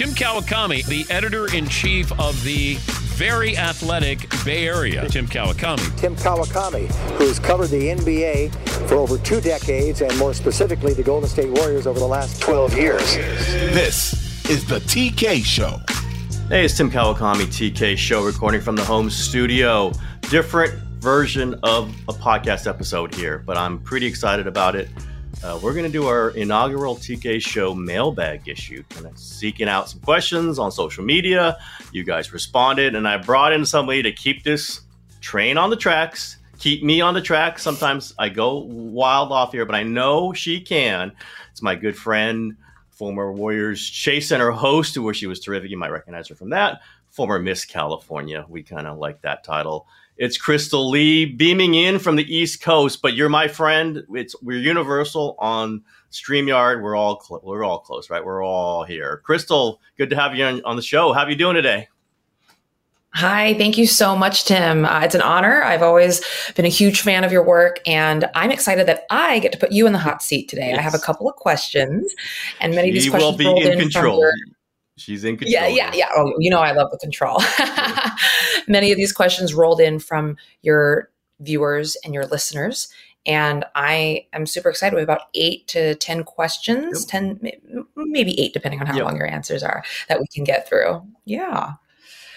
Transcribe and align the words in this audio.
Tim 0.00 0.12
Kawakami, 0.12 0.82
the 0.86 1.04
editor 1.12 1.54
in 1.54 1.68
chief 1.68 2.10
of 2.18 2.42
the 2.42 2.76
very 3.18 3.54
athletic 3.54 4.30
Bay 4.46 4.66
Area. 4.66 5.06
Tim 5.10 5.26
Kawakami. 5.26 5.94
Tim 5.98 6.16
Kawakami, 6.16 6.86
who 7.18 7.26
has 7.26 7.38
covered 7.38 7.66
the 7.66 7.88
NBA 7.88 8.50
for 8.88 8.94
over 8.94 9.18
two 9.18 9.42
decades 9.42 10.00
and 10.00 10.16
more 10.18 10.32
specifically 10.32 10.94
the 10.94 11.02
Golden 11.02 11.28
State 11.28 11.50
Warriors 11.50 11.86
over 11.86 11.98
the 11.98 12.06
last 12.06 12.40
12 12.40 12.78
years. 12.78 13.14
This 13.14 14.48
is 14.48 14.64
the 14.64 14.78
TK 14.78 15.44
Show. 15.44 15.78
Hey, 16.48 16.64
it's 16.64 16.78
Tim 16.78 16.90
Kawakami, 16.90 17.44
TK 17.48 17.98
Show, 17.98 18.24
recording 18.24 18.62
from 18.62 18.76
the 18.76 18.84
home 18.84 19.10
studio. 19.10 19.92
Different 20.30 20.72
version 21.02 21.60
of 21.62 21.94
a 22.08 22.14
podcast 22.14 22.66
episode 22.66 23.14
here, 23.14 23.40
but 23.40 23.58
I'm 23.58 23.78
pretty 23.78 24.06
excited 24.06 24.46
about 24.46 24.76
it. 24.76 24.88
Uh, 25.42 25.58
we're 25.62 25.72
going 25.72 25.86
to 25.86 25.90
do 25.90 26.06
our 26.06 26.30
inaugural 26.30 26.96
TK 26.96 27.40
Show 27.40 27.74
mailbag 27.74 28.46
issue, 28.46 28.82
kind 28.90 29.06
of 29.06 29.18
seeking 29.18 29.68
out 29.68 29.88
some 29.88 30.00
questions 30.00 30.58
on 30.58 30.70
social 30.70 31.02
media. 31.02 31.56
You 31.92 32.04
guys 32.04 32.30
responded, 32.30 32.94
and 32.94 33.08
I 33.08 33.16
brought 33.16 33.54
in 33.54 33.64
somebody 33.64 34.02
to 34.02 34.12
keep 34.12 34.44
this 34.44 34.82
train 35.22 35.56
on 35.56 35.70
the 35.70 35.76
tracks, 35.76 36.36
keep 36.58 36.82
me 36.82 37.00
on 37.00 37.14
the 37.14 37.22
track. 37.22 37.58
Sometimes 37.58 38.12
I 38.18 38.28
go 38.28 38.58
wild 38.68 39.32
off 39.32 39.52
here, 39.52 39.64
but 39.64 39.74
I 39.74 39.82
know 39.82 40.34
she 40.34 40.60
can. 40.60 41.10
It's 41.50 41.62
my 41.62 41.74
good 41.74 41.96
friend, 41.96 42.54
former 42.90 43.32
Warriors 43.32 43.82
Chase 43.82 44.28
Center 44.28 44.50
host, 44.50 44.94
who 44.94 45.10
she 45.14 45.26
was 45.26 45.40
terrific. 45.40 45.70
You 45.70 45.78
might 45.78 45.90
recognize 45.90 46.28
her 46.28 46.34
from 46.34 46.50
that. 46.50 46.82
Former 47.08 47.38
Miss 47.38 47.64
California. 47.64 48.44
We 48.46 48.62
kind 48.62 48.86
of 48.86 48.98
like 48.98 49.22
that 49.22 49.42
title. 49.42 49.86
It's 50.20 50.36
Crystal 50.36 50.90
Lee 50.90 51.24
beaming 51.24 51.72
in 51.72 51.98
from 51.98 52.16
the 52.16 52.36
East 52.36 52.60
Coast, 52.60 53.00
but 53.00 53.14
you're 53.14 53.30
my 53.30 53.48
friend. 53.48 54.04
It's 54.10 54.36
we're 54.42 54.58
universal 54.58 55.34
on 55.38 55.82
Streamyard. 56.12 56.82
We're 56.82 56.94
all 56.94 57.22
cl- 57.22 57.40
we're 57.42 57.64
all 57.64 57.78
close, 57.78 58.10
right? 58.10 58.22
We're 58.22 58.44
all 58.44 58.84
here. 58.84 59.22
Crystal, 59.24 59.80
good 59.96 60.10
to 60.10 60.16
have 60.16 60.34
you 60.34 60.44
on, 60.44 60.62
on 60.64 60.76
the 60.76 60.82
show. 60.82 61.14
How 61.14 61.24
are 61.24 61.30
you 61.30 61.36
doing 61.36 61.54
today? 61.54 61.88
Hi, 63.14 63.54
thank 63.54 63.78
you 63.78 63.86
so 63.86 64.14
much, 64.14 64.44
Tim. 64.44 64.84
Uh, 64.84 65.00
it's 65.00 65.14
an 65.14 65.22
honor. 65.22 65.62
I've 65.62 65.82
always 65.82 66.20
been 66.54 66.66
a 66.66 66.68
huge 66.68 67.00
fan 67.00 67.24
of 67.24 67.32
your 67.32 67.42
work, 67.42 67.80
and 67.86 68.28
I'm 68.34 68.50
excited 68.50 68.86
that 68.88 69.04
I 69.08 69.38
get 69.38 69.52
to 69.52 69.58
put 69.58 69.72
you 69.72 69.86
in 69.86 69.94
the 69.94 69.98
hot 69.98 70.22
seat 70.22 70.50
today. 70.50 70.68
Yes. 70.68 70.80
I 70.80 70.82
have 70.82 70.94
a 70.94 70.98
couple 70.98 71.30
of 71.30 71.36
questions, 71.36 72.14
and 72.60 72.74
many 72.74 72.92
she 72.92 72.98
of 72.98 73.02
these 73.04 73.10
questions 73.10 73.38
will 73.42 73.54
be 73.54 73.62
in, 73.62 73.72
in 73.72 73.78
control. 73.78 74.20
Your, 74.20 74.32
She's 75.00 75.24
in 75.24 75.36
control. 75.36 75.52
Yeah, 75.52 75.66
yeah, 75.66 75.92
yeah. 75.94 76.08
Oh, 76.14 76.34
you 76.38 76.50
know, 76.50 76.60
I 76.60 76.72
love 76.72 76.90
the 76.90 76.98
control. 76.98 77.40
Many 78.68 78.92
of 78.92 78.96
these 78.96 79.12
questions 79.12 79.54
rolled 79.54 79.80
in 79.80 79.98
from 79.98 80.36
your 80.62 81.10
viewers 81.40 81.96
and 82.04 82.14
your 82.14 82.26
listeners. 82.26 82.88
And 83.26 83.64
I 83.74 84.26
am 84.32 84.46
super 84.46 84.70
excited. 84.70 84.94
We 84.94 85.00
have 85.00 85.08
about 85.08 85.28
eight 85.34 85.66
to 85.68 85.94
10 85.96 86.24
questions, 86.24 87.02
yep. 87.02 87.38
10, 87.40 87.50
maybe 87.96 88.38
eight, 88.40 88.54
depending 88.54 88.80
on 88.80 88.86
how 88.86 88.96
yep. 88.96 89.04
long 89.04 89.16
your 89.16 89.26
answers 89.26 89.62
are, 89.62 89.84
that 90.08 90.18
we 90.18 90.26
can 90.32 90.44
get 90.44 90.68
through. 90.68 91.02
Yeah. 91.26 91.72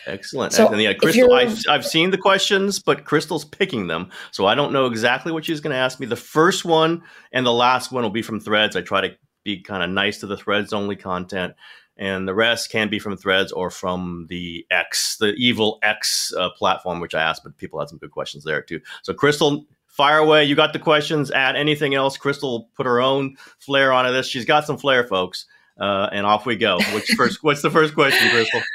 Excellent. 0.06 0.52
So 0.52 0.68
and 0.68 0.82
yeah, 0.82 0.94
Crystal, 0.94 1.34
I've, 1.34 1.60
I've 1.70 1.86
seen 1.86 2.12
the 2.12 2.18
questions, 2.18 2.80
but 2.80 3.06
Crystal's 3.06 3.46
picking 3.46 3.88
them. 3.88 4.10
So 4.32 4.46
I 4.46 4.56
don't 4.56 4.74
know 4.74 4.86
exactly 4.88 5.32
what 5.32 5.46
she's 5.46 5.62
going 5.62 5.72
to 5.72 5.78
ask 5.78 6.00
me. 6.02 6.06
The 6.06 6.18
first 6.18 6.66
one 6.66 7.04
and 7.32 7.46
the 7.46 7.54
last 7.54 7.94
one 7.94 8.04
will 8.04 8.10
be 8.10 8.22
from 8.22 8.42
threads. 8.42 8.76
I 8.76 8.82
try 8.82 9.00
to 9.02 9.16
be 9.46 9.62
kind 9.62 9.84
of 9.84 9.90
nice 9.90 10.20
to 10.20 10.28
the 10.28 10.38
threads 10.38 10.74
only 10.74 10.98
content 10.98 11.54
and 11.98 12.28
the 12.28 12.34
rest 12.34 12.70
can 12.70 12.90
be 12.90 13.00
from 13.00 13.16
Threads 13.18 13.52
or 13.52 13.70
from 13.70 14.28
the 14.30 14.66
X, 14.72 15.18
the 15.20 15.34
evil 15.34 15.80
X 15.84 16.34
uh, 16.38 16.50
platform, 16.52 17.00
which 17.00 17.14
I 17.14 17.22
asked, 17.22 17.44
but 17.44 17.58
people 17.58 17.80
had 17.80 17.90
some 17.90 18.00
good 18.00 18.12
questions 18.12 18.44
there 18.44 18.62
too. 18.62 18.80
So, 19.04 19.14
Crystal, 19.14 19.66
fire 19.88 20.18
away. 20.18 20.44
You 20.44 20.56
got 20.56 20.74
the 20.74 20.80
questions. 20.80 21.32
Add 21.32 21.56
anything 21.56 21.94
else. 21.94 22.18
Crystal 22.18 22.70
put 22.76 22.86
her 22.86 23.00
own 23.00 23.38
flair 23.60 23.94
onto 23.94 24.12
this. 24.12 24.28
She's 24.28 24.46
got 24.46 24.66
some 24.66 24.78
flair, 24.78 25.04
folks, 25.04 25.46
uh, 25.80 26.10
and 26.12 26.26
off 26.26 26.46
we 26.46 26.56
go. 26.56 26.80
Which 26.94 27.12
first? 27.16 27.44
what's 27.44 27.62
the 27.62 27.72
first 27.72 27.94
question, 27.94 28.30
Crystal? 28.30 28.62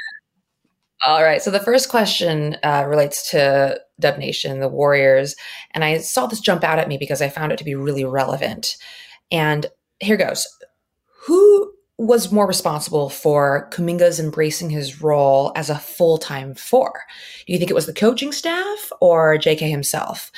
All 1.05 1.23
right. 1.23 1.41
So 1.41 1.49
the 1.49 1.61
first 1.61 1.89
question 1.89 2.57
uh, 2.61 2.85
relates 2.85 3.31
to 3.31 3.79
Dub 3.99 4.17
Nation, 4.17 4.59
the 4.59 4.67
Warriors, 4.67 5.35
and 5.71 5.83
I 5.83 5.99
saw 5.99 6.27
this 6.27 6.41
jump 6.41 6.63
out 6.63 6.79
at 6.79 6.89
me 6.89 6.97
because 6.97 7.21
I 7.21 7.29
found 7.29 7.51
it 7.51 7.57
to 7.59 7.63
be 7.63 7.75
really 7.75 8.03
relevant. 8.03 8.75
And 9.31 9.65
here 9.99 10.17
goes. 10.17 10.47
Who 11.25 11.68
was 11.99 12.31
more 12.31 12.47
responsible 12.47 13.09
for 13.09 13.67
Kuminga's 13.71 14.21
embracing 14.21 14.69
his 14.69 15.01
role 15.01 15.51
as 15.57 15.69
a 15.69 15.77
full 15.77 16.17
time 16.17 16.55
four? 16.55 17.03
Do 17.45 17.51
you 17.51 17.59
think 17.59 17.69
it 17.69 17.75
was 17.75 17.87
the 17.87 17.93
coaching 17.93 18.31
staff 18.31 18.91
or 19.01 19.37
JK 19.37 19.69
himself? 19.69 20.31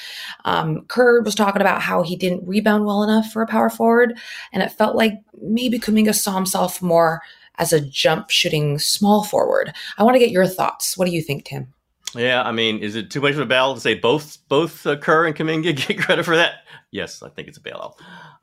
Um, 0.43 0.85
Kerr 0.87 1.21
was 1.21 1.35
talking 1.35 1.61
about 1.61 1.81
how 1.81 2.01
he 2.01 2.15
didn't 2.15 2.47
rebound 2.47 2.85
well 2.85 3.03
enough 3.03 3.31
for 3.31 3.43
a 3.43 3.47
power 3.47 3.69
forward, 3.69 4.17
and 4.51 4.63
it 4.63 4.71
felt 4.71 4.95
like 4.95 5.13
maybe 5.39 5.77
Kuminga 5.77 6.15
saw 6.15 6.33
himself 6.33 6.81
more 6.81 7.21
as 7.59 7.71
a 7.71 7.79
jump 7.79 8.31
shooting 8.31 8.79
small 8.79 9.23
forward. 9.23 9.71
I 9.99 10.03
want 10.03 10.15
to 10.15 10.19
get 10.19 10.31
your 10.31 10.47
thoughts. 10.47 10.97
What 10.97 11.05
do 11.05 11.11
you 11.11 11.21
think, 11.21 11.45
Tim? 11.45 11.71
Yeah, 12.15 12.41
I 12.41 12.51
mean, 12.51 12.79
is 12.79 12.95
it 12.95 13.11
too 13.11 13.21
much 13.21 13.33
of 13.33 13.39
a 13.39 13.45
battle 13.45 13.75
to 13.75 13.79
say 13.79 13.93
both 13.93 14.39
both 14.49 14.87
uh, 14.87 14.97
Kerr 14.97 15.27
and 15.27 15.35
Kuminga 15.35 15.75
get 15.87 15.99
credit 15.99 16.25
for 16.25 16.35
that? 16.35 16.63
Yes, 16.89 17.21
I 17.21 17.29
think 17.29 17.47
it's 17.47 17.59
a 17.59 17.61
bailout. 17.61 17.93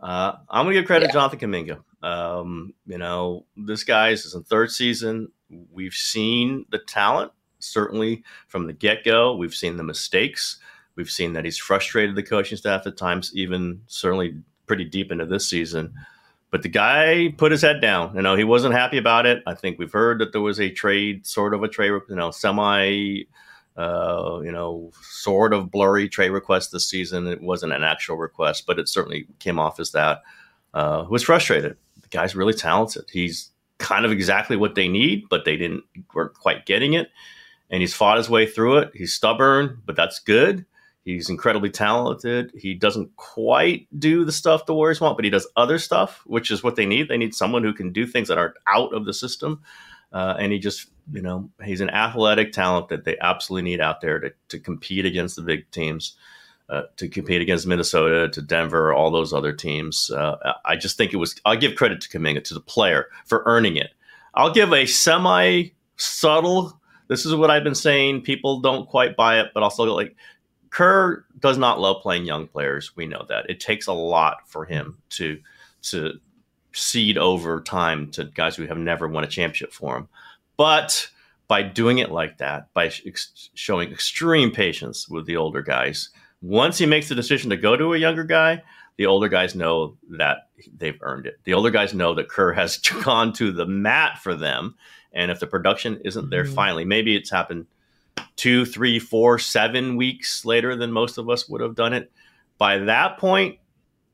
Uh, 0.00 0.36
I'm 0.48 0.64
going 0.64 0.74
to 0.74 0.80
give 0.80 0.86
credit 0.86 1.06
yeah. 1.06 1.08
to 1.08 1.12
Jonathan 1.12 1.38
Kuminga. 1.38 2.06
Um, 2.06 2.74
you 2.86 2.98
know, 2.98 3.46
this 3.56 3.84
guy 3.84 4.10
is 4.10 4.34
in 4.34 4.42
third 4.44 4.70
season. 4.70 5.32
We've 5.72 5.94
seen 5.94 6.66
the 6.70 6.78
talent, 6.78 7.32
certainly 7.58 8.22
from 8.46 8.66
the 8.66 8.72
get 8.72 9.04
go. 9.04 9.34
We've 9.36 9.54
seen 9.54 9.76
the 9.76 9.82
mistakes. 9.82 10.58
We've 10.94 11.10
seen 11.10 11.32
that 11.32 11.44
he's 11.44 11.58
frustrated 11.58 12.14
the 12.14 12.22
coaching 12.22 12.58
staff 12.58 12.86
at 12.86 12.96
times, 12.96 13.32
even 13.34 13.82
certainly 13.86 14.36
pretty 14.66 14.84
deep 14.84 15.10
into 15.10 15.26
this 15.26 15.48
season. 15.48 15.94
But 16.50 16.62
the 16.62 16.68
guy 16.68 17.34
put 17.36 17.52
his 17.52 17.62
head 17.62 17.80
down. 17.80 18.14
You 18.14 18.22
know, 18.22 18.34
he 18.34 18.44
wasn't 18.44 18.74
happy 18.74 18.98
about 18.98 19.26
it. 19.26 19.42
I 19.46 19.54
think 19.54 19.78
we've 19.78 19.92
heard 19.92 20.20
that 20.20 20.32
there 20.32 20.40
was 20.40 20.60
a 20.60 20.70
trade, 20.70 21.26
sort 21.26 21.54
of 21.54 21.62
a 21.62 21.68
trade, 21.68 21.92
you 22.08 22.16
know, 22.16 22.30
semi 22.30 23.24
uh, 23.78 24.40
you 24.42 24.50
know, 24.50 24.90
sort 25.02 25.52
of 25.52 25.70
blurry 25.70 26.08
trade 26.08 26.30
request 26.30 26.72
this 26.72 26.90
season. 26.90 27.28
It 27.28 27.40
wasn't 27.40 27.72
an 27.72 27.84
actual 27.84 28.16
request, 28.16 28.64
but 28.66 28.78
it 28.78 28.88
certainly 28.88 29.28
came 29.38 29.60
off 29.60 29.78
as 29.78 29.92
that. 29.92 30.22
Uh, 30.74 31.06
was 31.08 31.22
frustrated. 31.22 31.76
The 32.02 32.08
guy's 32.08 32.34
really 32.34 32.52
talented. 32.52 33.04
He's 33.10 33.50
kind 33.78 34.04
of 34.04 34.10
exactly 34.10 34.56
what 34.56 34.74
they 34.74 34.88
need, 34.88 35.28
but 35.30 35.44
they 35.44 35.56
didn't 35.56 35.84
weren't 36.12 36.34
quite 36.34 36.66
getting 36.66 36.94
it. 36.94 37.08
And 37.70 37.80
he's 37.80 37.94
fought 37.94 38.16
his 38.16 38.28
way 38.28 38.46
through 38.46 38.78
it. 38.78 38.90
He's 38.94 39.14
stubborn, 39.14 39.80
but 39.86 39.94
that's 39.94 40.18
good. 40.18 40.66
He's 41.04 41.30
incredibly 41.30 41.70
talented. 41.70 42.50
He 42.54 42.74
doesn't 42.74 43.14
quite 43.16 43.86
do 43.98 44.24
the 44.24 44.32
stuff 44.32 44.66
the 44.66 44.74
Warriors 44.74 45.00
want, 45.00 45.16
but 45.16 45.24
he 45.24 45.30
does 45.30 45.48
other 45.56 45.78
stuff, 45.78 46.22
which 46.26 46.50
is 46.50 46.62
what 46.62 46.76
they 46.76 46.84
need. 46.84 47.08
They 47.08 47.16
need 47.16 47.34
someone 47.34 47.62
who 47.62 47.72
can 47.72 47.92
do 47.92 48.06
things 48.06 48.28
that 48.28 48.38
aren't 48.38 48.56
out 48.66 48.92
of 48.92 49.04
the 49.04 49.14
system. 49.14 49.62
Uh, 50.12 50.34
and 50.38 50.52
he 50.52 50.58
just, 50.58 50.88
you 51.12 51.22
know, 51.22 51.50
he's 51.62 51.80
an 51.80 51.90
athletic 51.90 52.52
talent 52.52 52.88
that 52.88 53.04
they 53.04 53.16
absolutely 53.20 53.70
need 53.70 53.80
out 53.80 54.00
there 54.00 54.18
to, 54.18 54.32
to 54.48 54.58
compete 54.58 55.04
against 55.04 55.36
the 55.36 55.42
big 55.42 55.70
teams, 55.70 56.16
uh, 56.68 56.82
to 56.96 57.08
compete 57.08 57.42
against 57.42 57.66
Minnesota, 57.66 58.28
to 58.28 58.42
Denver, 58.42 58.92
all 58.92 59.10
those 59.10 59.32
other 59.32 59.52
teams. 59.52 60.10
Uh, 60.10 60.36
I 60.64 60.76
just 60.76 60.96
think 60.96 61.12
it 61.12 61.18
was, 61.18 61.40
I'll 61.44 61.56
give 61.56 61.74
credit 61.74 62.00
to 62.02 62.08
Kuminga, 62.08 62.44
to 62.44 62.54
the 62.54 62.60
player 62.60 63.06
for 63.26 63.42
earning 63.46 63.76
it. 63.76 63.90
I'll 64.34 64.52
give 64.52 64.72
a 64.72 64.86
semi 64.86 65.70
subtle, 65.96 66.78
this 67.08 67.26
is 67.26 67.34
what 67.34 67.50
I've 67.50 67.64
been 67.64 67.74
saying. 67.74 68.22
People 68.22 68.60
don't 68.60 68.88
quite 68.88 69.16
buy 69.16 69.40
it, 69.40 69.50
but 69.52 69.62
I'll 69.62 69.70
still 69.70 69.94
like, 69.94 70.16
Kerr 70.70 71.24
does 71.38 71.58
not 71.58 71.80
love 71.80 72.02
playing 72.02 72.26
young 72.26 72.46
players. 72.46 72.94
We 72.94 73.06
know 73.06 73.24
that 73.28 73.48
it 73.48 73.60
takes 73.60 73.86
a 73.86 73.92
lot 73.92 74.48
for 74.48 74.64
him 74.64 74.98
to 75.10 75.40
to 75.80 76.18
seed 76.72 77.18
over 77.18 77.60
time 77.60 78.10
to 78.12 78.24
guys 78.24 78.56
who 78.56 78.66
have 78.66 78.78
never 78.78 79.08
won 79.08 79.24
a 79.24 79.28
championship 79.28 79.72
for 79.72 79.96
him. 79.96 80.08
But 80.56 81.08
by 81.48 81.62
doing 81.62 81.98
it 81.98 82.10
like 82.10 82.38
that, 82.38 82.72
by 82.74 82.92
ex- 83.06 83.50
showing 83.54 83.90
extreme 83.90 84.50
patience 84.50 85.08
with 85.08 85.26
the 85.26 85.36
older 85.36 85.62
guys, 85.62 86.10
once 86.42 86.78
he 86.78 86.86
makes 86.86 87.08
the 87.08 87.14
decision 87.14 87.50
to 87.50 87.56
go 87.56 87.76
to 87.76 87.94
a 87.94 87.98
younger 87.98 88.24
guy, 88.24 88.62
the 88.96 89.06
older 89.06 89.28
guys 89.28 89.54
know 89.54 89.96
that 90.10 90.48
they've 90.76 90.98
earned 91.02 91.26
it. 91.26 91.38
The 91.44 91.54
older 91.54 91.70
guys 91.70 91.94
know 91.94 92.14
that 92.14 92.28
Kerr 92.28 92.52
has 92.52 92.76
gone 93.04 93.32
to 93.34 93.50
the 93.52 93.66
mat 93.66 94.18
for 94.18 94.34
them, 94.34 94.74
and 95.12 95.30
if 95.30 95.40
the 95.40 95.46
production 95.46 96.00
isn't 96.04 96.30
there, 96.30 96.44
mm-hmm. 96.44 96.54
finally, 96.54 96.84
maybe 96.84 97.16
it's 97.16 97.30
happened 97.30 97.66
two, 98.36 98.64
three, 98.64 98.98
four, 98.98 99.38
seven 99.38 99.96
weeks 99.96 100.44
later 100.44 100.76
than 100.76 100.92
most 100.92 101.18
of 101.18 101.30
us 101.30 101.48
would 101.48 101.60
have 101.60 101.74
done 101.74 101.92
it. 101.92 102.10
By 102.58 102.78
that 102.78 103.18
point, 103.18 103.58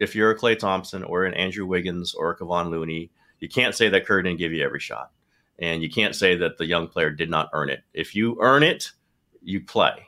if 0.05 0.15
you're 0.15 0.31
a 0.31 0.39
Klay 0.39 0.57
Thompson 0.57 1.03
or 1.03 1.25
an 1.25 1.35
Andrew 1.35 1.67
Wiggins 1.67 2.15
or 2.15 2.31
a 2.31 2.37
Kevon 2.37 2.71
Looney, 2.71 3.11
you 3.41 3.49
can't 3.49 3.75
say 3.75 3.89
that 3.89 4.07
Kerr 4.07 4.23
didn't 4.23 4.39
give 4.39 4.53
you 4.53 4.63
every 4.63 4.79
shot. 4.79 5.11
And 5.59 5.83
you 5.83 5.91
can't 5.91 6.15
say 6.15 6.37
that 6.37 6.59
the 6.59 6.67
young 6.67 6.89
player 6.89 7.11
did 7.11 7.31
not 7.31 7.51
earn 7.53 7.71
it. 7.71 7.83
If 7.93 8.15
you 8.15 8.39
earn 8.41 8.63
it, 8.63 8.93
you 9.43 9.61
play. 9.61 10.07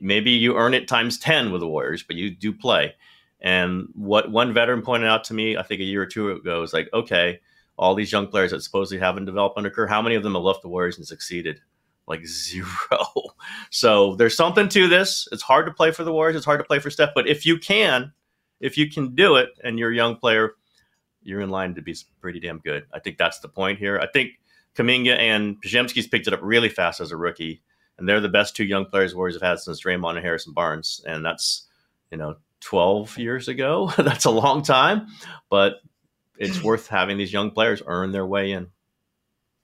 Maybe 0.00 0.32
you 0.32 0.56
earn 0.56 0.74
it 0.74 0.88
times 0.88 1.18
10 1.18 1.50
with 1.52 1.60
the 1.60 1.68
Warriors, 1.68 2.02
but 2.02 2.16
you 2.16 2.30
do 2.30 2.52
play. 2.52 2.94
And 3.40 3.88
what 3.94 4.30
one 4.30 4.52
veteran 4.52 4.82
pointed 4.82 5.08
out 5.08 5.24
to 5.24 5.34
me, 5.34 5.56
I 5.56 5.62
think 5.62 5.80
a 5.80 5.84
year 5.84 6.02
or 6.02 6.06
two 6.06 6.30
ago, 6.32 6.62
is 6.62 6.72
like, 6.72 6.88
okay, 6.92 7.40
all 7.78 7.94
these 7.94 8.12
young 8.12 8.26
players 8.26 8.50
that 8.50 8.62
supposedly 8.62 8.98
haven't 8.98 9.26
developed 9.26 9.56
under 9.56 9.70
Kerr, 9.70 9.86
how 9.86 10.02
many 10.02 10.16
of 10.16 10.22
them 10.22 10.34
have 10.34 10.42
left 10.42 10.62
the 10.62 10.68
Warriors 10.68 10.98
and 10.98 11.06
succeeded? 11.06 11.60
like 12.08 12.26
zero. 12.26 12.66
So 13.70 14.16
there's 14.16 14.36
something 14.36 14.68
to 14.70 14.88
this. 14.88 15.28
It's 15.30 15.42
hard 15.42 15.66
to 15.66 15.72
play 15.72 15.92
for 15.92 16.04
the 16.04 16.12
Warriors. 16.12 16.36
It's 16.36 16.46
hard 16.46 16.60
to 16.60 16.64
play 16.64 16.78
for 16.78 16.90
Steph. 16.90 17.10
But 17.14 17.28
if 17.28 17.46
you 17.46 17.58
can, 17.58 18.12
if 18.60 18.76
you 18.76 18.90
can 18.90 19.14
do 19.14 19.36
it, 19.36 19.50
and 19.62 19.78
you're 19.78 19.92
a 19.92 19.96
young 19.96 20.16
player, 20.16 20.52
you're 21.22 21.40
in 21.40 21.50
line 21.50 21.74
to 21.74 21.82
be 21.82 21.94
pretty 22.20 22.40
damn 22.40 22.58
good. 22.58 22.86
I 22.92 22.98
think 22.98 23.18
that's 23.18 23.40
the 23.40 23.48
point 23.48 23.78
here. 23.78 23.98
I 23.98 24.06
think 24.06 24.32
Kuminga 24.76 25.18
and 25.18 25.56
Podziemski's 25.62 26.06
picked 26.06 26.26
it 26.26 26.32
up 26.32 26.40
really 26.42 26.68
fast 26.68 27.00
as 27.00 27.10
a 27.10 27.16
rookie, 27.16 27.62
and 27.98 28.08
they're 28.08 28.20
the 28.20 28.28
best 28.28 28.56
two 28.56 28.64
young 28.64 28.86
players 28.86 29.14
Warriors 29.14 29.36
have 29.36 29.42
had 29.42 29.58
since 29.58 29.82
Draymond 29.82 30.16
and 30.16 30.24
Harrison 30.24 30.52
Barnes, 30.52 31.02
and 31.06 31.24
that's 31.24 31.66
you 32.10 32.18
know 32.18 32.36
12 32.60 33.18
years 33.18 33.48
ago. 33.48 33.92
that's 33.98 34.24
a 34.24 34.30
long 34.30 34.62
time, 34.62 35.08
but 35.50 35.74
it's 36.38 36.62
worth 36.62 36.86
having 36.88 37.18
these 37.18 37.32
young 37.32 37.50
players 37.50 37.82
earn 37.86 38.12
their 38.12 38.26
way 38.26 38.52
in. 38.52 38.68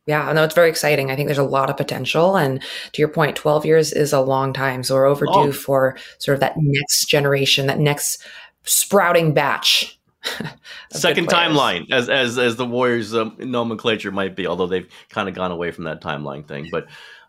Yeah, 0.06 0.30
no, 0.34 0.44
it's 0.44 0.54
very 0.54 0.68
exciting. 0.68 1.10
I 1.10 1.16
think 1.16 1.28
there's 1.28 1.38
a 1.38 1.44
lot 1.44 1.70
of 1.70 1.78
potential. 1.78 2.36
And 2.36 2.62
to 2.92 3.00
your 3.00 3.08
point, 3.08 3.36
12 3.36 3.64
years 3.64 3.92
is 3.92 4.12
a 4.12 4.20
long 4.20 4.52
time. 4.52 4.82
So 4.82 4.96
we're 4.96 5.06
overdue 5.06 5.32
oh. 5.32 5.52
for 5.52 5.96
sort 6.18 6.34
of 6.34 6.40
that 6.40 6.56
next 6.58 7.06
generation, 7.06 7.66
that 7.68 7.78
next 7.78 8.22
sprouting 8.64 9.32
batch. 9.32 9.98
Second 10.90 11.28
timeline, 11.28 11.90
as, 11.92 12.08
as, 12.08 12.38
as 12.38 12.56
the 12.56 12.64
Warriors 12.64 13.14
um, 13.14 13.36
nomenclature 13.38 14.10
might 14.10 14.34
be, 14.34 14.46
although 14.46 14.66
they've 14.66 14.88
kind 15.10 15.28
of 15.28 15.34
gone 15.34 15.50
away 15.50 15.70
from 15.70 15.84
that 15.84 16.00
timeline 16.00 16.46
thing. 16.46 16.68
But 16.70 16.86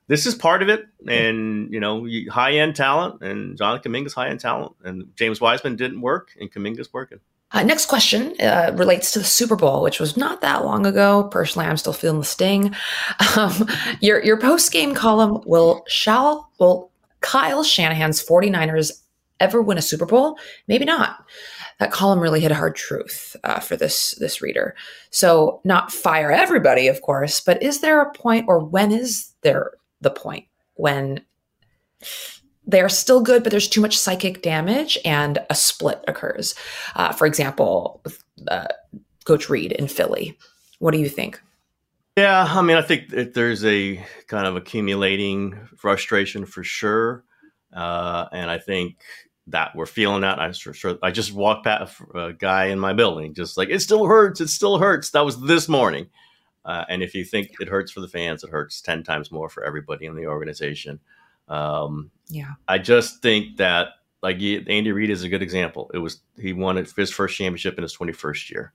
this 0.07 0.25
is 0.25 0.35
part 0.35 0.61
of 0.61 0.69
it. 0.69 0.85
And, 1.07 1.73
you 1.73 1.79
know, 1.79 2.07
high 2.29 2.53
end 2.53 2.75
talent, 2.75 3.21
and 3.21 3.57
Jonathan 3.57 3.91
Kuminga's 3.91 4.13
high 4.13 4.29
end 4.29 4.39
talent. 4.39 4.73
And 4.83 5.11
James 5.15 5.41
Wiseman 5.41 5.75
didn't 5.75 6.01
work, 6.01 6.31
and 6.39 6.51
Kuminga's 6.51 6.93
working. 6.93 7.19
Uh, 7.51 7.63
next 7.63 7.85
question 7.85 8.35
uh, 8.41 8.71
relates 8.75 9.11
to 9.11 9.19
the 9.19 9.25
Super 9.25 9.55
Bowl, 9.55 9.81
which 9.81 9.99
was 9.99 10.17
not 10.17 10.41
that 10.41 10.65
long 10.65 10.85
ago. 10.85 11.23
Personally, 11.31 11.67
I'm 11.67 11.77
still 11.77 11.93
feeling 11.93 12.19
the 12.19 12.25
sting. 12.25 12.75
Um, 13.37 13.67
your 13.99 14.23
your 14.23 14.39
post 14.39 14.71
game 14.71 14.93
column 14.93 15.41
will 15.45 15.83
shall 15.87 16.51
will 16.57 16.91
Kyle 17.19 17.63
Shanahan's 17.63 18.23
49ers 18.23 19.01
ever 19.39 19.61
win 19.61 19.77
a 19.77 19.81
Super 19.81 20.05
Bowl? 20.05 20.37
Maybe 20.67 20.85
not. 20.85 21.25
That 21.79 21.91
column 21.91 22.19
really 22.19 22.39
hit 22.39 22.51
a 22.51 22.55
hard 22.55 22.75
truth 22.75 23.35
uh, 23.43 23.59
for 23.59 23.75
this 23.75 24.11
this 24.19 24.41
reader. 24.41 24.75
So, 25.09 25.61
not 25.63 25.91
fire 25.91 26.31
everybody, 26.31 26.87
of 26.87 27.01
course, 27.01 27.39
but 27.39 27.61
is 27.61 27.81
there 27.81 28.01
a 28.01 28.11
point, 28.13 28.45
or 28.47 28.59
when 28.59 28.91
is 28.91 29.33
there 29.41 29.71
the 30.01 30.11
point 30.11 30.45
when 30.75 31.21
they're 32.67 32.89
still 32.89 33.21
good, 33.21 33.43
but 33.43 33.51
there's 33.51 33.69
too 33.69 33.81
much 33.81 33.97
psychic 33.97 34.41
damage 34.41 34.97
and 35.05 35.39
a 35.49 35.55
split 35.55 36.03
occurs. 36.07 36.55
Uh, 36.95 37.11
for 37.11 37.27
example, 37.27 38.01
with 38.03 38.23
uh, 38.47 38.67
Coach 39.25 39.49
Reid 39.49 39.71
in 39.71 39.87
Philly. 39.87 40.37
What 40.79 40.91
do 40.91 40.99
you 40.99 41.09
think? 41.09 41.41
Yeah, 42.17 42.45
I 42.47 42.61
mean, 42.61 42.77
I 42.77 42.81
think 42.81 43.09
there's 43.33 43.65
a 43.65 44.03
kind 44.27 44.47
of 44.47 44.55
accumulating 44.55 45.67
frustration 45.75 46.45
for 46.45 46.63
sure, 46.63 47.25
uh, 47.73 48.27
and 48.31 48.49
I 48.49 48.57
think 48.57 48.97
that 49.47 49.75
we're 49.75 49.85
feeling 49.85 50.21
that. 50.21 50.39
I 50.39 50.51
sure, 50.51 50.97
I 51.03 51.11
just 51.11 51.33
walked 51.33 51.65
past 51.65 52.01
a 52.13 52.33
guy 52.33 52.65
in 52.65 52.79
my 52.79 52.93
building, 52.93 53.33
just 53.33 53.57
like 53.57 53.69
it 53.69 53.81
still 53.81 54.05
hurts, 54.05 54.41
it 54.41 54.49
still 54.49 54.77
hurts. 54.77 55.11
That 55.11 55.25
was 55.25 55.39
this 55.41 55.69
morning, 55.69 56.07
uh, 56.63 56.85
and 56.89 57.03
if 57.03 57.13
you 57.13 57.23
think 57.23 57.51
it 57.59 57.67
hurts 57.67 57.91
for 57.91 58.01
the 58.01 58.07
fans, 58.07 58.43
it 58.43 58.49
hurts 58.49 58.81
ten 58.81 59.03
times 59.03 59.31
more 59.31 59.49
for 59.49 59.63
everybody 59.63 60.05
in 60.05 60.15
the 60.15 60.27
organization. 60.27 60.99
Um, 61.47 62.11
yeah, 62.27 62.53
I 62.67 62.79
just 62.79 63.21
think 63.21 63.57
that 63.57 63.89
like 64.25 64.37
Andy 64.41 64.91
Reid 64.91 65.11
is 65.11 65.23
a 65.23 65.29
good 65.29 65.43
example. 65.43 65.91
It 65.93 65.99
was 65.99 66.21
he 66.39 66.51
won 66.51 66.77
his 66.77 67.11
first 67.11 67.37
championship 67.37 67.77
in 67.77 67.83
his 67.83 67.95
21st 67.95 68.49
year. 68.49 68.73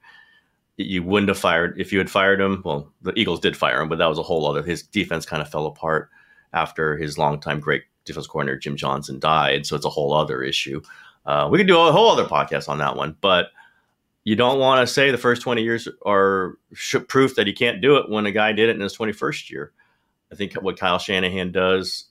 You 0.77 1.03
wouldn't 1.03 1.29
have 1.29 1.39
fired 1.39 1.79
if 1.79 1.93
you 1.93 1.99
had 1.99 2.09
fired 2.09 2.41
him. 2.41 2.63
Well, 2.65 2.93
the 3.03 3.13
Eagles 3.19 3.41
did 3.41 3.57
fire 3.57 3.83
him, 3.83 3.89
but 3.89 3.99
that 3.99 4.09
was 4.09 4.19
a 4.19 4.23
whole 4.23 4.47
other. 4.47 4.63
His 4.63 4.85
defense 4.85 5.27
kind 5.27 5.43
of 5.43 5.51
fell 5.51 5.67
apart 5.67 6.09
after 6.53 6.97
his 6.97 7.19
longtime 7.19 7.59
great 7.59 7.83
defense 8.05 8.27
coordinator 8.27 8.59
Jim 8.59 8.77
Johnson 8.77 9.19
died, 9.19 9.67
so 9.67 9.77
it's 9.77 9.85
a 9.85 9.91
whole 9.91 10.13
other 10.13 10.43
issue. 10.43 10.81
Uh, 11.27 11.49
we 11.51 11.59
could 11.59 11.67
do 11.67 11.79
a 11.79 11.93
whole 11.93 12.11
other 12.11 12.25
podcast 12.25 12.69
on 12.69 12.79
that 12.79 12.97
one, 12.97 13.17
but 13.21 13.49
you 14.25 14.37
don't 14.37 14.59
want 14.59 14.87
to 14.87 14.93
say 14.93 15.11
the 15.11 15.19
first 15.19 15.43
20 15.43 15.63
years 15.63 15.89
are 16.05 16.59
proof 17.09 17.37
that 17.37 17.47
he 17.47 17.53
can't 17.53 17.81
do 17.81 17.97
it 17.97 18.09
when 18.09 18.27
a 18.27 18.33
guy 18.33 18.53
did 18.53 18.69
it 18.69 18.77
in 18.77 18.83
his 18.83 18.97
21st 18.97 19.51
year. 19.51 19.73
I 20.33 20.35
think 20.35 20.55
what 20.55 20.79
Kyle 20.79 20.99
Shanahan 20.99 21.53
does 21.53 22.11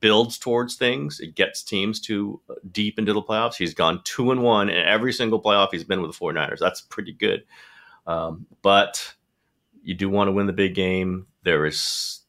builds 0.00 0.38
towards 0.38 0.76
things. 0.76 1.20
It 1.20 1.34
gets 1.34 1.62
teams 1.62 2.00
to 2.02 2.40
uh, 2.48 2.54
deep 2.70 2.98
into 2.98 3.12
the 3.12 3.22
playoffs. 3.22 3.56
He's 3.56 3.74
gone 3.74 4.00
two 4.04 4.30
and 4.30 4.42
one 4.42 4.68
in 4.68 4.76
every 4.76 5.12
single 5.12 5.42
playoff 5.42 5.68
he's 5.72 5.84
been 5.84 6.00
with 6.00 6.16
the 6.16 6.24
49ers. 6.24 6.58
That's 6.58 6.80
pretty 6.80 7.12
good. 7.12 7.44
Um, 8.06 8.46
but 8.62 9.14
you 9.82 9.94
do 9.94 10.08
want 10.08 10.28
to 10.28 10.32
win 10.32 10.46
the 10.46 10.52
big 10.52 10.74
game. 10.74 11.26
There 11.42 11.66
is, 11.66 12.20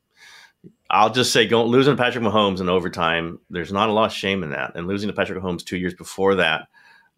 I'll 0.93 1.09
just 1.09 1.33
say, 1.33 1.47
going 1.47 1.67
losing 1.69 1.95
to 1.95 2.01
Patrick 2.01 2.23
Mahomes 2.23 2.61
in 2.61 2.69
overtime. 2.69 3.39
There's 3.49 3.73
not 3.73 3.89
a 3.89 3.91
lot 3.91 4.05
of 4.05 4.13
shame 4.13 4.43
in 4.43 4.51
that. 4.51 4.73
And 4.75 4.87
losing 4.87 5.07
to 5.07 5.13
Patrick 5.13 5.41
Mahomes 5.41 5.65
two 5.65 5.77
years 5.77 5.95
before 5.95 6.35
that, 6.35 6.67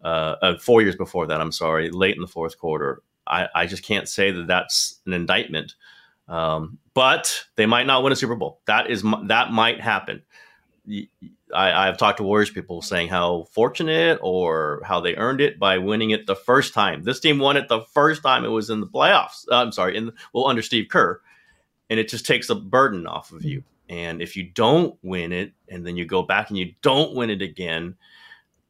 uh, 0.02 0.36
uh, 0.40 0.58
four 0.58 0.80
years 0.80 0.96
before 0.96 1.26
that, 1.26 1.42
I'm 1.42 1.52
sorry, 1.52 1.90
late 1.90 2.16
in 2.16 2.22
the 2.22 2.26
fourth 2.26 2.58
quarter. 2.58 3.02
I, 3.26 3.48
I 3.54 3.66
just 3.66 3.82
can't 3.84 4.08
say 4.08 4.30
that 4.30 4.46
that's 4.46 5.00
an 5.04 5.12
indictment. 5.12 5.74
Um, 6.26 6.78
but 6.94 7.44
they 7.56 7.66
might 7.66 7.86
not 7.86 8.02
win 8.02 8.14
a 8.14 8.16
Super 8.16 8.34
Bowl. 8.34 8.60
That 8.66 8.90
is 8.90 9.04
that 9.24 9.52
might 9.52 9.80
happen. 9.80 10.22
I, 11.54 11.86
have 11.86 11.98
talked 11.98 12.18
to 12.18 12.24
Warriors 12.24 12.50
people 12.50 12.80
saying 12.80 13.08
how 13.08 13.46
fortunate 13.52 14.18
or 14.22 14.80
how 14.84 15.00
they 15.00 15.16
earned 15.16 15.40
it 15.40 15.58
by 15.58 15.78
winning 15.78 16.10
it 16.10 16.26
the 16.26 16.34
first 16.34 16.74
time. 16.74 17.02
This 17.02 17.20
team 17.20 17.38
won 17.38 17.56
it 17.56 17.68
the 17.68 17.82
first 17.92 18.22
time 18.22 18.44
it 18.44 18.48
was 18.48 18.70
in 18.70 18.80
the 18.80 18.86
playoffs. 18.86 19.44
I'm 19.50 19.72
sorry, 19.72 19.96
in 19.96 20.12
well 20.32 20.46
under 20.46 20.62
Steve 20.62 20.88
Kerr, 20.88 21.20
and 21.90 22.00
it 22.00 22.08
just 22.08 22.26
takes 22.26 22.50
a 22.50 22.54
burden 22.54 23.06
off 23.06 23.32
of 23.32 23.44
you. 23.44 23.62
And 23.88 24.20
if 24.20 24.36
you 24.36 24.44
don't 24.44 24.98
win 25.02 25.32
it, 25.32 25.52
and 25.68 25.86
then 25.86 25.96
you 25.96 26.04
go 26.04 26.22
back 26.22 26.50
and 26.50 26.58
you 26.58 26.74
don't 26.82 27.14
win 27.14 27.30
it 27.30 27.42
again, 27.42 27.96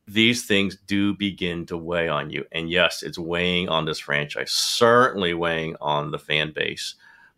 these 0.07 0.45
things 0.45 0.77
do 0.87 1.15
begin 1.15 1.67
to 1.67 1.77
weigh 1.77 2.09
on 2.09 2.31
you. 2.31 2.45
And 2.53 2.71
yes, 2.71 3.03
it's 3.03 3.19
weighing 3.19 3.69
on 3.69 3.87
this 3.87 3.99
franchise, 3.99 4.53
certainly 4.53 5.35
weighing 5.35 5.77
on 5.81 6.11
the 6.11 6.19
fan 6.19 6.53
base 6.55 6.95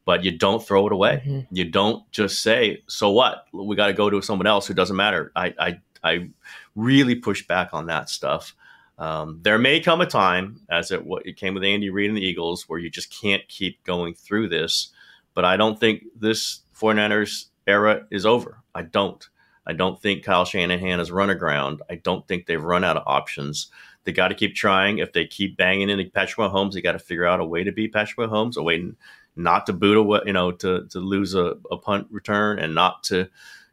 but 0.09 0.25
you 0.25 0.31
don't 0.31 0.67
throw 0.67 0.87
it 0.87 0.93
away. 0.95 1.23
Mm-hmm. 1.23 1.55
You 1.55 1.67
don't 1.67 2.11
just 2.13 2.41
say, 2.41 2.83
"So 2.87 3.11
what? 3.11 3.45
We 3.53 3.77
got 3.77 3.89
to 3.89 3.93
go 3.93 4.09
to 4.09 4.23
someone 4.23 4.47
else 4.47 4.67
who 4.67 4.73
doesn't 4.73 4.97
matter." 4.97 5.31
I 5.37 5.55
I, 5.59 5.81
I 6.03 6.31
really 6.75 7.15
push 7.15 7.47
back 7.47 7.75
on 7.75 7.89
that 7.89 8.09
stuff. 8.09 8.55
Um, 8.97 9.41
there 9.43 9.59
may 9.59 9.81
come 9.81 10.01
a 10.01 10.07
time, 10.07 10.63
as 10.71 10.93
it 10.93 11.05
what 11.05 11.27
it 11.27 11.37
came 11.37 11.53
with 11.53 11.63
Andy 11.63 11.91
Reid 11.91 12.09
and 12.09 12.17
the 12.17 12.25
Eagles, 12.25 12.67
where 12.71 12.79
you 12.79 12.89
just 12.89 13.13
can't 13.13 13.47
keep 13.49 13.85
going 13.85 14.15
through 14.15 14.49
this. 14.49 14.93
But 15.39 15.45
I 15.45 15.57
don't 15.57 15.79
think 15.79 16.03
this 16.17 16.63
49ers 16.77 17.45
era 17.65 18.09
is 18.11 18.27
over. 18.27 18.59
I 18.75 18.83
don't. 18.83 19.25
I 19.65 19.73
don't 19.73 20.03
think 20.03 20.25
Kyle 20.25 20.45
Shanahan 20.45 20.99
has 20.99 21.13
run 21.13 21.31
aground. 21.31 21.81
I 21.89 21.95
don't 21.95 22.27
think 22.27 22.47
they've 22.47 22.61
run 22.61 22.83
out 22.83 22.97
of 22.97 23.05
options. 23.07 23.71
They 24.03 24.11
got 24.11 24.29
to 24.29 24.35
keep 24.35 24.57
trying. 24.57 24.99
If 24.99 25.13
they 25.13 25.27
keep 25.27 25.57
banging 25.57 25.91
into 25.91 26.11
Patrick 26.11 26.51
Mahomes, 26.51 26.73
they 26.73 26.81
got 26.81 26.95
to 26.95 26.99
figure 26.99 27.25
out 27.25 27.39
a 27.39 27.45
way 27.45 27.63
to 27.63 27.71
beat 27.71 27.93
Patrick 27.93 28.29
Mahomes, 28.29 28.57
a 28.57 28.65
way 28.65 28.91
not 29.37 29.67
to 29.67 29.73
boot 29.73 29.97
a 29.97 30.27
you 30.27 30.33
know 30.33 30.51
to 30.51 30.89
to 30.89 30.99
lose 30.99 31.37
a, 31.37 31.55
a 31.71 31.77
punt 31.77 32.09
return 32.11 32.59
and 32.59 32.75
not 32.75 33.05
to 33.05 33.29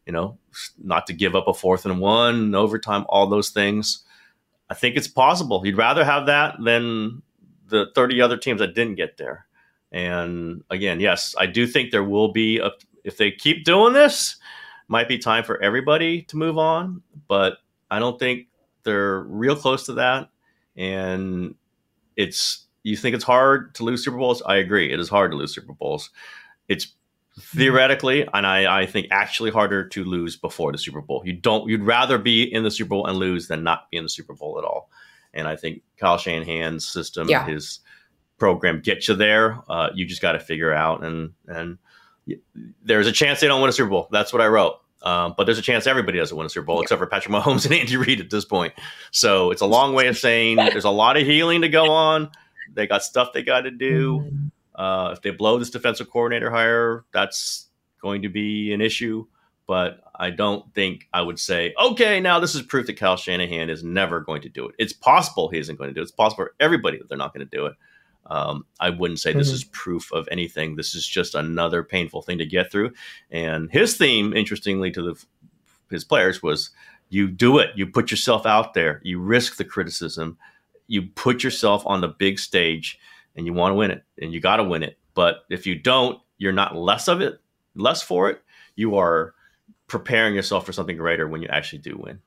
you 0.06 0.14
know 0.14 0.38
not 0.78 1.08
to 1.08 1.14
give 1.14 1.36
up 1.36 1.48
a 1.48 1.54
fourth 1.56 1.88
and 1.88 2.00
one 2.00 2.54
overtime. 2.54 3.06
All 3.10 3.26
those 3.26 3.50
things. 3.50 4.04
I 4.70 4.76
think 4.76 4.98
it's 4.98 5.08
possible. 5.08 5.66
You'd 5.66 5.78
rather 5.78 6.06
have 6.06 6.28
that 6.28 6.58
than 6.64 7.24
the 7.70 7.88
30 7.96 8.22
other 8.22 8.38
teams 8.38 8.60
that 8.60 8.76
didn't 8.76 8.98
get 8.98 9.18
there. 9.18 9.45
And 9.96 10.62
again, 10.70 11.00
yes, 11.00 11.36
I 11.40 11.46
do 11.46 11.66
think 11.66 11.92
there 11.92 12.04
will 12.04 12.34
be 12.34 12.60
a, 12.60 12.70
if 13.06 13.16
they 13.16 13.32
keep 13.32 13.64
doing 13.64 13.94
this, 13.94 14.36
might 14.90 15.08
be 15.08 15.18
time 15.18 15.46
for 15.46 15.58
everybody 15.64 16.24
to 16.24 16.36
move 16.36 16.58
on, 16.58 17.02
but 17.30 17.60
I 17.90 18.00
don't 18.00 18.20
think 18.20 18.48
they're 18.84 19.22
real 19.22 19.56
close 19.56 19.86
to 19.86 19.94
that. 19.94 20.28
And 20.76 21.56
it's 22.18 22.66
you 22.84 22.98
think 22.98 23.16
it's 23.16 23.24
hard 23.24 23.74
to 23.76 23.84
lose 23.84 24.04
Super 24.04 24.18
Bowls? 24.18 24.42
I 24.46 24.58
agree. 24.58 24.92
It 24.92 25.00
is 25.00 25.08
hard 25.08 25.32
to 25.32 25.38
lose 25.38 25.56
Super 25.56 25.72
Bowls. 25.72 26.10
It's 26.68 26.94
hmm. 27.36 27.58
theoretically, 27.58 28.28
and 28.34 28.46
I, 28.46 28.82
I 28.82 28.86
think 28.86 29.08
actually 29.12 29.52
harder 29.52 29.88
to 29.88 30.04
lose 30.04 30.36
before 30.36 30.74
the 30.74 30.78
Super 30.78 31.00
Bowl. 31.00 31.24
You 31.26 31.32
don't 31.32 31.70
you'd 31.70 31.84
rather 31.84 32.18
be 32.18 32.44
in 32.44 32.64
the 32.64 32.72
Super 32.72 32.90
Bowl 32.90 33.08
and 33.08 33.18
lose 33.18 33.48
than 33.48 33.64
not 33.64 33.90
be 33.92 33.96
in 33.98 34.04
the 34.04 34.10
Super 34.10 34.34
Bowl 34.34 34.60
at 34.60 34.66
all. 34.66 34.90
And 35.34 35.48
I 35.48 35.56
think 35.56 35.84
Kyle 35.98 36.18
Shanahan's 36.18 36.86
system, 36.86 37.30
Yeah. 37.30 37.46
his 37.46 37.80
program 38.38 38.82
get 38.82 39.08
you 39.08 39.16
there. 39.16 39.60
Uh, 39.70 39.90
you 39.94 40.06
just 40.06 40.22
got 40.22 40.34
to 40.34 40.40
figure 40.40 40.74
out 40.74 41.04
and 41.04 41.34
and 41.48 41.78
there's 42.84 43.08
a 43.08 43.12
chance 43.12 43.40
they 43.40 43.48
don't 43.48 43.62
win 43.62 43.70
a 43.70 43.74
Super 43.74 43.90
Bowl. 43.90 44.08
That's 44.12 44.34
what 44.34 44.42
I 44.42 44.48
wrote. 44.48 44.80
Um, 45.04 45.36
but 45.38 45.44
there's 45.44 45.60
a 45.60 45.62
chance 45.62 45.86
everybody 45.86 46.18
doesn't 46.18 46.36
win 46.36 46.48
a 46.48 46.50
Super 46.50 46.66
Bowl 46.66 46.82
except 46.82 46.98
for 46.98 47.06
Patrick 47.06 47.34
Mahomes 47.34 47.66
and 47.66 47.74
Andy 47.74 47.96
Reid 47.96 48.20
at 48.20 48.32
this 48.32 48.46
point. 48.46 48.74
So 49.12 49.52
it's 49.52 49.62
a 49.62 49.68
long 49.68 49.94
way 49.94 50.08
of 50.08 50.18
saying 50.28 50.58
there's 50.58 50.86
a 50.86 50.90
lot 50.90 51.18
of 51.18 51.26
healing 51.26 51.62
to 51.62 51.70
go 51.70 51.92
on. 51.92 52.32
They 52.74 52.88
got 52.88 53.04
stuff 53.04 53.32
they 53.32 53.44
got 53.44 53.62
to 53.62 53.72
do. 53.72 54.32
Uh, 54.74 55.12
if 55.14 55.22
they 55.22 55.30
blow 55.30 55.58
this 55.58 55.70
defensive 55.70 56.10
coordinator 56.10 56.50
hire, 56.50 57.06
that's 57.14 57.68
going 58.02 58.24
to 58.24 58.30
be 58.30 58.74
an 58.74 58.82
issue. 58.82 59.26
But 59.68 60.02
I 60.14 60.30
don't 60.32 60.72
think 60.74 61.08
I 61.14 61.22
would 61.22 61.40
say, 61.40 61.74
okay, 61.80 62.20
now 62.20 62.40
this 62.40 62.56
is 62.56 62.62
proof 62.62 62.88
that 62.88 62.98
Kyle 62.98 63.18
Shanahan 63.18 63.70
is 63.70 63.84
never 63.84 64.20
going 64.20 64.42
to 64.42 64.50
do 64.50 64.68
it. 64.68 64.76
It's 64.78 64.94
possible 64.94 65.50
he 65.50 65.58
isn't 65.60 65.78
going 65.78 65.90
to 65.90 65.94
do 65.94 66.02
it. 66.02 66.04
It's 66.04 66.12
possible 66.12 66.46
for 66.46 66.56
everybody 66.60 66.98
that 66.98 67.10
they're 67.10 67.18
not 67.18 67.34
going 67.34 67.48
to 67.48 67.58
do 67.58 67.66
it. 67.68 67.74
Um, 68.28 68.66
I 68.80 68.90
wouldn't 68.90 69.20
say 69.20 69.34
this 69.34 69.52
Mhm. 69.52 69.54
is 69.54 69.64
proof 69.66 70.12
of 70.12 70.28
anything. 70.32 70.76
This 70.76 70.96
is 70.96 71.08
just 71.08 71.36
another 71.36 71.84
painful 71.84 72.22
thing 72.24 72.40
to 72.40 72.46
get 72.46 72.72
through. 72.72 72.94
And 73.30 73.72
his 73.72 73.98
theme, 73.98 74.34
interestingly, 74.34 74.92
to 74.92 75.02
the 75.02 75.26
his 75.92 76.04
players 76.04 76.42
was 76.42 76.72
you 77.10 77.28
do 77.28 77.60
it. 77.60 77.70
You 77.76 77.86
put 77.86 78.10
yourself 78.10 78.46
out 78.48 78.74
there. 78.74 79.00
You 79.04 79.20
risk 79.20 79.58
the 79.58 79.64
criticism. 79.64 80.38
You 80.88 81.04
put 81.04 81.44
yourself 81.44 81.86
on 81.86 82.02
the 82.02 82.08
big 82.08 82.40
stage, 82.40 83.00
and 83.36 83.46
you 83.46 83.54
want 83.54 83.72
to 83.72 83.76
win 83.76 83.92
it, 83.92 84.04
and 84.20 84.34
you 84.34 84.40
got 84.40 84.58
to 84.58 84.64
win 84.64 84.82
it. 84.82 84.98
But 85.14 85.46
if 85.50 85.68
you 85.68 85.76
don't, 85.76 86.20
you're 86.38 86.52
not 86.52 86.76
less 86.76 87.08
of 87.08 87.22
it, 87.22 87.40
less 87.76 88.02
for 88.02 88.30
it. 88.30 88.42
You 88.76 88.98
are 88.98 89.34
preparing 89.88 90.34
yourself 90.34 90.66
for 90.66 90.74
something 90.74 90.98
greater 90.98 91.28
when 91.28 91.42
you 91.42 91.48
actually 91.50 91.80
do 91.80 91.96
win. 91.98 92.20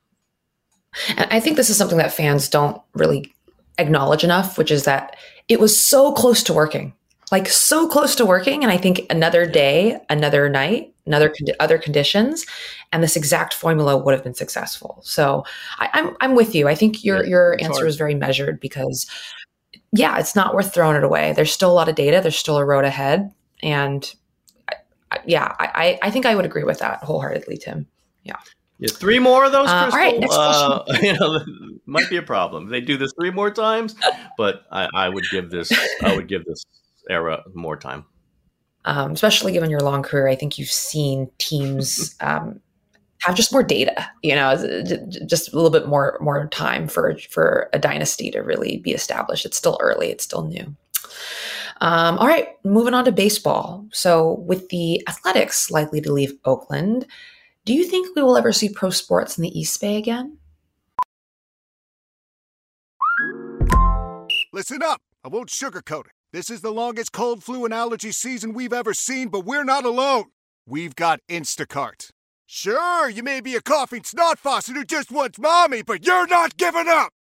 And 1.17 1.29
I 1.31 1.41
think 1.41 1.57
this 1.57 1.71
is 1.71 1.77
something 1.77 1.99
that 1.99 2.13
fans 2.13 2.49
don't 2.49 2.81
really 2.95 3.35
acknowledge 3.79 4.25
enough, 4.25 4.59
which 4.59 4.71
is 4.71 4.85
that 4.85 5.17
it 5.49 5.61
was 5.61 5.79
so 5.79 6.13
close 6.13 6.43
to 6.45 6.53
working, 6.53 6.93
like 7.33 7.49
so 7.49 7.89
close 7.89 8.15
to 8.17 8.27
working. 8.27 8.63
And 8.63 8.73
I 8.73 8.77
think 8.77 9.07
another 9.11 9.47
day, 9.47 9.99
another 10.11 10.49
night, 10.49 10.93
another 11.07 11.31
condi- 11.31 11.55
other 11.61 11.79
conditions, 11.79 12.45
and 12.93 13.03
this 13.03 13.17
exact 13.17 13.55
formula 13.55 13.97
would 13.97 14.13
have 14.13 14.25
been 14.25 14.35
successful. 14.35 15.01
So 15.03 15.45
I, 15.79 15.89
I'm 15.93 16.17
I'm 16.21 16.35
with 16.35 16.55
you. 16.55 16.69
I 16.69 16.75
think 16.75 17.05
your 17.05 17.23
Yeah, 17.23 17.31
your 17.31 17.53
answer 17.61 17.81
hard. 17.81 17.89
is 17.89 17.97
very 17.97 18.15
measured 18.15 18.61
because, 18.61 19.07
yeah, 19.93 20.19
it's 20.19 20.37
not 20.37 20.55
worth 20.55 20.75
throwing 20.75 20.97
it 20.97 21.05
away. 21.05 21.33
There's 21.33 21.53
still 21.53 21.71
a 21.71 21.75
lot 21.75 21.89
of 21.89 21.95
data. 21.95 22.21
There's 22.23 22.37
still 22.37 22.59
a 22.59 22.65
road 22.65 22.85
ahead, 22.85 23.33
and 23.63 24.15
I, 24.71 24.75
I, 25.13 25.19
yeah, 25.27 25.55
I 25.59 25.99
I 26.03 26.11
think 26.11 26.27
I 26.27 26.35
would 26.35 26.45
agree 26.45 26.65
with 26.65 26.79
that 26.81 27.03
wholeheartedly, 27.03 27.57
Tim. 27.59 27.87
Yeah, 28.25 28.37
three 28.87 29.19
more 29.19 29.45
of 29.45 29.53
those, 29.53 29.69
Uh, 29.69 29.91
Crystal. 29.91 29.99
right, 30.01 30.19
next 30.21 30.35
uh, 30.35 30.85
you 31.03 31.13
know, 31.19 31.41
might 31.87 32.09
be 32.11 32.17
a 32.17 32.23
problem. 32.23 32.69
They 32.69 32.81
do 32.81 32.97
this 32.97 33.13
three 33.21 33.31
more 33.31 33.51
times, 33.51 33.95
but 34.37 34.63
I, 34.71 34.89
I 34.95 35.09
would 35.09 35.25
give 35.31 35.51
this. 35.51 35.71
I 36.03 36.15
would 36.17 36.29
give 36.29 36.45
this 36.45 36.65
era 37.11 37.43
more 37.55 37.77
time. 37.77 38.05
um, 38.85 39.13
especially 39.13 39.53
given 39.53 39.71
your 39.71 39.81
long 39.81 40.03
career, 40.03 40.29
I 40.29 40.35
think 40.37 40.59
you've 40.59 40.69
seen 40.71 41.29
teams 41.39 42.15
um, 42.21 42.61
have 43.23 43.35
just 43.35 43.53
more 43.53 43.63
data. 43.65 44.09
You 44.23 44.37
know, 44.37 44.55
just 45.27 45.53
a 45.53 45.57
little 45.57 45.71
bit 45.71 45.89
more 45.89 46.17
more 46.21 46.47
time 46.49 46.87
for 46.89 47.17
for 47.31 47.69
a 47.73 47.79
dynasty 47.79 48.31
to 48.31 48.41
really 48.41 48.79
be 48.79 48.93
established. 48.93 49.45
It's 49.45 49.57
still 49.57 49.77
early. 49.81 50.09
It's 50.11 50.25
still 50.25 50.45
new. 50.45 50.77
Um, 51.81 52.19
all 52.19 52.27
right, 52.27 52.49
moving 52.65 52.95
on 52.95 53.05
to 53.05 53.13
baseball. 53.13 53.87
So, 53.93 54.33
with 54.47 54.69
the 54.69 55.03
Athletics 55.09 55.71
likely 55.71 56.01
to 56.01 56.13
leave 56.13 56.33
Oakland, 56.45 57.07
do 57.69 57.75
you 57.75 57.85
think 57.85 58.17
we 58.17 58.23
will 58.23 58.39
ever 58.39 58.51
see 58.51 58.71
pro 58.71 58.89
sports 58.89 59.37
in 59.37 59.43
the 59.43 59.59
East 59.61 59.79
Bay 59.79 59.99
again? 59.99 60.39
Listen 64.55 64.83
up. 64.83 65.03
I 65.23 65.29
won't 65.29 65.51
sugarcoat 65.51 66.07
it. 66.07 66.13
This 66.33 66.49
is 66.49 66.63
the 66.63 66.71
longest 66.71 67.13
cold, 67.13 67.45
flu, 67.45 67.67
and 67.67 67.75
allergy 67.75 68.11
season 68.11 68.55
we've 68.55 68.73
ever 68.73 68.95
seen, 68.95 69.29
but 69.29 69.45
we're 69.45 69.65
not 69.65 69.85
alone. 69.85 70.31
We've 70.67 70.97
got 70.97 71.21
Instacart. 71.29 72.09
Sure, 72.47 73.11
you 73.11 73.23
may 73.23 73.43
be 73.43 73.55
a 73.55 73.61
coughing 73.61 74.03
snot 74.03 74.39
faucet 74.39 74.75
who 74.75 74.87
just 74.87 75.13
wants 75.13 75.39
mommy, 75.39 75.83
but 75.83 76.07
you're 76.07 76.27
not 76.27 76.57
giving 76.57 76.89
up! 76.89 77.13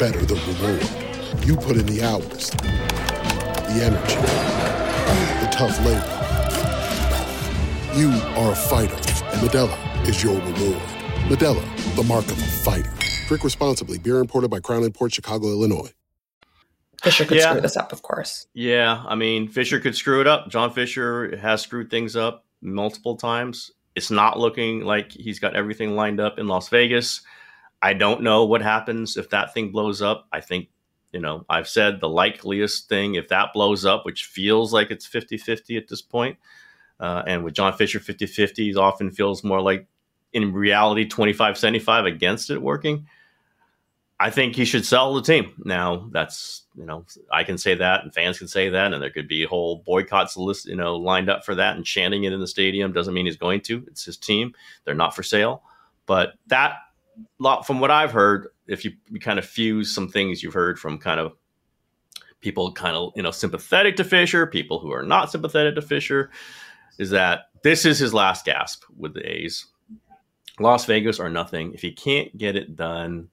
better 0.00 0.24
the 0.24 0.34
reward. 0.34 1.46
You 1.46 1.56
put 1.56 1.76
in 1.76 1.84
the 1.84 2.02
hours, 2.02 2.48
the 3.68 3.82
energy, 3.84 4.16
the 5.44 5.48
tough 5.52 5.78
labor. 5.84 6.16
You 7.94 8.08
are 8.40 8.52
a 8.52 8.56
fighter, 8.56 8.94
and 8.94 9.46
Modelo 9.46 10.08
is 10.08 10.24
your 10.24 10.36
reward. 10.36 10.80
Modelo, 11.28 11.62
the 11.96 12.02
mark 12.02 12.24
of 12.24 12.38
a 12.38 12.46
fighter. 12.64 12.90
Drink 13.28 13.44
responsibly. 13.44 13.98
Beer 13.98 14.20
imported 14.20 14.50
by 14.50 14.58
Crown 14.60 14.90
Port 14.90 15.12
Chicago, 15.12 15.48
Illinois. 15.48 15.92
Fisher 17.02 17.26
could 17.26 17.36
Yeah. 17.36 17.50
screw 17.50 17.60
this 17.60 17.76
up, 17.76 17.92
of 17.92 18.00
course. 18.00 18.46
Yeah, 18.54 19.04
I 19.06 19.14
mean, 19.16 19.48
Fisher 19.48 19.80
could 19.80 19.94
screw 19.94 20.22
it 20.22 20.26
up. 20.26 20.48
John 20.48 20.72
Fisher 20.72 21.36
has 21.36 21.60
screwed 21.60 21.90
things 21.90 22.16
up 22.16 22.46
multiple 22.62 23.16
times. 23.16 23.70
It's 23.94 24.10
not 24.10 24.38
looking 24.38 24.80
like 24.82 25.12
he's 25.12 25.38
got 25.38 25.54
everything 25.54 25.94
lined 25.94 26.20
up 26.20 26.38
in 26.38 26.48
Las 26.48 26.70
Vegas. 26.70 27.20
I 27.82 27.94
don't 27.94 28.22
know 28.22 28.44
what 28.44 28.62
happens 28.62 29.16
if 29.16 29.30
that 29.30 29.54
thing 29.54 29.72
blows 29.72 30.02
up. 30.02 30.26
I 30.32 30.40
think, 30.40 30.68
you 31.12 31.20
know, 31.20 31.44
I've 31.48 31.68
said 31.68 32.00
the 32.00 32.08
likeliest 32.08 32.88
thing, 32.88 33.14
if 33.14 33.28
that 33.28 33.52
blows 33.54 33.84
up, 33.84 34.04
which 34.04 34.24
feels 34.24 34.72
like 34.72 34.90
it's 34.90 35.06
50 35.06 35.38
50 35.38 35.76
at 35.76 35.88
this 35.88 36.02
point, 36.02 36.36
uh, 36.98 37.22
and 37.26 37.42
with 37.42 37.54
John 37.54 37.72
Fisher 37.72 37.98
50 37.98 38.26
50, 38.26 38.74
often 38.76 39.10
feels 39.10 39.42
more 39.42 39.60
like 39.60 39.86
in 40.32 40.52
reality 40.52 41.06
25 41.06 41.58
75 41.58 42.04
against 42.04 42.50
it 42.50 42.60
working. 42.60 43.06
I 44.20 44.28
think 44.28 44.54
he 44.54 44.66
should 44.66 44.84
sell 44.84 45.14
the 45.14 45.22
team. 45.22 45.54
Now, 45.64 46.08
that's 46.12 46.66
you 46.76 46.84
know, 46.84 47.06
I 47.32 47.42
can 47.42 47.56
say 47.56 47.74
that, 47.74 48.04
and 48.04 48.14
fans 48.14 48.38
can 48.38 48.48
say 48.48 48.68
that, 48.68 48.92
and 48.92 49.02
there 49.02 49.10
could 49.10 49.28
be 49.28 49.44
whole 49.44 49.82
boycotts 49.86 50.36
list, 50.36 50.66
you 50.66 50.76
know, 50.76 50.96
lined 50.96 51.30
up 51.30 51.44
for 51.44 51.54
that, 51.54 51.76
and 51.76 51.86
chanting 51.86 52.24
it 52.24 52.32
in 52.34 52.40
the 52.40 52.46
stadium 52.46 52.92
doesn't 52.92 53.14
mean 53.14 53.24
he's 53.24 53.38
going 53.38 53.62
to. 53.62 53.82
It's 53.86 54.04
his 54.04 54.18
team; 54.18 54.54
they're 54.84 54.94
not 54.94 55.16
for 55.16 55.22
sale. 55.22 55.62
But 56.04 56.34
that, 56.48 56.76
lot 57.38 57.66
from 57.66 57.80
what 57.80 57.90
I've 57.90 58.12
heard, 58.12 58.48
if 58.66 58.84
you, 58.84 58.92
kind 59.20 59.38
of 59.38 59.44
fuse 59.44 59.94
some 59.94 60.08
things 60.08 60.42
you've 60.42 60.54
heard 60.54 60.78
from 60.78 60.98
kind 60.98 61.20
of 61.20 61.32
people, 62.40 62.72
kind 62.72 62.96
of 62.96 63.12
you 63.16 63.22
know, 63.22 63.30
sympathetic 63.30 63.96
to 63.96 64.04
Fisher, 64.04 64.46
people 64.46 64.78
who 64.78 64.92
are 64.92 65.02
not 65.02 65.30
sympathetic 65.30 65.74
to 65.74 65.82
Fisher, 65.82 66.30
is 66.98 67.10
that 67.10 67.50
this 67.62 67.84
is 67.84 67.98
his 67.98 68.14
last 68.14 68.44
gasp 68.44 68.84
with 68.96 69.14
the 69.14 69.28
A's. 69.28 69.66
Las 70.58 70.84
Vegas 70.84 71.18
or 71.18 71.30
nothing. 71.30 71.72
If 71.72 71.80
he 71.80 71.92
can't 71.92 72.36
get 72.36 72.56
it 72.56 72.76
done 72.76 73.28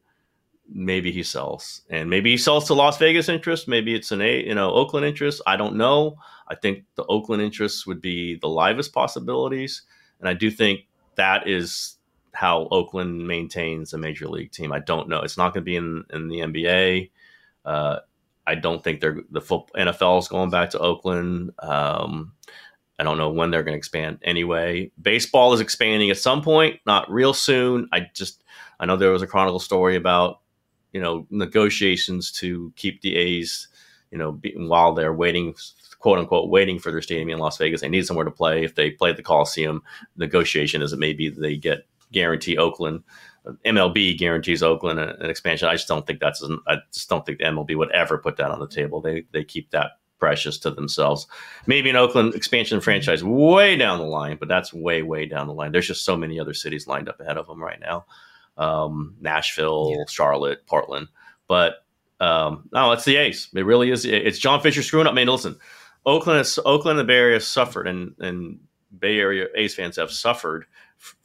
maybe 0.70 1.12
he 1.12 1.24
sells. 1.24 1.82
And 1.90 2.10
maybe 2.10 2.32
he 2.32 2.38
sells 2.38 2.66
to 2.68 2.74
las 2.74 2.98
vegas 2.98 3.30
interest. 3.30 3.68
Maybe 3.68 3.96
it's 3.96 4.12
an 4.12 4.22
a 4.22 4.44
you 4.46 4.56
know 4.56 4.72
oakland 4.72 5.06
interest. 5.06 5.42
I 5.48 5.56
don't 5.56 5.76
know. 5.76 6.18
I 6.48 6.56
think 6.56 6.84
the 6.96 7.06
oakland 7.06 7.42
interest 7.42 7.88
would 7.88 8.02
be 8.02 8.36
the 8.36 8.48
livest 8.48 8.94
possibilities. 8.94 9.84
And 10.20 10.28
i 10.28 10.34
do 10.34 10.50
think 10.50 10.82
that 11.16 11.48
is 11.48 11.97
how 12.38 12.68
oakland 12.70 13.28
maintains 13.28 13.94
a 13.94 13.98
major 13.98 14.28
league 14.28 14.52
team 14.52 14.72
i 14.72 14.80
don't 14.80 15.10
know 15.10 15.22
it's 15.22 15.38
not 15.38 15.54
going 15.54 15.62
to 15.64 15.66
be 15.66 15.76
in, 15.76 16.04
in 16.14 16.28
the 16.28 16.40
nba 16.40 17.10
uh, 17.66 18.00
i 18.46 18.54
don't 18.54 18.84
think 18.84 19.02
they're 19.02 19.22
the 19.32 19.42
full 19.42 19.70
nfl 19.76 20.20
is 20.20 20.28
going 20.28 20.50
back 20.50 20.70
to 20.70 20.80
oakland 20.80 21.52
um, 21.60 22.32
I 23.00 23.04
don't 23.04 23.18
know 23.18 23.30
when 23.30 23.52
they're 23.52 23.64
going 23.64 23.74
to 23.74 23.78
expand 23.78 24.20
anyway. 24.24 24.92
Baseball 25.00 25.54
is 25.54 25.62
expanding 25.62 26.10
at 26.10 26.18
some 26.18 26.42
point, 26.42 26.80
not 26.86 27.10
real 27.12 27.34
soon. 27.34 27.88
I 27.92 28.08
just, 28.14 28.44
I 28.80 28.86
know 28.86 28.98
there 28.98 29.12
was 29.12 29.22
a 29.22 29.28
Chronicle 29.28 29.60
story 29.60 29.96
about, 29.96 30.40
you 30.94 31.02
know, 31.02 31.28
negotiations 31.30 32.32
to 32.34 32.74
keep 32.76 33.02
the 33.02 33.16
A's, 33.16 33.68
you 34.10 34.18
know, 34.18 34.32
be, 34.32 34.54
while 34.58 34.94
they're 34.94 35.14
waiting, 35.14 35.54
quote 36.00 36.18
unquote, 36.18 36.50
waiting 36.50 36.80
for 36.80 36.92
their 36.92 37.02
stadium 37.04 37.30
in 37.30 37.38
Las 37.38 37.58
Vegas. 37.58 37.82
They 37.82 37.90
need 37.90 38.08
somewhere 38.08 38.26
to 38.26 38.32
play. 38.32 38.64
If 38.64 38.74
they 38.74 38.90
play 38.90 39.14
the 39.14 39.22
Coliseum, 39.22 39.84
negotiation 40.16 40.82
is 40.82 40.90
that 40.90 41.00
maybe 41.00 41.30
they 41.30 41.56
get 41.56 41.86
guarantee 42.12 42.58
Oakland. 42.58 43.04
MLB 43.66 44.18
guarantees 44.18 44.62
Oakland 44.62 45.00
an, 45.00 45.10
an 45.10 45.30
expansion. 45.30 45.70
I 45.70 45.74
just 45.74 45.88
don't 45.88 46.06
think 46.06 46.20
that's. 46.20 46.42
An, 46.42 46.60
I 46.68 46.78
just 46.94 47.10
don't 47.10 47.26
think 47.26 47.38
the 47.38 47.46
MLB 47.46 47.78
would 47.78 47.92
ever 47.92 48.18
put 48.18 48.38
that 48.38 48.52
on 48.52 48.60
the 48.60 48.68
table. 48.68 49.02
They 49.02 49.26
they 49.32 49.44
keep 49.44 49.72
that 49.72 49.92
precious 50.20 50.58
to 50.60 50.72
themselves. 50.72 51.28
Maybe 51.66 51.90
an 51.90 51.96
Oakland 51.96 52.34
expansion 52.34 52.82
franchise 52.82 53.24
way 53.24 53.76
down 53.76 54.00
the 54.00 54.06
line, 54.06 54.38
but 54.40 54.48
that's 54.50 54.74
way, 54.74 55.02
way 55.02 55.26
down 55.26 55.48
the 55.48 55.54
line. 55.54 55.72
There's 55.72 55.88
just 55.88 56.06
so 56.06 56.18
many 56.18 56.40
other 56.40 56.54
cities 56.54 56.88
lined 56.88 57.10
up 57.10 57.20
ahead 57.20 57.38
of 57.38 57.48
them 57.48 57.62
right 57.62 57.80
now. 57.80 58.06
Um, 58.58 59.16
Nashville, 59.22 59.94
yeah. 59.96 60.04
Charlotte, 60.10 60.66
Portland. 60.66 61.08
But 61.48 61.86
um, 62.20 62.68
no, 62.72 62.92
it's 62.92 63.06
the 63.06 63.18
A's. 63.18 63.50
It 63.56 63.66
really 63.66 63.92
is. 63.92 64.06
It's 64.06 64.40
John 64.40 64.62
Fisher 64.62 64.82
screwing 64.82 65.08
up. 65.08 65.14
I 65.14 65.16
mean, 65.16 65.28
listen, 65.28 65.58
Oakland, 66.06 66.40
is, 66.40 66.60
Oakland, 66.66 67.00
and 67.00 67.08
the 67.08 67.12
Bay 67.12 67.20
Area 67.20 67.40
suffered, 67.40 67.88
and, 67.88 68.16
and 68.20 68.60
Bay 68.98 69.20
Area 69.20 69.48
A's 69.56 69.76
fans 69.76 69.98
have 69.98 70.12
suffered 70.12 70.66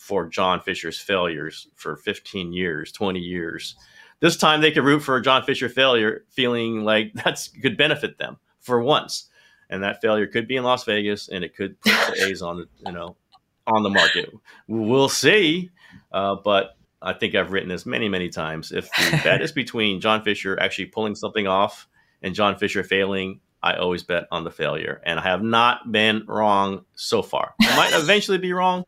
for 0.03 0.27
John 0.27 0.61
Fisher's 0.61 0.99
failures 0.99 1.69
for 1.77 1.97
15 1.97 2.53
years, 2.53 2.91
20 2.91 3.21
years. 3.21 3.77
This 4.19 4.37
time 4.37 4.61
they 4.61 4.73
could 4.73 4.83
root 4.83 4.99
for 4.99 5.17
a 5.17 5.23
John 5.23 5.45
Fisher 5.45 5.69
failure, 5.69 6.25
feeling 6.29 6.83
like 6.83 7.13
that's 7.25 7.47
could 7.49 7.77
benefit 7.77 8.19
them 8.19 8.39
for 8.59 8.83
once. 8.83 9.29
And 9.71 9.85
that 9.85 10.01
failure 10.03 10.27
could 10.27 10.49
be 10.49 10.57
in 10.57 10.65
Las 10.65 10.85
Vegas, 10.85 11.29
and 11.29 11.45
it 11.45 11.55
could 11.55 11.81
put 11.81 11.93
the 11.93 12.27
A's 12.27 12.43
on 12.43 12.57
the 12.59 12.69
you 12.85 12.93
know 12.93 13.17
on 13.69 13.85
the 13.85 13.91
market. 13.91 14.31
We'll 14.67 15.09
see, 15.09 15.71
uh, 16.11 16.35
but 16.45 16.77
I 17.01 17.13
think 17.13 17.37
I've 17.37 17.53
written 17.53 17.69
this 17.69 17.87
many 17.87 18.09
many 18.09 18.29
times. 18.29 18.73
If 18.73 18.91
the 18.91 19.21
bet 19.25 19.41
is 19.41 19.53
between 19.53 20.01
John 20.01 20.25
Fisher 20.25 20.59
actually 20.59 20.87
pulling 20.87 21.15
something 21.15 21.47
off 21.47 21.89
and 22.23 22.35
John 22.35 22.59
Fisher 22.59 22.83
failing, 22.83 23.41
I 23.63 23.75
always 23.75 24.03
bet 24.03 24.27
on 24.33 24.43
the 24.43 24.51
failure, 24.51 25.01
and 25.07 25.21
I 25.21 25.23
have 25.23 25.43
not 25.43 25.93
been 25.93 26.25
wrong 26.27 26.85
so 26.97 27.23
far. 27.23 27.55
I 27.63 27.77
might 27.77 27.93
eventually 27.95 28.39
be 28.39 28.53
wrong, 28.53 28.85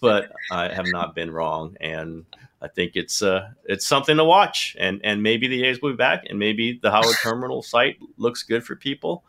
but 0.00 0.32
I 0.50 0.68
have 0.68 0.86
not 0.86 1.14
been 1.14 1.30
wrong, 1.30 1.76
and 1.80 2.24
I 2.62 2.68
think 2.68 2.92
it's 2.94 3.22
uh, 3.22 3.50
it's 3.64 3.86
something 3.86 4.16
to 4.16 4.24
watch, 4.24 4.76
and 4.78 5.00
and 5.04 5.22
maybe 5.22 5.48
the 5.48 5.64
A's 5.64 5.80
will 5.80 5.90
be 5.90 5.96
back, 5.96 6.24
and 6.28 6.38
maybe 6.38 6.78
the 6.82 6.90
Howard 6.90 7.16
Terminal 7.22 7.62
site 7.62 7.98
looks 8.16 8.42
good 8.42 8.64
for 8.64 8.76
people, 8.76 9.24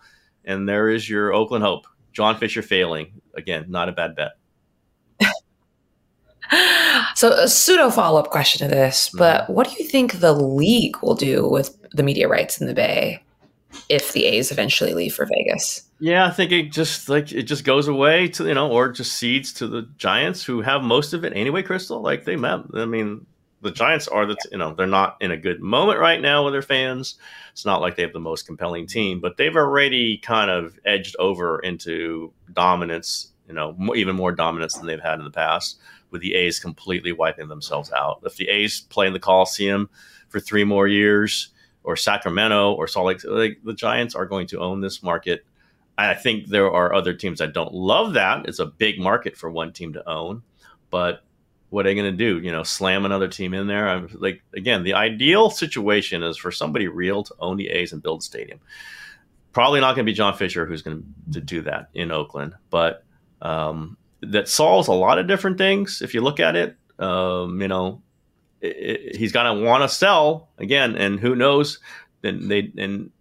and 0.46 0.68
there 0.68 0.90
is 0.90 1.10
your 1.10 1.34
Oakland 1.34 1.64
hope. 1.64 1.86
John 2.14 2.38
Fisher 2.38 2.62
failing 2.62 3.22
again, 3.36 3.66
not 3.70 3.90
a 3.90 3.92
bad 3.92 4.16
bet. 4.16 4.32
So 7.16 7.32
a 7.32 7.48
pseudo 7.48 7.90
follow 7.90 8.20
up 8.20 8.30
question 8.30 8.68
to 8.68 8.76
this, 8.76 9.10
but 9.14 9.50
what 9.50 9.70
do 9.70 9.82
you 9.82 9.88
think 9.88 10.20
the 10.20 10.34
league 10.34 10.98
will 11.02 11.16
do 11.16 11.48
with 11.48 11.78
the 11.92 12.04
media 12.04 12.28
rights 12.28 12.60
in 12.60 12.68
the 12.68 12.74
Bay 12.74 13.24
if 13.90 14.14
the 14.14 14.26
A's 14.26 14.52
eventually 14.52 14.94
leave 14.94 15.14
for 15.14 15.26
Vegas? 15.26 15.84
Yeah, 16.00 16.26
I 16.26 16.32
think 16.32 16.52
it 16.52 16.72
just 16.72 17.10
like 17.10 17.32
it 17.32 17.44
just 17.44 17.64
goes 17.64 17.88
away 17.88 18.28
to 18.30 18.48
you 18.48 18.54
know, 18.54 18.72
or 18.72 18.90
just 18.92 19.14
cedes 19.14 19.54
to 19.54 19.68
the 19.68 19.84
Giants 19.98 20.44
who 20.44 20.62
have 20.62 20.82
most 20.82 21.14
of 21.14 21.24
it 21.24 21.34
anyway. 21.36 21.62
Crystal, 21.62 22.02
like 22.02 22.26
they 22.26 22.36
met. 22.36 22.62
I 22.74 22.86
mean, 22.86 23.26
the 23.62 23.72
Giants 23.72 24.08
are 24.08 24.26
the 24.26 24.36
you 24.52 24.58
know 24.58 24.74
they're 24.74 24.88
not 24.88 25.18
in 25.22 25.32
a 25.32 25.38
good 25.38 25.62
moment 25.62 26.00
right 26.00 26.20
now 26.20 26.44
with 26.44 26.54
their 26.54 26.62
fans. 26.62 27.16
It's 27.52 27.66
not 27.66 27.82
like 27.82 27.96
they 27.96 28.04
have 28.04 28.14
the 28.14 28.20
most 28.20 28.48
compelling 28.48 28.88
team, 28.88 29.20
but 29.20 29.38
they've 29.38 29.56
already 29.56 30.18
kind 30.18 30.50
of 30.50 30.80
edged 30.86 31.16
over 31.20 31.60
into 31.60 32.34
dominance. 32.52 33.28
You 33.48 33.54
know, 33.54 33.76
even 33.96 34.16
more 34.16 34.32
dominance 34.32 34.76
than 34.76 34.88
they've 34.88 35.00
had 35.00 35.20
in 35.20 35.26
the 35.26 35.32
past. 35.32 35.80
With 36.10 36.22
the 36.22 36.34
A's 36.36 36.60
completely 36.60 37.14
wiping 37.14 37.48
themselves 37.48 37.92
out. 37.92 38.22
If 38.26 38.36
the 38.36 38.50
A's 38.50 38.82
play 38.82 39.08
in 39.08 39.14
the 39.14 39.20
Coliseum 39.20 39.90
for 40.28 40.42
three 40.42 40.66
more 40.66 40.88
years, 40.88 41.50
or 41.84 41.96
Sacramento, 41.96 42.74
or 42.74 42.88
Salt 42.88 43.08
Lake, 43.08 43.24
like, 43.24 43.60
the 43.64 43.74
Giants 43.74 44.16
are 44.16 44.26
going 44.26 44.48
to 44.48 44.60
own 44.60 44.82
this 44.82 45.02
market. 45.02 45.44
I 45.98 46.14
think 46.14 46.48
there 46.48 46.72
are 46.72 46.94
other 46.94 47.14
teams 47.14 47.40
that 47.40 47.54
don't 47.54 47.74
love 47.74 48.14
that. 48.14 48.48
It's 48.48 48.60
a 48.60 48.66
big 48.66 49.00
market 49.00 49.36
for 49.36 49.50
one 49.50 49.74
team 49.74 49.94
to 49.94 50.10
own, 50.10 50.44
but 50.90 51.24
what 51.70 51.86
are 51.86 51.90
they 51.90 51.96
going 51.96 52.12
to 52.12 52.18
do? 52.18 52.40
You 52.40 52.52
know, 52.52 52.64
slam 52.64 53.06
another 53.06 53.28
team 53.28 53.54
in 53.54 53.68
there? 53.68 53.88
I'm 53.88 54.10
like, 54.20 54.44
again, 54.54 54.84
the 54.84 54.94
ideal 54.94 55.50
situation 55.50 56.22
is 56.22 56.38
for 56.38 56.52
somebody 56.52 56.88
real 56.88 57.24
to 57.24 57.36
own 57.40 57.58
the 57.58 57.70
A's 57.70 57.94
and 57.94 58.04
build 58.04 58.22
a 58.22 58.24
stadium. 58.24 58.60
Probably 59.54 59.80
not 59.80 59.96
going 59.96 60.06
to 60.06 60.12
be 60.12 60.16
John 60.16 60.36
Fisher 60.36 60.66
who's 60.66 60.82
going 60.82 61.04
to 61.32 61.42
do 61.42 61.62
that 61.62 61.90
in 61.94 62.12
Oakland, 62.12 62.56
but 62.70 63.04
um, 63.42 63.98
that 64.22 64.50
solves 64.50 64.88
a 64.88 64.94
lot 64.94 65.18
of 65.18 65.28
different 65.28 65.58
things. 65.58 66.02
If 66.02 66.14
you 66.14 66.22
look 66.22 66.40
at 66.40 66.56
it, 66.56 66.76
um, 67.00 67.62
you 67.62 67.68
know, 67.68 68.02
it, 68.62 69.16
he's 69.16 69.32
going 69.32 69.58
to 69.58 69.66
want 69.66 69.84
to 69.84 69.90
sell 69.90 70.50
again, 70.58 70.96
and 70.96 71.20
who 71.20 71.36
knows? 71.36 71.80
Then 72.22 72.48
they 72.48 72.72
and 72.78 73.12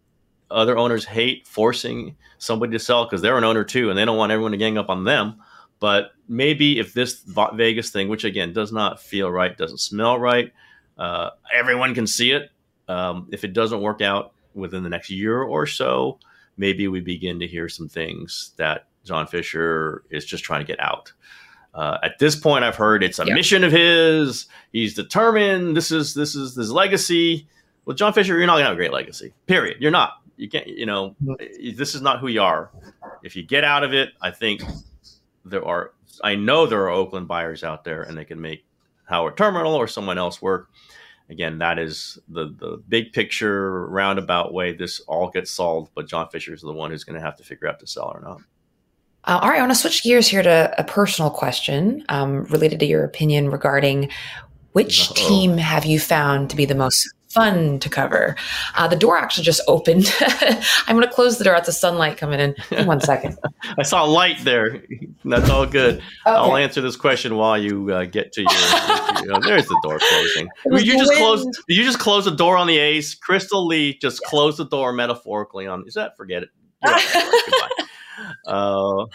other 0.51 0.77
owners 0.77 1.05
hate 1.05 1.47
forcing 1.47 2.17
somebody 2.39 2.73
to 2.73 2.79
sell 2.79 3.05
because 3.05 3.23
they're 3.23 3.39
an 3.39 3.45
owner 3.45 3.65
too, 3.65 3.89
and 3.91 3.99
they 3.99 4.05
don't 4.05 4.19
want 4.19 4.33
everyone 4.33 4.53
to 4.53 4.59
gang 4.59 4.79
up 4.79 4.91
on 4.91 5.05
them. 5.05 5.37
But 5.79 6.13
maybe 6.29 6.79
if 6.79 6.93
this 6.93 7.23
Vegas 7.55 7.91
thing, 7.91 8.09
which 8.09 8.25
again 8.25 8.53
does 8.53 8.73
not 8.73 9.01
feel 9.01 9.31
right, 9.31 9.57
doesn't 9.57 9.79
smell 9.79 10.19
right, 10.19 10.53
uh, 10.99 11.31
everyone 11.55 11.95
can 11.95 12.07
see 12.07 12.33
it. 12.33 12.51
Um, 12.89 13.29
if 13.33 13.45
it 13.45 13.53
doesn't 13.53 13.81
work 13.81 14.03
out 14.03 14.33
within 14.55 14.83
the 14.83 14.91
next 14.91 15.11
year 15.11 15.41
or 15.43 15.67
so, 15.67 16.19
maybe 16.57 16.89
we 16.89 17.01
begin 17.01 17.39
to 17.41 17.47
hear 17.47 17.69
some 17.69 17.89
things 17.89 18.53
that 18.57 18.89
John 19.05 19.27
Fisher 19.27 20.05
is 20.11 20.25
just 20.25 20.45
trying 20.45 20.61
to 20.61 20.67
get 20.67 20.81
out. 20.81 21.13
Uh, 21.75 21.99
at 22.03 22.19
this 22.19 22.37
point, 22.37 22.65
I've 22.65 22.77
heard 22.77 23.03
it's 23.03 23.19
a 23.19 23.27
yeah. 23.27 23.35
mission 23.35 23.65
of 23.65 23.73
his. 23.73 24.47
He's 24.73 24.95
determined. 24.95 25.77
This 25.77 25.93
is 25.93 26.15
this 26.15 26.35
is 26.35 26.55
his 26.55 26.71
legacy. 26.73 27.49
Well, 27.85 27.97
John 27.97 28.13
Fisher, 28.13 28.37
you're 28.37 28.47
not 28.47 28.55
gonna 28.55 28.65
have 28.65 28.73
a 28.75 28.77
great 28.77 28.93
legacy. 28.93 29.33
Period. 29.47 29.79
You're 29.81 29.91
not. 29.91 30.15
You 30.37 30.49
can't. 30.49 30.67
You 30.67 30.87
know, 30.87 31.15
mm-hmm. 31.23 31.77
this 31.77 31.95
is 31.95 32.03
not 32.03 32.21
who 32.21 32.29
you 32.29 32.43
are. 32.43 32.71
If 33.23 33.37
you 33.37 33.43
get 33.43 33.65
out 33.65 33.85
of 33.85 33.95
it, 33.95 34.11
I 34.21 34.31
think 34.31 34.63
there 35.45 35.65
are 35.65 35.93
I 36.23 36.35
know 36.35 36.67
there 36.67 36.83
are 36.83 36.91
Oakland 36.91 37.29
buyers 37.29 37.65
out 37.65 37.85
there 37.85 38.03
and 38.03 38.17
they 38.17 38.25
can 38.25 38.41
make 38.41 38.65
Howard 39.05 39.37
Terminal 39.37 39.75
or 39.75 39.87
someone 39.87 40.19
else 40.19 40.43
work. 40.43 40.71
Again, 41.29 41.59
that 41.59 41.79
is 41.79 42.19
the 42.29 42.55
the 42.59 42.83
big 42.89 43.13
picture 43.13 43.87
roundabout 43.87 44.53
way 44.53 44.73
this 44.73 45.01
all 45.01 45.31
gets 45.31 45.51
solved, 45.51 45.93
but 45.95 46.09
John 46.09 46.29
Fisher 46.29 46.53
is 46.53 46.63
the 46.63 46.73
one 46.73 46.91
who's 46.91 47.05
going 47.05 47.19
to 47.19 47.25
have 47.25 47.37
to 47.37 47.45
figure 47.45 47.69
out 47.69 47.79
to 47.81 47.87
sell 47.87 48.13
or 48.13 48.21
not. 48.21 48.41
Uh, 49.25 49.39
all 49.43 49.49
right, 49.49 49.59
I 49.59 49.61
want 49.61 49.73
to 49.73 49.79
switch 49.79 50.03
gears 50.03 50.27
here 50.27 50.43
to 50.43 50.75
a 50.79 50.85
personal 50.85 51.31
question 51.31 52.05
um, 52.09 52.45
related 52.45 52.81
to 52.81 52.87
your 52.87 53.05
opinion 53.05 53.51
regarding 53.51 54.11
which 54.73 55.11
Uh-oh. 55.11 55.29
team 55.29 55.57
have 55.59 55.85
you 55.85 55.99
found 55.99 56.51
to 56.51 56.57
be 56.57 56.65
the 56.65 56.75
most 56.75 57.09
fun 57.31 57.79
to 57.79 57.89
cover. 57.89 58.37
Uh, 58.75 58.89
the 58.89 58.97
door 58.97 59.17
actually 59.17 59.45
just 59.45 59.63
opened. 59.69 60.13
I'm 60.87 60.97
going 60.97 61.07
to 61.07 61.13
close 61.13 61.39
the 61.39 61.45
door. 61.45 61.55
That's 61.55 61.67
the 61.67 61.73
sunlight 61.73 62.17
coming 62.17 62.41
in. 62.41 62.55
in 62.71 62.87
one 62.87 63.01
second. 63.01 63.39
I 63.79 63.83
saw 63.85 64.03
light 64.05 64.39
there. 64.43 64.83
That's 65.25 65.49
all 65.49 65.67
good. 65.67 65.97
Okay. 65.97 66.03
I'll 66.27 66.57
answer 66.57 66.81
this 66.81 66.97
question 66.97 67.37
while 67.37 67.57
you 67.57 67.93
uh, 67.93 68.05
get 68.05 68.33
to 68.33 68.43
your. 68.43 69.41
there's 69.41 69.67
the 69.67 69.81
door 69.83 69.99
closing. 69.99 70.49
You 70.85 70.99
just 70.99 71.13
close? 71.13 71.45
Did 71.45 71.77
you 71.77 71.85
just 71.85 71.99
close 71.99 72.25
the 72.25 72.31
door 72.31 72.57
on 72.57 72.67
the 72.67 72.79
A's? 72.79 73.15
Crystal 73.15 73.67
Lee 73.67 73.99
just 73.99 74.21
yeah. 74.23 74.29
closed 74.29 74.59
the 74.59 74.65
door 74.65 74.93
metaphorically 74.93 75.67
on. 75.67 75.85
Is 75.87 75.95
that 75.95 76.17
forget 76.17 76.43
it? 76.43 76.49
Uh, 78.47 79.07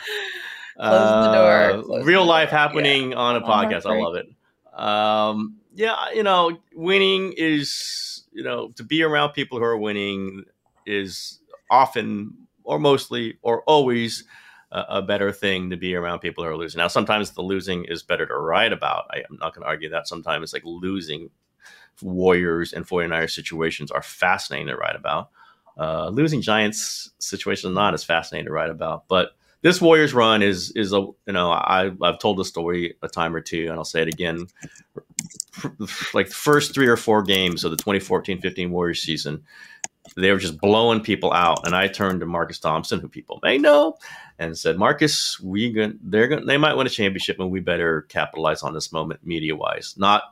Close 0.77 1.25
the 1.25 1.31
door. 1.33 1.83
Close 1.83 2.05
real 2.05 2.23
the 2.23 2.29
life 2.29 2.49
door. 2.49 2.59
happening 2.59 3.11
yeah. 3.11 3.17
on 3.17 3.35
a 3.37 3.41
podcast. 3.41 3.85
I 3.85 3.97
love 3.97 4.15
it. 4.15 4.27
Um, 4.77 5.57
yeah, 5.73 6.11
you 6.13 6.23
know, 6.23 6.57
winning 6.73 7.33
is, 7.37 8.25
you 8.33 8.43
know, 8.43 8.69
to 8.75 8.83
be 8.83 9.03
around 9.03 9.31
people 9.31 9.57
who 9.57 9.63
are 9.63 9.77
winning 9.77 10.43
is 10.85 11.39
often 11.71 12.33
or 12.63 12.79
mostly 12.79 13.37
or 13.41 13.63
always 13.63 14.25
a, 14.71 14.85
a 14.89 15.01
better 15.01 15.31
thing 15.31 15.69
to 15.69 15.77
be 15.77 15.95
around 15.95 16.19
people 16.19 16.43
who 16.43 16.49
are 16.49 16.57
losing. 16.57 16.79
Now, 16.79 16.87
sometimes 16.87 17.31
the 17.31 17.41
losing 17.41 17.85
is 17.85 18.03
better 18.03 18.25
to 18.25 18.35
write 18.35 18.73
about. 18.73 19.05
I, 19.11 19.19
am 19.19 19.37
not 19.39 19.53
going 19.53 19.63
to 19.63 19.67
argue 19.67 19.89
that. 19.89 20.07
Sometimes 20.07 20.43
it's 20.43 20.53
like 20.53 20.65
losing 20.65 21.29
Warriors 22.01 22.73
and 22.73 22.85
49ers 22.85 23.31
situations 23.31 23.91
are 23.91 24.01
fascinating 24.01 24.67
to 24.67 24.75
write 24.75 24.95
about. 24.97 25.29
Uh, 25.77 26.09
losing 26.09 26.41
Giants 26.41 27.11
situation 27.19 27.73
not 27.73 27.93
as 27.93 28.03
fascinating 28.03 28.45
to 28.45 28.51
write 28.51 28.69
about, 28.69 29.07
but 29.07 29.31
this 29.61 29.81
Warriors 29.81 30.13
run 30.13 30.41
is 30.41 30.71
is 30.71 30.93
a 30.93 30.97
you 30.97 31.33
know 31.33 31.51
I 31.51 31.91
I've 32.01 32.19
told 32.19 32.38
the 32.38 32.45
story 32.45 32.95
a 33.01 33.07
time 33.07 33.35
or 33.35 33.41
two, 33.41 33.67
and 33.69 33.73
I'll 33.73 33.83
say 33.83 34.01
it 34.01 34.07
again 34.07 34.47
like 36.13 36.27
the 36.27 36.35
first 36.35 36.73
three 36.73 36.88
or 36.88 36.97
four 36.97 37.23
games 37.23 37.63
of 37.63 37.71
the 37.71 37.77
2014-15 37.77 38.69
Warriors 38.69 39.01
season, 39.01 39.43
they 40.15 40.31
were 40.31 40.38
just 40.38 40.59
blowing 40.59 41.01
people 41.01 41.33
out. 41.33 41.65
And 41.65 41.75
I 41.75 41.88
turned 41.88 42.19
to 42.19 42.25
Marcus 42.25 42.59
Thompson, 42.59 42.99
who 42.99 43.07
people 43.07 43.39
may 43.43 43.57
know, 43.57 43.97
and 44.38 44.57
said, 44.57 44.77
"Marcus, 44.77 45.39
we 45.39 45.71
going 45.71 45.99
they're 46.03 46.27
going 46.27 46.45
they 46.45 46.57
might 46.57 46.75
win 46.75 46.88
a 46.88 46.91
championship, 46.91 47.39
and 47.39 47.49
we 47.49 47.59
better 47.59 48.03
capitalize 48.03 48.63
on 48.63 48.73
this 48.73 48.91
moment 48.91 49.25
media 49.25 49.55
wise, 49.55 49.95
not." 49.97 50.23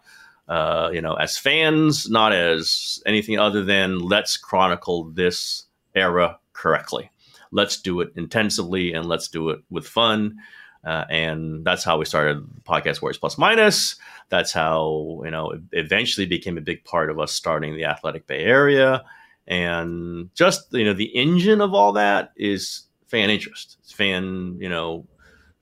Uh, 0.48 0.90
you 0.92 1.02
know, 1.02 1.14
as 1.14 1.38
fans, 1.38 2.10
not 2.10 2.34
as 2.34 3.02
anything 3.06 3.40
other 3.40 3.64
than 3.64 4.00
let's 4.00 4.36
chronicle 4.36 5.06
this 5.06 5.64
era 5.96 6.38
correctly. 6.52 7.10
Let's 7.52 7.80
do 7.80 8.02
it 8.02 8.12
intensively 8.16 8.94
and 8.94 9.06
let's 9.06 9.28
do 9.28 9.50
it 9.50 9.60
with 9.70 9.88
fun. 9.88 10.38
Uh, 10.84 11.06
and 11.10 11.64
that's 11.64 11.84
how 11.84 11.98
we 11.98 12.06
started 12.06 12.44
podcast 12.64 13.02
Warriors 13.02 13.18
Plus 13.18 13.38
Minus. 13.38 13.96
That's 14.30 14.52
how 14.52 15.22
you 15.24 15.32
know 15.32 15.52
it 15.52 15.62
eventually 15.72 16.28
became 16.28 16.58
a 16.58 16.62
big 16.62 16.84
part 16.84 17.10
of 17.10 17.20
us 17.20 17.32
starting 17.32 17.76
the 17.76 17.86
Athletic 17.86 18.28
Bay 18.28 18.44
Area, 18.44 19.04
and 19.48 20.30
just 20.36 20.74
you 20.74 20.84
know 20.84 20.94
the 20.94 21.16
engine 21.16 21.62
of 21.62 21.74
all 21.74 21.94
that 21.94 22.34
is 22.36 22.84
fan 23.08 23.30
interest, 23.30 23.78
it's 23.80 23.94
fan 23.94 24.58
you 24.60 24.68
know 24.68 25.06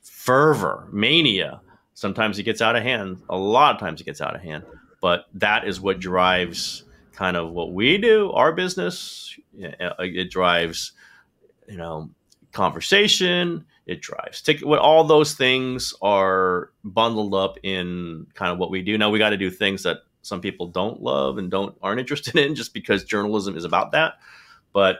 fervor, 0.01 0.87
mania. 0.91 1.61
Sometimes 2.01 2.39
it 2.39 2.43
gets 2.43 2.61
out 2.61 2.75
of 2.75 2.83
hand. 2.83 3.21
A 3.29 3.37
lot 3.37 3.75
of 3.75 3.79
times 3.79 4.01
it 4.01 4.05
gets 4.05 4.21
out 4.21 4.35
of 4.35 4.41
hand, 4.41 4.63
but 5.01 5.25
that 5.35 5.67
is 5.67 5.79
what 5.79 5.99
drives 5.99 6.83
kind 7.13 7.37
of 7.37 7.51
what 7.51 7.73
we 7.73 7.97
do, 7.97 8.31
our 8.31 8.51
business. 8.51 9.37
It 9.57 10.31
drives 10.31 10.93
you 11.71 11.77
know 11.77 12.09
conversation 12.51 13.65
it 13.85 14.01
drives 14.01 14.41
ticket 14.41 14.67
what 14.67 14.79
all 14.79 15.05
those 15.05 15.33
things 15.33 15.93
are 16.01 16.71
bundled 16.83 17.33
up 17.33 17.57
in 17.63 18.27
kind 18.33 18.51
of 18.51 18.57
what 18.57 18.69
we 18.69 18.81
do 18.81 18.97
now 18.97 19.09
we 19.09 19.17
got 19.17 19.29
to 19.29 19.37
do 19.37 19.49
things 19.49 19.83
that 19.83 19.99
some 20.21 20.41
people 20.41 20.67
don't 20.67 21.01
love 21.01 21.37
and 21.37 21.49
don't 21.49 21.75
aren't 21.81 21.99
interested 21.99 22.35
in 22.35 22.53
just 22.53 22.73
because 22.73 23.05
journalism 23.05 23.55
is 23.55 23.63
about 23.63 23.93
that 23.93 24.15
but 24.73 24.99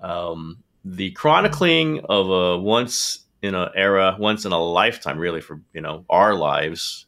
um, 0.00 0.62
the 0.84 1.10
chronicling 1.12 2.00
of 2.08 2.30
a 2.30 2.58
once 2.58 3.25
in 3.42 3.54
an 3.54 3.68
era 3.74 4.16
once 4.18 4.44
in 4.44 4.52
a 4.52 4.62
lifetime 4.62 5.18
really 5.18 5.40
for 5.40 5.60
you 5.72 5.80
know 5.80 6.04
our 6.08 6.34
lives 6.34 7.06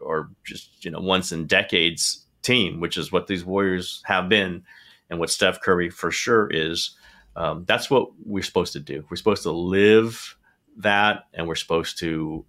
or 0.00 0.30
just 0.44 0.84
you 0.84 0.90
know 0.90 1.00
once 1.00 1.32
in 1.32 1.46
decades 1.46 2.26
team 2.42 2.80
which 2.80 2.96
is 2.96 3.10
what 3.10 3.26
these 3.26 3.44
warriors 3.44 4.02
have 4.04 4.28
been 4.28 4.62
and 5.10 5.18
what 5.18 5.30
steph 5.30 5.60
curry 5.60 5.90
for 5.90 6.10
sure 6.10 6.48
is 6.50 6.96
um, 7.38 7.64
that's 7.68 7.88
what 7.88 8.08
we're 8.24 8.42
supposed 8.42 8.72
to 8.72 8.80
do. 8.80 9.04
We're 9.08 9.16
supposed 9.16 9.44
to 9.44 9.52
live 9.52 10.36
that, 10.78 11.24
and 11.32 11.46
we're 11.46 11.54
supposed 11.54 11.98
to. 12.00 12.44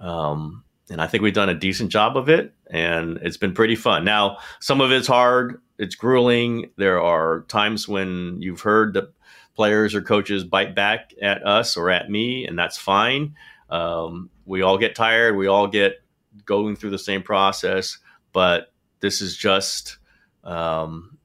Um, 0.00 0.62
and 0.88 1.02
I 1.02 1.08
think 1.08 1.22
we've 1.22 1.34
done 1.34 1.48
a 1.48 1.54
decent 1.54 1.90
job 1.90 2.16
of 2.16 2.28
it, 2.28 2.54
and 2.70 3.18
it's 3.22 3.36
been 3.36 3.54
pretty 3.54 3.74
fun. 3.74 4.04
Now, 4.04 4.38
some 4.60 4.80
of 4.80 4.92
it's 4.92 5.08
hard, 5.08 5.60
it's 5.78 5.96
grueling. 5.96 6.70
There 6.76 7.00
are 7.02 7.44
times 7.48 7.88
when 7.88 8.40
you've 8.40 8.60
heard 8.60 8.94
the 8.94 9.12
players 9.54 9.94
or 9.94 10.02
coaches 10.02 10.44
bite 10.44 10.74
back 10.74 11.12
at 11.20 11.46
us 11.46 11.76
or 11.76 11.90
at 11.90 12.10
me, 12.10 12.46
and 12.46 12.58
that's 12.58 12.78
fine. 12.78 13.34
Um, 13.68 14.30
we 14.44 14.62
all 14.62 14.78
get 14.78 14.94
tired. 14.94 15.36
We 15.36 15.46
all 15.46 15.66
get 15.66 16.02
going 16.44 16.76
through 16.76 16.90
the 16.90 16.98
same 16.98 17.22
process, 17.22 17.98
but 18.32 18.72
this 19.00 19.20
is 19.20 19.36
just 19.36 19.98
um, 20.44 21.18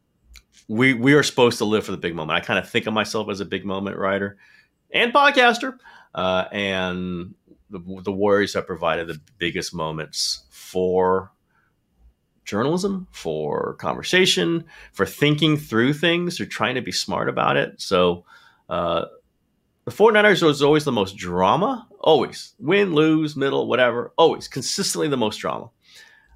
we 0.67 0.93
we 0.93 1.13
are 1.13 1.23
supposed 1.23 1.57
to 1.59 1.65
live 1.65 1.85
for 1.85 1.91
the 1.91 1.97
big 1.97 2.15
moment. 2.15 2.37
I 2.37 2.45
kind 2.45 2.59
of 2.59 2.69
think 2.69 2.87
of 2.87 2.93
myself 2.93 3.29
as 3.29 3.39
a 3.39 3.45
big 3.45 3.65
moment 3.65 3.97
writer 3.97 4.37
and 4.91 5.13
podcaster, 5.13 5.77
uh, 6.13 6.45
and 6.51 7.35
the, 7.69 7.79
the 8.03 8.11
Warriors 8.11 8.53
have 8.53 8.67
provided 8.67 9.07
the 9.07 9.19
biggest 9.37 9.73
moments 9.73 10.43
for 10.49 11.31
journalism, 12.45 13.07
for 13.11 13.73
conversation, 13.75 14.63
for 14.93 15.05
thinking 15.05 15.57
through 15.57 15.93
things, 15.93 16.39
or 16.39 16.45
trying 16.45 16.75
to 16.75 16.81
be 16.81 16.91
smart 16.91 17.29
about 17.29 17.57
it. 17.57 17.81
So. 17.81 18.25
Uh, 18.69 19.05
the 19.85 19.91
49ers 19.91 20.41
was 20.41 20.63
always 20.63 20.83
the 20.83 20.91
most 20.91 21.15
drama, 21.15 21.87
always 21.99 22.55
win, 22.57 22.95
lose, 22.95 23.35
middle, 23.35 23.67
whatever, 23.67 24.11
always 24.17 24.47
consistently 24.47 25.07
the 25.07 25.15
most 25.15 25.37
drama. 25.37 25.69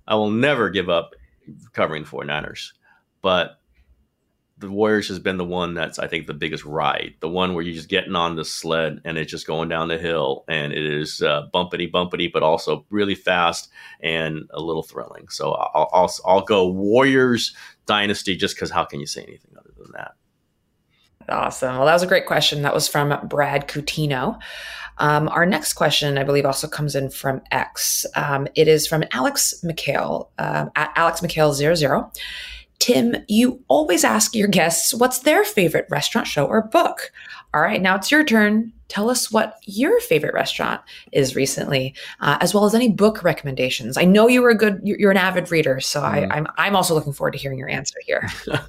I 0.07 0.13
will 0.15 0.29
never 0.29 0.69
give 0.69 0.87
up 0.87 1.15
covering 1.73 2.03
the 2.03 2.09
49ers. 2.09 2.73
But 3.21 3.58
the 4.59 4.69
Warriors 4.69 5.07
has 5.07 5.19
been 5.19 5.37
the 5.37 5.45
one 5.45 5.73
that's 5.73 5.99
I 5.99 6.07
think 6.07 6.27
the 6.27 6.33
biggest 6.33 6.65
ride, 6.65 7.15
the 7.21 7.29
one 7.29 7.53
where 7.53 7.63
you're 7.63 7.73
just 7.73 7.89
getting 7.89 8.15
on 8.15 8.35
the 8.35 8.45
sled 8.45 9.01
and 9.05 9.17
it's 9.17 9.31
just 9.31 9.47
going 9.47 9.69
down 9.69 9.87
the 9.87 9.97
hill 9.97 10.43
and 10.47 10.73
it 10.73 10.85
is 10.85 11.21
uh, 11.21 11.47
bumpity 11.53 11.89
bumpity, 11.89 12.31
but 12.31 12.43
also 12.43 12.85
really 12.89 13.15
fast 13.15 13.69
and 14.01 14.49
a 14.51 14.61
little 14.61 14.83
thrilling. 14.83 15.29
So 15.29 15.51
I'll 15.53 15.89
I'll, 15.93 16.13
I'll 16.25 16.41
go 16.41 16.67
Warriors 16.67 17.55
dynasty 17.85 18.35
just 18.35 18.55
because 18.55 18.69
how 18.69 18.85
can 18.85 18.99
you 18.99 19.07
say 19.07 19.23
anything 19.23 19.55
other 19.57 19.71
than 19.77 19.91
that? 19.93 20.11
Awesome. 21.29 21.77
Well, 21.77 21.85
that 21.85 21.93
was 21.93 22.03
a 22.03 22.07
great 22.07 22.25
question. 22.25 22.63
That 22.63 22.73
was 22.73 22.87
from 22.87 23.27
Brad 23.27 23.67
Cutino. 23.67 24.39
Um, 24.97 25.29
our 25.29 25.45
next 25.45 25.73
question, 25.73 26.17
I 26.17 26.23
believe, 26.23 26.45
also 26.45 26.67
comes 26.67 26.95
in 26.95 27.09
from 27.09 27.41
X. 27.51 28.05
Um, 28.15 28.47
it 28.55 28.67
is 28.67 28.85
from 28.85 29.03
Alex 29.11 29.53
McHale 29.63 30.29
um, 30.37 30.71
at 30.75 30.91
Alex 30.95 31.21
McHale00. 31.21 32.11
Tim, 32.79 33.15
you 33.27 33.63
always 33.67 34.03
ask 34.03 34.33
your 34.33 34.47
guests 34.47 34.93
what's 34.93 35.19
their 35.19 35.43
favorite 35.43 35.85
restaurant, 35.89 36.27
show, 36.27 36.45
or 36.45 36.61
book. 36.61 37.11
All 37.53 37.61
right, 37.61 37.81
now 37.81 37.95
it's 37.95 38.09
your 38.09 38.23
turn. 38.23 38.71
Tell 38.87 39.09
us 39.09 39.31
what 39.31 39.57
your 39.65 39.99
favorite 40.01 40.33
restaurant 40.33 40.81
is 41.11 41.35
recently, 41.35 41.93
uh, 42.21 42.37
as 42.41 42.53
well 42.53 42.65
as 42.65 42.73
any 42.73 42.89
book 42.89 43.23
recommendations. 43.23 43.97
I 43.97 44.05
know 44.05 44.27
you 44.27 44.41
were 44.41 44.49
a 44.49 44.57
good, 44.57 44.79
you're 44.83 45.11
an 45.11 45.17
avid 45.17 45.51
reader, 45.51 45.79
so 45.79 46.01
mm. 46.01 46.05
I, 46.05 46.35
I'm 46.35 46.47
I'm 46.57 46.75
also 46.75 46.95
looking 46.95 47.13
forward 47.13 47.31
to 47.31 47.37
hearing 47.37 47.59
your 47.59 47.69
answer 47.69 47.97
here. 48.05 48.27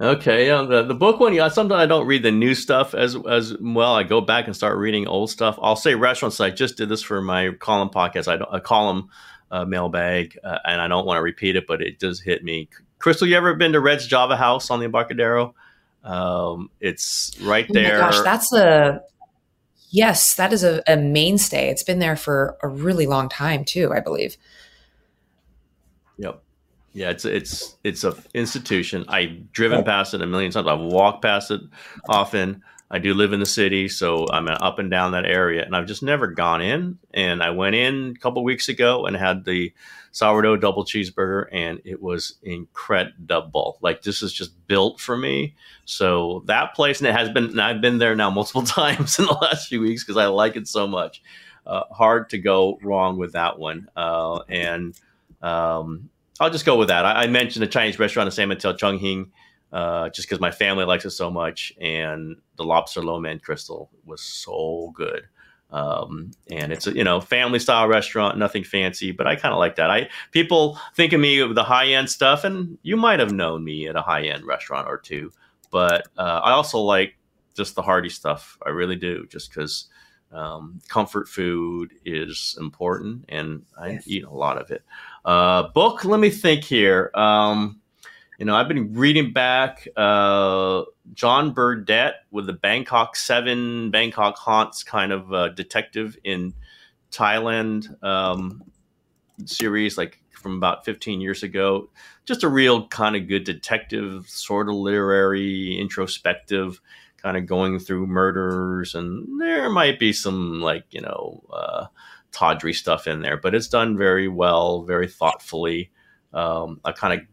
Okay, 0.00 0.48
yeah, 0.48 0.62
the 0.62 0.82
the 0.82 0.94
book 0.94 1.20
one. 1.20 1.34
Yeah, 1.34 1.46
sometimes 1.46 1.80
I 1.80 1.86
don't 1.86 2.08
read 2.08 2.24
the 2.24 2.32
new 2.32 2.56
stuff 2.56 2.94
as 2.94 3.16
as 3.28 3.56
well. 3.60 3.94
I 3.94 4.02
go 4.02 4.20
back 4.20 4.46
and 4.46 4.56
start 4.56 4.76
reading 4.76 5.06
old 5.06 5.30
stuff. 5.30 5.56
I'll 5.62 5.76
say 5.76 5.94
restaurants. 5.94 6.40
I 6.40 6.50
just 6.50 6.76
did 6.76 6.88
this 6.88 7.00
for 7.00 7.22
my 7.22 7.52
column 7.60 7.90
podcast. 7.90 8.26
I 8.26 8.36
don't 8.36 8.52
a 8.52 8.60
column 8.60 9.08
uh, 9.52 9.64
mailbag, 9.64 10.36
uh, 10.42 10.58
and 10.64 10.80
I 10.80 10.88
don't 10.88 11.06
want 11.06 11.18
to 11.18 11.22
repeat 11.22 11.54
it, 11.54 11.68
but 11.68 11.80
it 11.80 12.00
does 12.00 12.20
hit 12.20 12.42
me. 12.42 12.68
Crystal, 13.04 13.28
you 13.28 13.36
ever 13.36 13.52
been 13.52 13.74
to 13.74 13.80
Red's 13.80 14.06
Java 14.06 14.34
House 14.34 14.70
on 14.70 14.78
the 14.78 14.86
Embarcadero? 14.86 15.54
Um, 16.04 16.70
it's 16.80 17.36
right 17.42 17.66
there. 17.70 17.98
Oh 17.98 18.00
my 18.00 18.10
gosh, 18.10 18.20
that's 18.22 18.50
a 18.54 19.02
yes, 19.90 20.36
that 20.36 20.54
is 20.54 20.64
a, 20.64 20.82
a 20.86 20.96
mainstay. 20.96 21.68
It's 21.68 21.82
been 21.82 21.98
there 21.98 22.16
for 22.16 22.56
a 22.62 22.68
really 22.68 23.06
long 23.06 23.28
time 23.28 23.66
too, 23.66 23.92
I 23.92 24.00
believe. 24.00 24.38
Yep. 26.16 26.42
Yeah, 26.94 27.10
it's 27.10 27.26
it's 27.26 27.76
it's 27.84 28.04
a 28.04 28.16
institution. 28.32 29.04
I've 29.06 29.52
driven 29.52 29.84
past 29.84 30.14
it 30.14 30.22
a 30.22 30.26
million 30.26 30.50
times. 30.50 30.66
I've 30.66 30.80
walked 30.80 31.20
past 31.20 31.50
it 31.50 31.60
often. 32.08 32.62
I 32.94 33.00
do 33.00 33.12
live 33.12 33.32
in 33.32 33.40
the 33.40 33.46
city, 33.46 33.88
so 33.88 34.24
I'm 34.30 34.46
up 34.46 34.78
and 34.78 34.88
down 34.88 35.12
that 35.12 35.26
area, 35.26 35.64
and 35.64 35.74
I've 35.74 35.88
just 35.88 36.00
never 36.00 36.28
gone 36.28 36.62
in. 36.62 37.00
And 37.12 37.42
I 37.42 37.50
went 37.50 37.74
in 37.74 38.14
a 38.16 38.20
couple 38.20 38.44
weeks 38.44 38.68
ago 38.68 39.04
and 39.04 39.16
had 39.16 39.44
the 39.44 39.72
sourdough 40.12 40.58
double 40.58 40.84
cheeseburger, 40.84 41.46
and 41.50 41.82
it 41.84 42.00
was 42.00 42.36
incredible. 42.44 43.78
Like 43.82 44.02
this 44.02 44.22
is 44.22 44.32
just 44.32 44.52
built 44.68 45.00
for 45.00 45.16
me. 45.16 45.56
So 45.86 46.44
that 46.46 46.76
place, 46.76 47.00
and 47.00 47.08
it 47.08 47.16
has 47.16 47.30
been. 47.30 47.58
I've 47.58 47.80
been 47.80 47.98
there 47.98 48.14
now 48.14 48.30
multiple 48.38 48.62
times 48.62 49.18
in 49.18 49.26
the 49.26 49.32
last 49.32 49.66
few 49.66 49.80
weeks 49.80 50.04
because 50.04 50.16
I 50.16 50.26
like 50.26 50.54
it 50.54 50.68
so 50.68 50.86
much. 50.86 51.20
Uh, 51.66 51.82
hard 51.90 52.30
to 52.30 52.38
go 52.38 52.78
wrong 52.80 53.18
with 53.18 53.32
that 53.32 53.58
one, 53.58 53.88
uh, 53.96 54.38
and. 54.48 54.94
Um, 55.42 56.10
I'll 56.40 56.50
just 56.50 56.64
go 56.66 56.76
with 56.76 56.88
that. 56.88 57.04
I, 57.04 57.22
I 57.22 57.26
mentioned 57.28 57.64
a 57.64 57.68
Chinese 57.68 57.98
restaurant 57.98 58.26
in 58.26 58.32
San 58.32 58.48
Mateo, 58.48 58.72
Chongqing, 58.72 59.28
uh, 59.74 60.08
just 60.10 60.28
because 60.28 60.40
my 60.40 60.52
family 60.52 60.84
likes 60.84 61.04
it 61.04 61.10
so 61.10 61.28
much, 61.28 61.72
and 61.80 62.36
the 62.56 62.64
lobster 62.64 63.02
lo 63.02 63.18
mein 63.18 63.40
crystal 63.40 63.90
was 64.04 64.22
so 64.22 64.92
good. 64.94 65.26
Um, 65.70 66.30
and 66.48 66.72
it's 66.72 66.86
a 66.86 66.94
you 66.94 67.02
know 67.02 67.20
family 67.20 67.58
style 67.58 67.88
restaurant, 67.88 68.38
nothing 68.38 68.62
fancy, 68.62 69.10
but 69.10 69.26
I 69.26 69.34
kind 69.34 69.52
of 69.52 69.58
like 69.58 69.74
that. 69.76 69.90
I 69.90 70.08
people 70.30 70.78
think 70.94 71.12
of 71.12 71.20
me 71.20 71.42
with 71.42 71.56
the 71.56 71.64
high 71.64 71.88
end 71.88 72.08
stuff, 72.08 72.44
and 72.44 72.78
you 72.82 72.96
might 72.96 73.18
have 73.18 73.32
known 73.32 73.64
me 73.64 73.88
at 73.88 73.96
a 73.96 74.00
high 74.00 74.22
end 74.22 74.44
restaurant 74.46 74.86
or 74.86 74.96
two, 74.96 75.32
but 75.72 76.06
uh, 76.16 76.40
I 76.44 76.52
also 76.52 76.78
like 76.78 77.16
just 77.54 77.74
the 77.74 77.82
hearty 77.82 78.10
stuff. 78.10 78.56
I 78.64 78.68
really 78.70 78.96
do, 78.96 79.26
just 79.26 79.50
because 79.50 79.88
um, 80.30 80.78
comfort 80.88 81.28
food 81.28 81.94
is 82.04 82.56
important, 82.60 83.24
and 83.28 83.64
I 83.76 83.94
yes. 83.94 84.04
eat 84.06 84.22
a 84.22 84.30
lot 84.30 84.62
of 84.62 84.70
it. 84.70 84.84
Uh, 85.24 85.64
book, 85.70 86.04
let 86.04 86.20
me 86.20 86.30
think 86.30 86.62
here. 86.62 87.10
Um, 87.14 87.80
you 88.38 88.46
know, 88.46 88.56
I've 88.56 88.68
been 88.68 88.92
reading 88.94 89.32
back 89.32 89.86
uh, 89.96 90.82
John 91.12 91.52
Burdett 91.52 92.14
with 92.30 92.46
the 92.46 92.52
Bangkok 92.52 93.16
Seven, 93.16 93.90
Bangkok 93.90 94.36
Haunts 94.38 94.82
kind 94.82 95.12
of 95.12 95.32
uh, 95.32 95.48
detective 95.50 96.18
in 96.24 96.54
Thailand 97.12 98.02
um, 98.02 98.62
series, 99.44 99.96
like 99.96 100.20
from 100.32 100.56
about 100.56 100.84
15 100.84 101.20
years 101.20 101.42
ago. 101.42 101.90
Just 102.24 102.42
a 102.42 102.48
real 102.48 102.88
kind 102.88 103.14
of 103.14 103.28
good 103.28 103.44
detective, 103.44 104.28
sort 104.28 104.68
of 104.68 104.74
literary, 104.74 105.78
introspective, 105.78 106.80
kind 107.22 107.36
of 107.36 107.46
going 107.46 107.78
through 107.78 108.06
murders. 108.06 108.94
And 108.94 109.40
there 109.40 109.70
might 109.70 109.98
be 109.98 110.12
some, 110.12 110.60
like, 110.60 110.84
you 110.90 111.00
know, 111.00 111.42
uh, 111.52 111.86
tawdry 112.32 112.72
stuff 112.72 113.06
in 113.06 113.22
there, 113.22 113.36
but 113.36 113.54
it's 113.54 113.68
done 113.68 113.96
very 113.96 114.26
well, 114.26 114.82
very 114.82 115.06
thoughtfully. 115.06 115.90
Um, 116.32 116.80
I 116.84 116.90
kind 116.90 117.20
of 117.20 117.26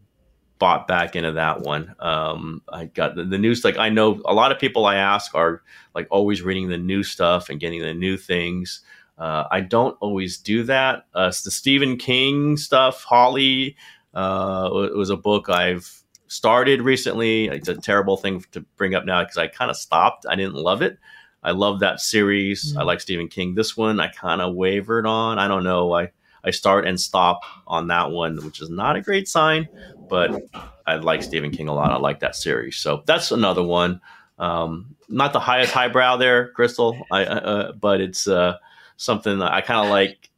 bought 0.62 0.88
back 0.88 1.16
into 1.16 1.32
that 1.32 1.62
one. 1.62 1.96
Um, 2.00 2.62
I 2.72 2.86
got 2.86 3.16
the, 3.16 3.24
the, 3.24 3.40
news. 3.40 3.66
Like 3.66 3.80
I 3.80 3.90
know 3.90 4.22
a 4.26 4.34
lot 4.36 4.52
of 4.52 4.60
people 4.60 4.86
I 4.86 4.98
ask 4.98 5.34
are 5.34 5.64
like 5.96 6.08
always 6.12 6.44
reading 6.44 6.70
the 6.70 6.78
new 6.78 7.02
stuff 7.02 7.50
and 7.50 7.60
getting 7.60 7.82
the 7.82 7.96
new 7.96 8.16
things. 8.16 8.82
Uh, 9.18 9.46
I 9.50 9.62
don't 9.62 9.98
always 10.02 10.38
do 10.38 10.62
that. 10.66 11.08
Uh, 11.16 11.30
the 11.30 11.50
Stephen 11.50 11.98
King 11.98 12.58
stuff, 12.58 13.04
Holly, 13.04 13.76
uh, 14.14 14.70
was 14.72 15.10
a 15.10 15.18
book 15.18 15.50
I've 15.50 15.92
started 16.28 16.84
recently. 16.84 17.48
It's 17.48 17.68
a 17.68 17.74
terrible 17.74 18.18
thing 18.18 18.46
to 18.52 18.62
bring 18.78 18.94
up 18.94 19.04
now 19.04 19.24
because 19.24 19.40
I 19.40 19.48
kind 19.48 19.72
of 19.72 19.78
stopped. 19.78 20.28
I 20.30 20.36
didn't 20.36 20.54
love 20.54 20.84
it. 20.84 21.00
I 21.42 21.52
love 21.52 21.80
that 21.80 22.02
series. 22.02 22.70
Mm-hmm. 22.70 22.82
I 22.82 22.84
like 22.84 23.02
Stephen 23.02 23.30
King. 23.30 23.56
This 23.56 23.76
one 23.76 24.00
I 24.00 24.10
kind 24.10 24.44
of 24.44 24.54
wavered 24.54 25.08
on. 25.08 25.40
I 25.40 25.48
don't 25.48 25.64
know. 25.64 25.92
I 25.92 26.12
I 26.44 26.52
start 26.52 26.88
and 26.88 27.00
stop 27.00 27.42
on 27.68 27.88
that 27.88 28.12
one, 28.12 28.44
which 28.46 28.62
is 28.62 28.70
not 28.70 28.96
a 28.96 29.02
great 29.02 29.28
sign. 29.28 29.68
But 30.10 30.42
I 30.86 30.96
like 30.96 31.24
Stephen 31.24 31.52
King 31.52 31.68
a 31.68 31.74
lot. 31.74 31.92
I 31.92 31.98
like 31.98 32.20
that 32.20 32.36
series. 32.36 32.78
So 32.78 33.04
that's 33.06 33.32
another 33.32 33.64
one. 33.64 34.02
Um, 34.40 34.96
not 35.08 35.34
the 35.34 35.40
highest 35.40 35.72
highbrow 35.72 36.18
there, 36.18 36.50
Crystal. 36.50 36.98
I, 37.12 37.26
uh, 37.26 37.72
but 37.74 38.02
it's 38.02 38.28
uh, 38.28 38.58
something 38.98 39.40
that 39.40 39.52
I 39.52 39.62
kind 39.62 39.86
of 39.86 39.92
like, 39.92 40.30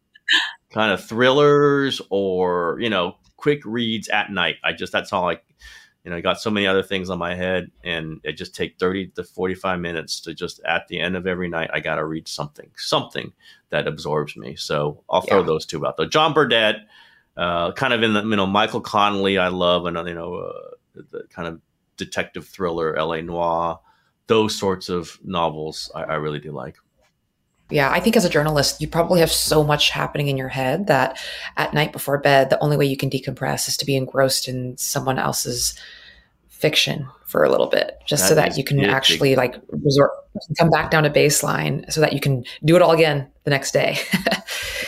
kind 0.73 0.91
of 0.91 1.05
thrillers 1.05 2.01
or 2.09 2.77
you 2.81 2.89
know 2.89 3.15
quick 3.37 3.61
reads 3.65 4.09
at 4.09 4.31
night. 4.31 4.55
I 4.63 4.73
just 4.73 4.91
that's 4.91 5.13
all 5.13 5.29
I 5.29 5.39
you 6.03 6.11
know, 6.11 6.17
I 6.17 6.21
got 6.21 6.41
so 6.41 6.49
many 6.49 6.67
other 6.67 6.83
things 6.83 7.09
on 7.09 7.17
my 7.17 7.33
head, 7.33 7.71
and 7.83 8.19
it 8.23 8.33
just 8.33 8.53
take 8.53 8.77
thirty 8.77 9.07
to 9.07 9.23
forty-five 9.23 9.79
minutes 9.79 10.19
to 10.21 10.33
just 10.33 10.59
at 10.65 10.87
the 10.87 10.99
end 10.99 11.15
of 11.15 11.27
every 11.27 11.47
night, 11.47 11.69
I 11.73 11.79
got 11.79 11.95
to 11.95 12.05
read 12.05 12.27
something, 12.27 12.69
something 12.75 13.31
that 13.69 13.87
absorbs 13.87 14.35
me. 14.35 14.55
So 14.55 15.01
I'll 15.09 15.21
throw 15.21 15.39
yeah. 15.39 15.45
those 15.45 15.65
two 15.65 15.85
out 15.87 15.95
there. 15.95 16.05
John 16.05 16.33
Burdett, 16.33 16.75
uh, 17.37 17.71
kind 17.71 17.93
of 17.93 18.03
in 18.03 18.13
the 18.13 18.23
you 18.23 18.35
know 18.35 18.45
Michael 18.45 18.81
Connelly, 18.81 19.37
I 19.37 19.47
love, 19.47 19.85
and 19.85 19.97
you 20.07 20.13
know 20.13 20.35
uh, 20.35 21.01
the 21.11 21.23
kind 21.29 21.47
of 21.47 21.61
detective 21.95 22.47
thriller, 22.47 22.95
L.A. 22.97 23.21
noir, 23.21 23.79
those 24.27 24.57
sorts 24.57 24.89
of 24.89 25.17
novels, 25.23 25.89
I, 25.95 26.03
I 26.03 26.13
really 26.15 26.39
do 26.39 26.51
like. 26.51 26.77
Yeah, 27.69 27.89
I 27.89 27.99
think 27.99 28.15
as 28.15 28.25
a 28.25 28.29
journalist, 28.29 28.81
you 28.81 28.87
probably 28.87 29.19
have 29.21 29.31
so 29.31 29.63
much 29.63 29.89
happening 29.89 30.27
in 30.27 30.37
your 30.37 30.49
head 30.49 30.87
that 30.87 31.19
at 31.57 31.73
night 31.73 31.91
before 31.91 32.17
bed, 32.17 32.49
the 32.49 32.59
only 32.59 32.77
way 32.77 32.85
you 32.85 32.97
can 32.97 33.09
decompress 33.09 33.67
is 33.67 33.77
to 33.77 33.85
be 33.85 33.95
engrossed 33.95 34.47
in 34.47 34.77
someone 34.77 35.17
else's 35.17 35.73
fiction 36.49 37.09
for 37.25 37.43
a 37.43 37.49
little 37.49 37.67
bit, 37.67 37.99
just 38.05 38.23
that 38.23 38.29
so 38.29 38.35
that 38.35 38.57
you 38.57 38.63
can 38.63 38.79
actually 38.85 39.35
like 39.35 39.55
resort, 39.69 40.11
come 40.59 40.69
back 40.69 40.91
down 40.91 41.01
to 41.01 41.09
baseline 41.09 41.91
so 41.91 41.99
that 41.99 42.13
you 42.13 42.19
can 42.19 42.43
do 42.63 42.75
it 42.75 42.81
all 42.81 42.91
again 42.91 43.27
the 43.43 43.49
next 43.49 43.71
day. 43.71 43.97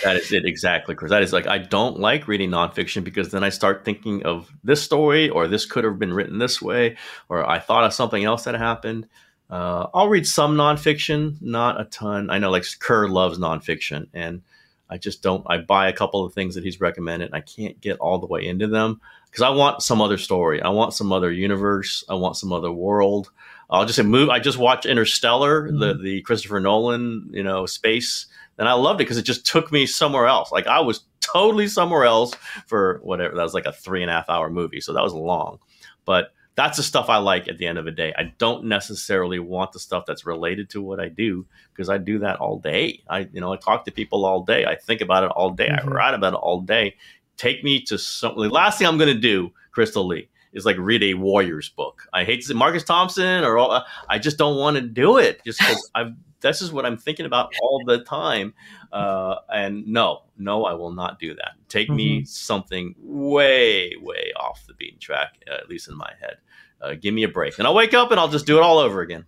that 0.03 0.15
is 0.15 0.31
it 0.31 0.45
exactly, 0.45 0.93
Chris. 0.95 1.09
That 1.09 1.23
is 1.23 1.33
like 1.33 1.47
I 1.47 1.57
don't 1.57 1.99
like 1.99 2.27
reading 2.27 2.51
nonfiction 2.51 3.03
because 3.03 3.31
then 3.31 3.43
I 3.43 3.49
start 3.49 3.83
thinking 3.83 4.23
of 4.23 4.51
this 4.63 4.81
story 4.81 5.27
or 5.29 5.47
this 5.47 5.65
could 5.65 5.83
have 5.83 5.97
been 5.97 6.13
written 6.13 6.37
this 6.37 6.61
way 6.61 6.97
or 7.29 7.49
I 7.49 7.57
thought 7.59 7.83
of 7.83 7.93
something 7.93 8.23
else 8.23 8.43
that 8.43 8.55
happened. 8.55 9.07
Uh, 9.49 9.87
I'll 9.93 10.09
read 10.09 10.25
some 10.25 10.55
nonfiction, 10.55 11.41
not 11.41 11.79
a 11.79 11.85
ton. 11.85 12.29
I 12.29 12.39
know 12.39 12.49
like 12.49 12.65
Kerr 12.79 13.07
loves 13.07 13.37
nonfiction, 13.37 14.07
and 14.13 14.41
I 14.89 14.97
just 14.97 15.21
don't. 15.21 15.45
I 15.47 15.57
buy 15.57 15.87
a 15.87 15.93
couple 15.93 16.25
of 16.25 16.33
things 16.33 16.55
that 16.55 16.63
he's 16.63 16.81
recommended, 16.81 17.25
and 17.25 17.35
I 17.35 17.41
can't 17.41 17.79
get 17.79 17.99
all 17.99 18.17
the 18.17 18.27
way 18.27 18.45
into 18.45 18.67
them 18.67 19.01
because 19.29 19.43
I 19.43 19.49
want 19.49 19.83
some 19.83 20.01
other 20.01 20.17
story. 20.17 20.61
I 20.61 20.69
want 20.69 20.93
some 20.93 21.11
other 21.11 21.31
universe. 21.31 22.03
I 22.09 22.15
want 22.15 22.37
some 22.37 22.53
other 22.53 22.71
world. 22.71 23.31
I'll 23.69 23.85
just 23.85 23.97
say 23.97 24.03
move. 24.03 24.29
I 24.29 24.39
just 24.39 24.57
watched 24.57 24.85
Interstellar, 24.85 25.67
mm-hmm. 25.67 25.79
the 25.79 25.93
the 25.95 26.21
Christopher 26.21 26.59
Nolan, 26.59 27.29
you 27.31 27.43
know, 27.43 27.65
space, 27.65 28.27
and 28.57 28.67
I 28.67 28.73
loved 28.73 28.99
it 28.99 29.05
because 29.05 29.17
it 29.17 29.25
just 29.25 29.45
took 29.45 29.71
me 29.71 29.85
somewhere 29.85 30.27
else. 30.27 30.51
Like 30.51 30.67
I 30.67 30.79
was 30.79 31.01
totally 31.19 31.67
somewhere 31.67 32.05
else 32.05 32.33
for 32.67 32.99
whatever. 33.03 33.35
That 33.35 33.43
was 33.43 33.53
like 33.53 33.65
a 33.65 33.73
three 33.73 34.01
and 34.01 34.09
a 34.09 34.13
half 34.13 34.29
hour 34.29 34.49
movie, 34.49 34.81
so 34.81 34.93
that 34.93 35.03
was 35.03 35.13
long, 35.13 35.59
but 36.05 36.31
that's 36.55 36.77
the 36.77 36.83
stuff 36.83 37.09
I 37.09 37.17
like 37.17 37.47
at 37.47 37.57
the 37.57 37.67
end 37.67 37.77
of 37.77 37.85
the 37.85 37.91
day. 37.91 38.13
I 38.17 38.33
don't 38.37 38.65
necessarily 38.65 39.39
want 39.39 39.73
the 39.73 39.79
stuff 39.79 40.05
that's 40.05 40.25
related 40.25 40.69
to 40.71 40.81
what 40.81 40.99
I 41.01 41.09
do 41.09 41.45
because 41.73 41.89
I 41.89 41.97
do 41.97 42.19
that 42.19 42.37
all 42.37 42.59
day. 42.59 43.01
I, 43.09 43.27
you 43.33 43.41
know, 43.41 43.51
I 43.53 43.57
talk 43.57 43.83
to 43.85 43.91
people 43.91 44.25
all 44.25 44.43
day. 44.43 44.65
I 44.65 44.75
think 44.75 45.01
about 45.01 45.23
it 45.25 45.31
all 45.31 45.51
day. 45.51 45.67
Mm-hmm. 45.67 45.89
I 45.89 45.91
write 45.91 46.13
about 46.13 46.33
it 46.33 46.37
all 46.37 46.61
day. 46.61 46.95
take 47.35 47.63
me 47.63 47.81
to 47.81 47.97
something. 47.97 48.41
The 48.41 48.49
last 48.49 48.79
thing 48.79 48.87
I'm 48.87 48.97
going 48.97 49.13
to 49.13 49.19
do, 49.19 49.51
Crystal 49.71 50.07
Lee, 50.07 50.29
is 50.55 50.65
like 50.65 50.77
read 50.79 51.03
a 51.03 51.13
Warriors 51.13 51.69
book. 51.69 52.07
I 52.13 52.23
hate 52.23 52.41
to 52.41 52.47
say 52.47 52.53
Marcus 52.53 52.83
Thompson 52.83 53.43
or 53.43 53.57
all, 53.57 53.83
I 54.09 54.17
just 54.17 54.37
don't 54.37 54.57
want 54.57 54.77
to 54.77 54.81
do 54.81 55.17
it 55.17 55.43
just 55.45 55.59
because 55.59 55.91
I've 55.95 56.13
this 56.45 56.61
is 56.61 56.71
what 56.71 56.85
I'm 56.85 56.97
thinking 56.97 57.25
about 57.25 57.53
all 57.61 57.81
the 57.85 58.03
time. 58.03 58.53
Uh, 58.91 59.37
and 59.49 59.87
no, 59.87 60.23
no, 60.37 60.65
I 60.65 60.73
will 60.73 60.91
not 60.91 61.19
do 61.19 61.33
that. 61.35 61.53
Take 61.69 61.87
mm-hmm. 61.87 61.95
me 61.95 62.25
something 62.25 62.93
way, 62.99 63.93
way 63.99 64.31
off 64.35 64.65
the 64.67 64.73
beaten 64.75 64.99
track, 64.99 65.39
uh, 65.49 65.55
at 65.55 65.69
least 65.69 65.87
in 65.89 65.97
my 65.97 66.11
head. 66.21 66.37
Uh, 66.81 66.93
give 66.93 67.13
me 67.13 67.23
a 67.23 67.27
break, 67.27 67.57
and 67.57 67.67
I'll 67.67 67.73
wake 67.73 67.93
up 67.93 68.11
and 68.11 68.19
I'll 68.19 68.27
just 68.27 68.45
do 68.45 68.57
it 68.57 68.61
all 68.61 68.77
over 68.77 69.01
again. 69.01 69.25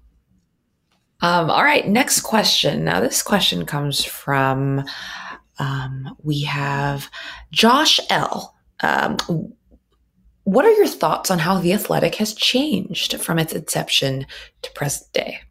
Um, 1.21 1.49
all 1.49 1.63
right, 1.63 1.87
next 1.87 2.21
question. 2.21 2.83
Now, 2.83 2.99
this 2.99 3.23
question 3.23 3.65
comes 3.65 4.05
from 4.05 4.83
um, 5.57 6.15
we 6.21 6.41
have 6.41 7.09
Josh 7.51 7.99
L. 8.09 8.55
Um, 8.81 9.17
what 10.47 10.63
are 10.63 10.71
your 10.71 10.87
thoughts 10.87 11.29
on 11.29 11.39
how 11.39 11.59
the 11.59 11.73
athletic 11.73 12.15
has 12.15 12.33
changed 12.33 13.19
from 13.19 13.37
its 13.37 13.51
inception 13.51 14.25
to 14.61 14.71
present 14.71 15.11
day? 15.11 15.41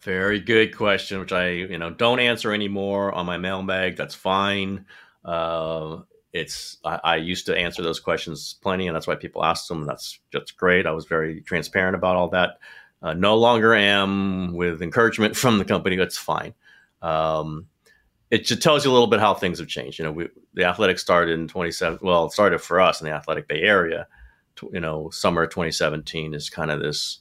Very 0.00 0.40
good 0.40 0.76
question, 0.76 1.20
which 1.20 1.30
I 1.30 1.50
you 1.50 1.78
know 1.78 1.90
don't 1.90 2.18
answer 2.18 2.52
anymore 2.52 3.12
on 3.12 3.26
my 3.26 3.38
mailbag. 3.38 3.96
That's 3.96 4.14
fine. 4.16 4.86
Uh, 5.24 6.00
it's 6.32 6.78
I, 6.84 6.98
I, 7.04 7.16
used 7.16 7.46
to 7.46 7.56
answer 7.56 7.80
those 7.84 8.00
questions 8.00 8.56
plenty, 8.60 8.88
and 8.88 8.96
that's 8.96 9.06
why 9.06 9.14
people 9.14 9.44
ask 9.44 9.68
them. 9.68 9.86
That's 9.86 10.18
that's 10.32 10.50
great. 10.50 10.84
I 10.84 10.90
was 10.90 11.04
very 11.04 11.40
transparent 11.40 11.94
about 11.94 12.16
all 12.16 12.30
that. 12.30 12.58
Uh, 13.00 13.14
no 13.14 13.36
longer 13.36 13.72
am 13.72 14.52
with 14.52 14.82
encouragement 14.82 15.36
from 15.42 15.58
the 15.58 15.64
company. 15.64 15.94
That's 15.94 16.18
fine. 16.18 16.54
Um, 17.02 17.68
it 18.34 18.44
just 18.44 18.62
tells 18.62 18.84
you 18.84 18.90
a 18.90 18.92
little 18.92 19.06
bit 19.06 19.20
how 19.20 19.32
things 19.32 19.60
have 19.60 19.68
changed. 19.68 20.00
You 20.00 20.06
know, 20.06 20.10
we, 20.10 20.28
the 20.54 20.64
athletics 20.64 21.00
started 21.00 21.38
in 21.38 21.46
27. 21.46 22.00
Well, 22.02 22.26
it 22.26 22.32
started 22.32 22.60
for 22.60 22.80
us 22.80 23.00
in 23.00 23.06
the 23.06 23.14
Athletic 23.14 23.46
Bay 23.46 23.62
Area. 23.62 24.08
You 24.72 24.80
know, 24.80 25.08
summer 25.10 25.46
2017 25.46 26.34
is 26.34 26.50
kind 26.50 26.72
of 26.72 26.80
this 26.80 27.20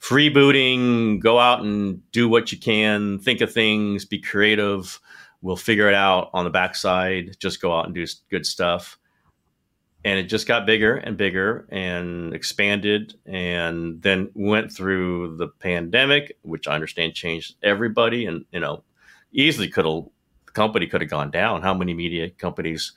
freebooting, 0.00 1.20
go 1.20 1.38
out 1.38 1.60
and 1.60 2.10
do 2.12 2.30
what 2.30 2.50
you 2.50 2.58
can, 2.58 3.18
think 3.18 3.42
of 3.42 3.52
things, 3.52 4.06
be 4.06 4.18
creative. 4.18 4.98
We'll 5.42 5.56
figure 5.56 5.86
it 5.86 5.94
out 5.94 6.30
on 6.32 6.44
the 6.44 6.50
backside. 6.50 7.36
Just 7.38 7.60
go 7.60 7.78
out 7.78 7.84
and 7.84 7.94
do 7.94 8.06
good 8.30 8.46
stuff. 8.46 8.98
And 10.02 10.18
it 10.18 10.24
just 10.24 10.48
got 10.48 10.64
bigger 10.64 10.96
and 10.96 11.18
bigger 11.18 11.66
and 11.70 12.34
expanded, 12.34 13.14
and 13.26 14.00
then 14.00 14.30
went 14.34 14.72
through 14.72 15.36
the 15.36 15.48
pandemic, 15.48 16.38
which 16.40 16.68
I 16.68 16.74
understand 16.74 17.14
changed 17.14 17.56
everybody. 17.62 18.24
And 18.24 18.46
you 18.50 18.60
know, 18.60 18.84
easily 19.32 19.68
could 19.68 19.84
have 19.84 20.04
company 20.54 20.86
could 20.86 21.02
have 21.02 21.10
gone 21.10 21.30
down. 21.30 21.62
How 21.62 21.74
many 21.74 21.94
media 21.94 22.30
companies? 22.30 22.92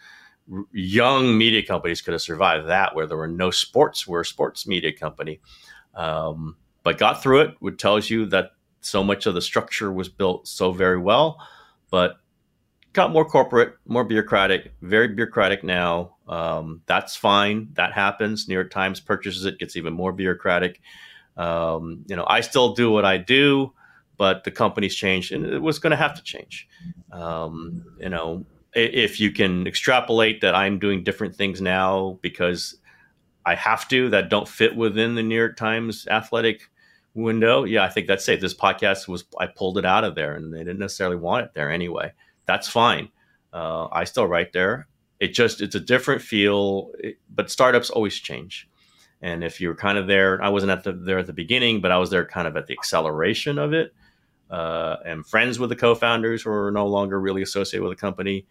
young 0.72 1.38
media 1.38 1.62
companies 1.62 2.00
could 2.00 2.14
have 2.14 2.22
survived 2.22 2.70
that 2.70 2.96
where 2.96 3.06
there 3.06 3.18
were 3.18 3.28
no 3.28 3.52
sports 3.52 4.08
we're 4.08 4.22
a 4.22 4.26
sports 4.26 4.66
media 4.66 4.94
company 4.94 5.42
um, 5.98 6.56
but 6.84 6.98
got 6.98 7.22
through 7.22 7.42
it, 7.42 7.56
which 7.60 7.78
tells 7.78 8.10
you 8.10 8.28
that 8.28 8.52
so 8.80 9.04
much 9.04 9.26
of 9.26 9.34
the 9.34 9.42
structure 9.42 9.92
was 9.92 10.08
built 10.08 10.48
so 10.48 10.72
very 10.72 10.98
well, 10.98 11.38
but 11.90 12.18
got 12.94 13.12
more 13.12 13.26
corporate, 13.26 13.76
more 13.86 14.06
bureaucratic, 14.06 14.72
very 14.82 15.10
bureaucratic 15.10 15.64
now. 15.64 16.16
Um, 16.30 16.82
that's 16.86 17.16
fine. 17.16 17.70
That 17.74 17.92
happens. 17.92 18.48
New 18.48 18.54
York 18.54 18.72
Times 18.72 19.00
purchases 19.02 19.46
it, 19.46 19.60
gets 19.60 19.76
even 19.76 19.94
more 19.94 20.14
bureaucratic. 20.14 20.80
Um, 21.36 22.06
you 22.08 22.16
know, 22.16 22.26
I 22.28 22.42
still 22.42 22.74
do 22.74 22.90
what 22.92 23.04
I 23.06 23.18
do, 23.18 23.74
but 24.18 24.44
the 24.44 24.52
company's 24.52 24.96
changed 24.96 25.32
and 25.32 25.46
it 25.46 25.62
was 25.62 25.80
going 25.80 25.92
to 25.92 25.98
have 25.98 26.16
to 26.16 26.24
change. 26.24 26.68
Um, 27.12 27.86
you 28.00 28.10
know, 28.10 28.46
if 28.74 29.20
you 29.20 29.32
can 29.32 29.66
extrapolate 29.66 30.42
that 30.42 30.56
I'm 30.56 30.80
doing 30.80 31.04
different 31.04 31.36
things 31.36 31.62
now 31.62 32.20
because 32.22 32.78
I 33.46 33.56
have 33.56 33.88
to 33.90 34.10
that 34.10 34.30
don't 34.30 34.48
fit 34.48 34.76
within 34.76 35.16
the 35.16 35.24
New 35.24 35.36
York 35.36 35.56
Times 35.56 36.08
athletic 36.10 36.70
window, 37.14 37.64
yeah, 37.64 37.84
I 37.84 37.90
think 37.90 38.08
that's 38.08 38.26
safe. 38.26 38.42
This 38.42 38.54
podcast 38.54 39.08
was 39.08 39.24
I 39.40 39.48
pulled 39.48 39.78
it 39.78 39.86
out 39.86 40.04
of 40.04 40.16
there, 40.16 40.36
and 40.36 40.54
they 40.54 40.60
didn't 40.60 40.80
necessarily 40.80 41.16
want 41.16 41.46
it 41.46 41.54
there 41.54 41.72
anyway. 41.72 42.12
That's 42.46 42.68
fine. 42.68 43.10
Uh, 43.54 43.88
I 43.92 44.04
still 44.04 44.28
write 44.28 44.52
there. 44.54 44.88
It 45.20 45.30
just 45.30 45.62
it's 45.62 45.76
a 45.76 45.80
different 45.80 46.22
feel, 46.22 46.92
but 47.34 47.50
startups 47.50 47.90
always 47.90 48.16
change. 48.16 48.70
And 49.22 49.44
if 49.44 49.60
you're 49.60 49.76
kind 49.76 49.98
of 49.98 50.08
there, 50.08 50.42
I 50.44 50.50
wasn't 50.50 50.72
at 50.74 50.84
the, 50.84 50.92
there 50.92 51.18
at 51.18 51.26
the 51.26 51.34
beginning, 51.34 51.82
but 51.82 51.92
I 51.92 51.98
was 51.98 52.12
there 52.12 52.26
kind 52.26 52.48
of 52.48 52.56
at 52.56 52.68
the 52.68 52.74
acceleration 52.74 53.58
of 53.58 53.74
it. 53.74 53.94
Uh, 54.50 54.98
and 55.06 55.26
friends 55.26 55.60
with 55.60 55.70
the 55.70 55.76
co-founders 55.76 56.42
who 56.42 56.52
are 56.52 56.72
no 56.72 56.88
longer 56.88 57.20
really 57.20 57.42
associated 57.42 57.84
with 57.84 57.98
the 57.98 58.02
company. 58.02 58.46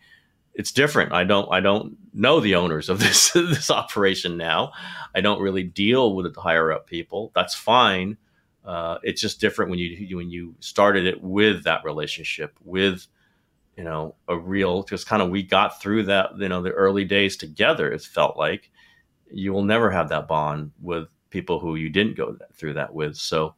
It's 0.55 0.73
different. 0.73 1.13
I 1.13 1.25
don't 1.25 1.51
I 1.53 1.61
don't 1.61 1.97
know 2.13 2.41
the 2.41 2.55
owners 2.55 2.89
of 2.89 2.99
this 3.01 3.33
this 3.33 3.71
operation 3.71 4.37
now. 4.37 4.73
I 5.15 5.21
don't 5.21 5.41
really 5.41 5.63
deal 5.63 6.15
with 6.15 6.33
the 6.33 6.41
higher 6.41 6.73
up 6.73 6.87
people. 6.87 7.33
That's 7.35 7.55
fine 7.55 8.19
uh, 8.67 8.99
it's 9.05 9.21
just 9.21 9.41
different 9.41 9.71
when 9.71 9.79
you 9.79 10.17
when 10.17 10.29
you 10.29 10.55
started 10.59 11.07
it 11.07 11.23
with 11.23 11.63
that 11.65 11.85
relationship 11.85 12.59
with 12.65 13.07
you 13.77 13.85
know 13.85 14.17
a 14.29 14.37
real 14.37 14.83
just 14.83 15.07
kind 15.07 15.23
of 15.23 15.31
we 15.31 15.43
got 15.43 15.81
through 15.81 16.03
that 16.03 16.37
you 16.37 16.49
know 16.49 16.61
the 16.61 16.73
early 16.73 17.05
days 17.05 17.37
together 17.37 17.91
it 17.91 18.03
felt 18.03 18.37
like 18.37 18.71
you 19.31 19.53
will 19.53 19.63
never 19.63 19.91
have 19.91 20.09
that 20.09 20.27
bond 20.27 20.73
with 20.83 21.07
people 21.31 21.61
who 21.61 21.77
you 21.77 21.89
didn't 21.89 22.17
go 22.17 22.37
through 22.55 22.73
that 22.73 22.93
with 22.93 23.17
so 23.17 23.55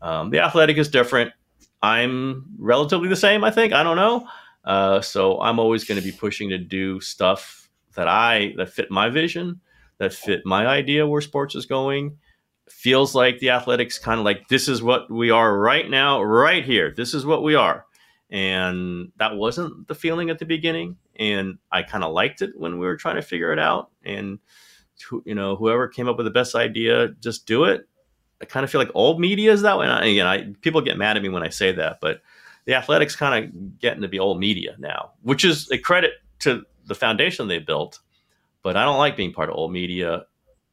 um, 0.00 0.30
the 0.30 0.38
athletic 0.38 0.76
is 0.76 0.88
different 0.88 1.32
i'm 1.82 2.44
relatively 2.58 3.08
the 3.08 3.16
same 3.16 3.44
i 3.44 3.50
think 3.50 3.72
i 3.72 3.82
don't 3.82 3.96
know 3.96 4.26
uh, 4.64 5.00
so 5.00 5.40
i'm 5.40 5.58
always 5.58 5.84
going 5.84 6.00
to 6.00 6.04
be 6.04 6.12
pushing 6.12 6.48
to 6.48 6.58
do 6.58 7.00
stuff 7.00 7.68
that 7.94 8.08
i 8.08 8.52
that 8.56 8.70
fit 8.70 8.90
my 8.90 9.08
vision 9.08 9.60
that 9.98 10.12
fit 10.12 10.42
my 10.44 10.66
idea 10.66 11.06
where 11.06 11.20
sports 11.20 11.54
is 11.54 11.66
going 11.66 12.16
feels 12.72 13.14
like 13.14 13.38
the 13.38 13.50
athletics 13.50 13.98
kind 13.98 14.18
of 14.18 14.24
like 14.24 14.48
this 14.48 14.68
is 14.68 14.82
what 14.82 15.10
we 15.10 15.30
are 15.30 15.58
right 15.58 15.88
now, 15.88 16.22
right 16.22 16.64
here. 16.64 16.92
This 16.96 17.14
is 17.14 17.26
what 17.26 17.42
we 17.42 17.54
are. 17.54 17.86
And 18.30 19.12
that 19.18 19.36
wasn't 19.36 19.86
the 19.88 19.94
feeling 19.94 20.30
at 20.30 20.38
the 20.38 20.46
beginning. 20.46 20.96
And 21.16 21.58
I 21.70 21.82
kind 21.82 22.02
of 22.02 22.12
liked 22.12 22.40
it 22.40 22.50
when 22.56 22.78
we 22.78 22.86
were 22.86 22.96
trying 22.96 23.16
to 23.16 23.22
figure 23.22 23.52
it 23.52 23.58
out. 23.58 23.90
And, 24.04 24.38
you 25.24 25.34
know, 25.34 25.54
whoever 25.54 25.86
came 25.86 26.08
up 26.08 26.16
with 26.16 26.24
the 26.24 26.30
best 26.30 26.54
idea, 26.54 27.08
just 27.20 27.46
do 27.46 27.64
it. 27.64 27.86
I 28.42 28.44
kind 28.44 28.64
of 28.64 28.70
feel 28.70 28.80
like 28.80 28.90
old 28.94 29.20
media 29.20 29.52
is 29.52 29.62
that 29.62 29.78
way. 29.78 29.86
And 29.86 30.04
again, 30.04 30.26
I, 30.26 30.52
people 30.60 30.80
get 30.80 30.98
mad 30.98 31.16
at 31.16 31.22
me 31.22 31.28
when 31.28 31.44
I 31.44 31.48
say 31.48 31.72
that, 31.72 31.98
but 32.00 32.20
the 32.64 32.74
athletics 32.74 33.16
kind 33.16 33.44
of 33.44 33.78
getting 33.78 34.02
to 34.02 34.08
be 34.08 34.18
old 34.18 34.40
media 34.40 34.74
now, 34.78 35.12
which 35.22 35.44
is 35.44 35.70
a 35.70 35.78
credit 35.78 36.14
to 36.40 36.64
the 36.86 36.94
foundation 36.94 37.48
they 37.48 37.60
built. 37.60 38.00
But 38.62 38.76
I 38.76 38.84
don't 38.84 38.98
like 38.98 39.16
being 39.16 39.32
part 39.32 39.48
of 39.48 39.56
old 39.56 39.72
media 39.72 40.26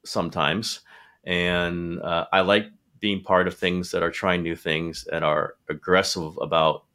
sometimes 0.04 0.82
and 1.24 2.02
uh, 2.02 2.26
I 2.32 2.42
like 2.42 2.68
being 3.00 3.22
part 3.22 3.48
of 3.48 3.56
things 3.56 3.92
that 3.92 4.04
are 4.04 4.12
trying 4.12 4.42
new 4.42 4.56
things 4.56 5.08
and 5.12 5.24
are 5.24 5.56
aggressive 5.70 6.38
about 6.42 6.86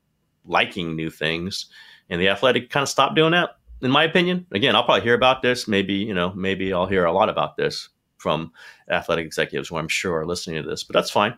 liking 0.45 0.97
new 0.97 1.11
things. 1.11 1.67
And 2.11 2.21
the 2.21 2.29
athletic 2.29 2.69
kind 2.71 2.83
of 2.83 2.89
stopped 2.89 3.15
doing 3.15 3.33
that, 3.33 3.51
in 3.81 3.91
my 3.91 4.05
opinion. 4.05 4.47
Again, 4.53 4.77
I'll 4.77 4.85
probably 4.85 5.03
hear 5.03 5.15
about 5.15 5.43
this. 5.43 5.67
Maybe 5.69 5.95
you 5.95 6.13
know, 6.13 6.33
maybe 6.35 6.73
I'll 6.73 6.87
hear 6.87 7.05
a 7.05 7.13
lot 7.13 7.29
about 7.29 7.57
this 7.57 7.89
from 8.25 8.51
athletic 8.89 9.27
executives 9.27 9.69
who 9.69 9.77
I'm 9.77 9.89
sure 9.89 10.21
are 10.21 10.27
listening 10.27 10.63
to 10.63 10.69
this, 10.69 10.83
but 10.83 10.95
that's 10.95 11.11
fine. 11.11 11.35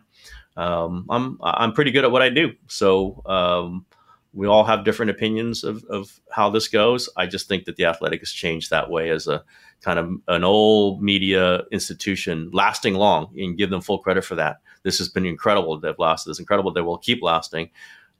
Um, 0.55 1.05
I'm 1.09 1.37
I'm 1.43 1.73
pretty 1.73 1.91
good 1.91 2.05
at 2.05 2.11
what 2.11 2.21
I 2.21 2.29
do, 2.29 2.53
so 2.67 3.21
um, 3.25 3.85
we 4.33 4.47
all 4.47 4.63
have 4.63 4.85
different 4.85 5.11
opinions 5.11 5.65
of, 5.65 5.83
of 5.89 6.19
how 6.31 6.49
this 6.49 6.69
goes. 6.69 7.09
I 7.17 7.27
just 7.27 7.49
think 7.49 7.65
that 7.65 7.75
the 7.75 7.85
athletic 7.85 8.21
has 8.21 8.31
changed 8.31 8.69
that 8.69 8.89
way 8.89 9.09
as 9.09 9.27
a 9.27 9.43
kind 9.81 9.99
of 9.99 10.09
an 10.27 10.45
old 10.45 11.03
media 11.03 11.63
institution 11.71 12.49
lasting 12.53 12.93
long 12.93 13.33
and 13.37 13.57
give 13.57 13.69
them 13.69 13.81
full 13.81 13.99
credit 13.99 14.23
for 14.23 14.35
that. 14.35 14.57
This 14.83 14.97
has 14.99 15.09
been 15.09 15.25
incredible 15.25 15.77
they've 15.77 15.99
lasted. 15.99 16.29
It's 16.29 16.39
incredible 16.39 16.71
they 16.71 16.81
will 16.81 16.97
keep 16.97 17.21
lasting. 17.21 17.69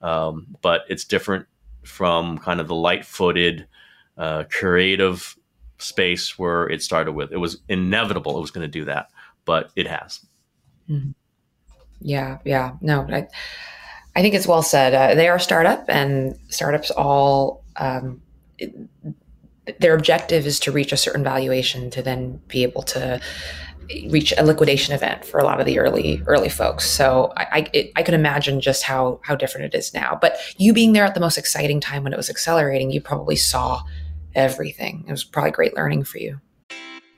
Um, 0.02 0.56
but 0.60 0.82
it's 0.88 1.04
different 1.04 1.46
from 1.84 2.38
kind 2.38 2.60
of 2.60 2.68
the 2.68 2.74
light 2.74 3.04
footed, 3.04 3.66
uh, 4.16 4.44
creative 4.50 5.36
space 5.78 6.38
where 6.38 6.68
it 6.68 6.82
started 6.82 7.12
with. 7.12 7.32
It 7.32 7.38
was 7.38 7.60
inevitable 7.68 8.36
it 8.36 8.40
was 8.40 8.50
going 8.50 8.64
to 8.64 8.68
do 8.68 8.84
that, 8.86 9.08
but 9.44 9.70
it 9.76 9.86
has. 9.86 10.20
Mm-hmm. 10.88 11.10
Yeah, 12.00 12.38
yeah. 12.44 12.72
No, 12.80 13.06
I, 13.10 13.26
I 14.14 14.22
think 14.22 14.34
it's 14.34 14.46
well 14.46 14.62
said. 14.62 14.94
Uh, 14.94 15.14
they 15.14 15.28
are 15.28 15.36
a 15.36 15.40
startup, 15.40 15.84
and 15.88 16.38
startups 16.48 16.90
all. 16.90 17.64
Um, 17.76 18.22
it, 18.58 18.74
their 19.80 19.94
objective 19.94 20.46
is 20.46 20.58
to 20.60 20.72
reach 20.72 20.92
a 20.92 20.96
certain 20.96 21.22
valuation 21.22 21.90
to 21.90 22.02
then 22.02 22.40
be 22.48 22.62
able 22.62 22.82
to 22.82 23.20
reach 24.08 24.32
a 24.36 24.44
liquidation 24.44 24.94
event 24.94 25.24
for 25.24 25.38
a 25.38 25.44
lot 25.44 25.60
of 25.60 25.66
the 25.66 25.78
early 25.78 26.22
early 26.26 26.48
folks. 26.48 26.88
So 26.88 27.32
I 27.36 27.46
I, 27.52 27.66
it, 27.72 27.92
I, 27.96 28.02
can 28.02 28.14
imagine 28.14 28.60
just 28.60 28.82
how 28.82 29.20
how 29.24 29.34
different 29.34 29.72
it 29.72 29.78
is 29.78 29.94
now. 29.94 30.18
But 30.20 30.36
you 30.56 30.72
being 30.72 30.92
there 30.92 31.04
at 31.04 31.14
the 31.14 31.20
most 31.20 31.38
exciting 31.38 31.80
time 31.80 32.04
when 32.04 32.12
it 32.12 32.16
was 32.16 32.30
accelerating, 32.30 32.90
you 32.90 33.00
probably 33.00 33.36
saw 33.36 33.82
everything. 34.38 35.04
It 35.06 35.10
was 35.10 35.24
probably 35.24 35.50
great 35.50 35.76
learning 35.76 36.04
for 36.04 36.18
you. 36.18 36.40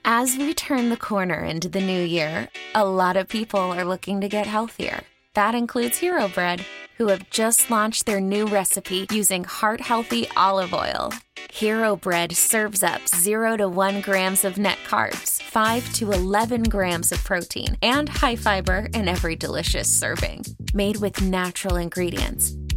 As 0.05 0.37
we 0.39 0.55
turn 0.55 0.89
the 0.89 0.97
corner 0.97 1.45
into 1.45 1.69
the 1.69 1.81
new 1.81 2.03
year, 2.03 2.49
a 2.75 2.87
lot 2.87 3.19
of 3.19 3.29
people 3.29 3.61
are 3.61 3.85
looking 3.85 4.23
to 4.23 4.29
get 4.29 4.47
healthier. 4.47 5.03
That 5.35 5.55
includes 5.55 5.99
Hero 5.99 6.29
Bread, 6.29 6.65
who 6.97 7.09
have 7.09 7.29
just 7.31 7.71
launched 7.71 8.07
their 8.07 8.21
new 8.21 8.47
recipe 8.47 9.07
using 9.13 9.45
heart 9.45 9.81
healthy 9.83 10.27
olive 10.37 10.73
oil. 10.73 11.13
Hero 11.53 11.97
Bread 11.97 12.35
serves 12.37 12.83
up 12.83 13.07
0 13.07 13.59
to 13.59 13.69
1 13.69 14.01
grams 14.01 14.45
of 14.45 14.57
net 14.57 14.79
carbs, 14.87 15.43
5 15.43 15.93
to 15.95 16.13
11 16.13 16.65
grams 16.65 17.13
of 17.13 17.23
protein, 17.23 17.77
and 17.83 18.09
high 18.09 18.37
fiber 18.37 18.89
in 18.95 19.09
every 19.09 19.37
delicious 19.37 19.89
serving. 19.89 20.45
Made 20.73 20.97
with 20.97 21.21
natural 21.21 21.77
ingredients, 21.77 22.57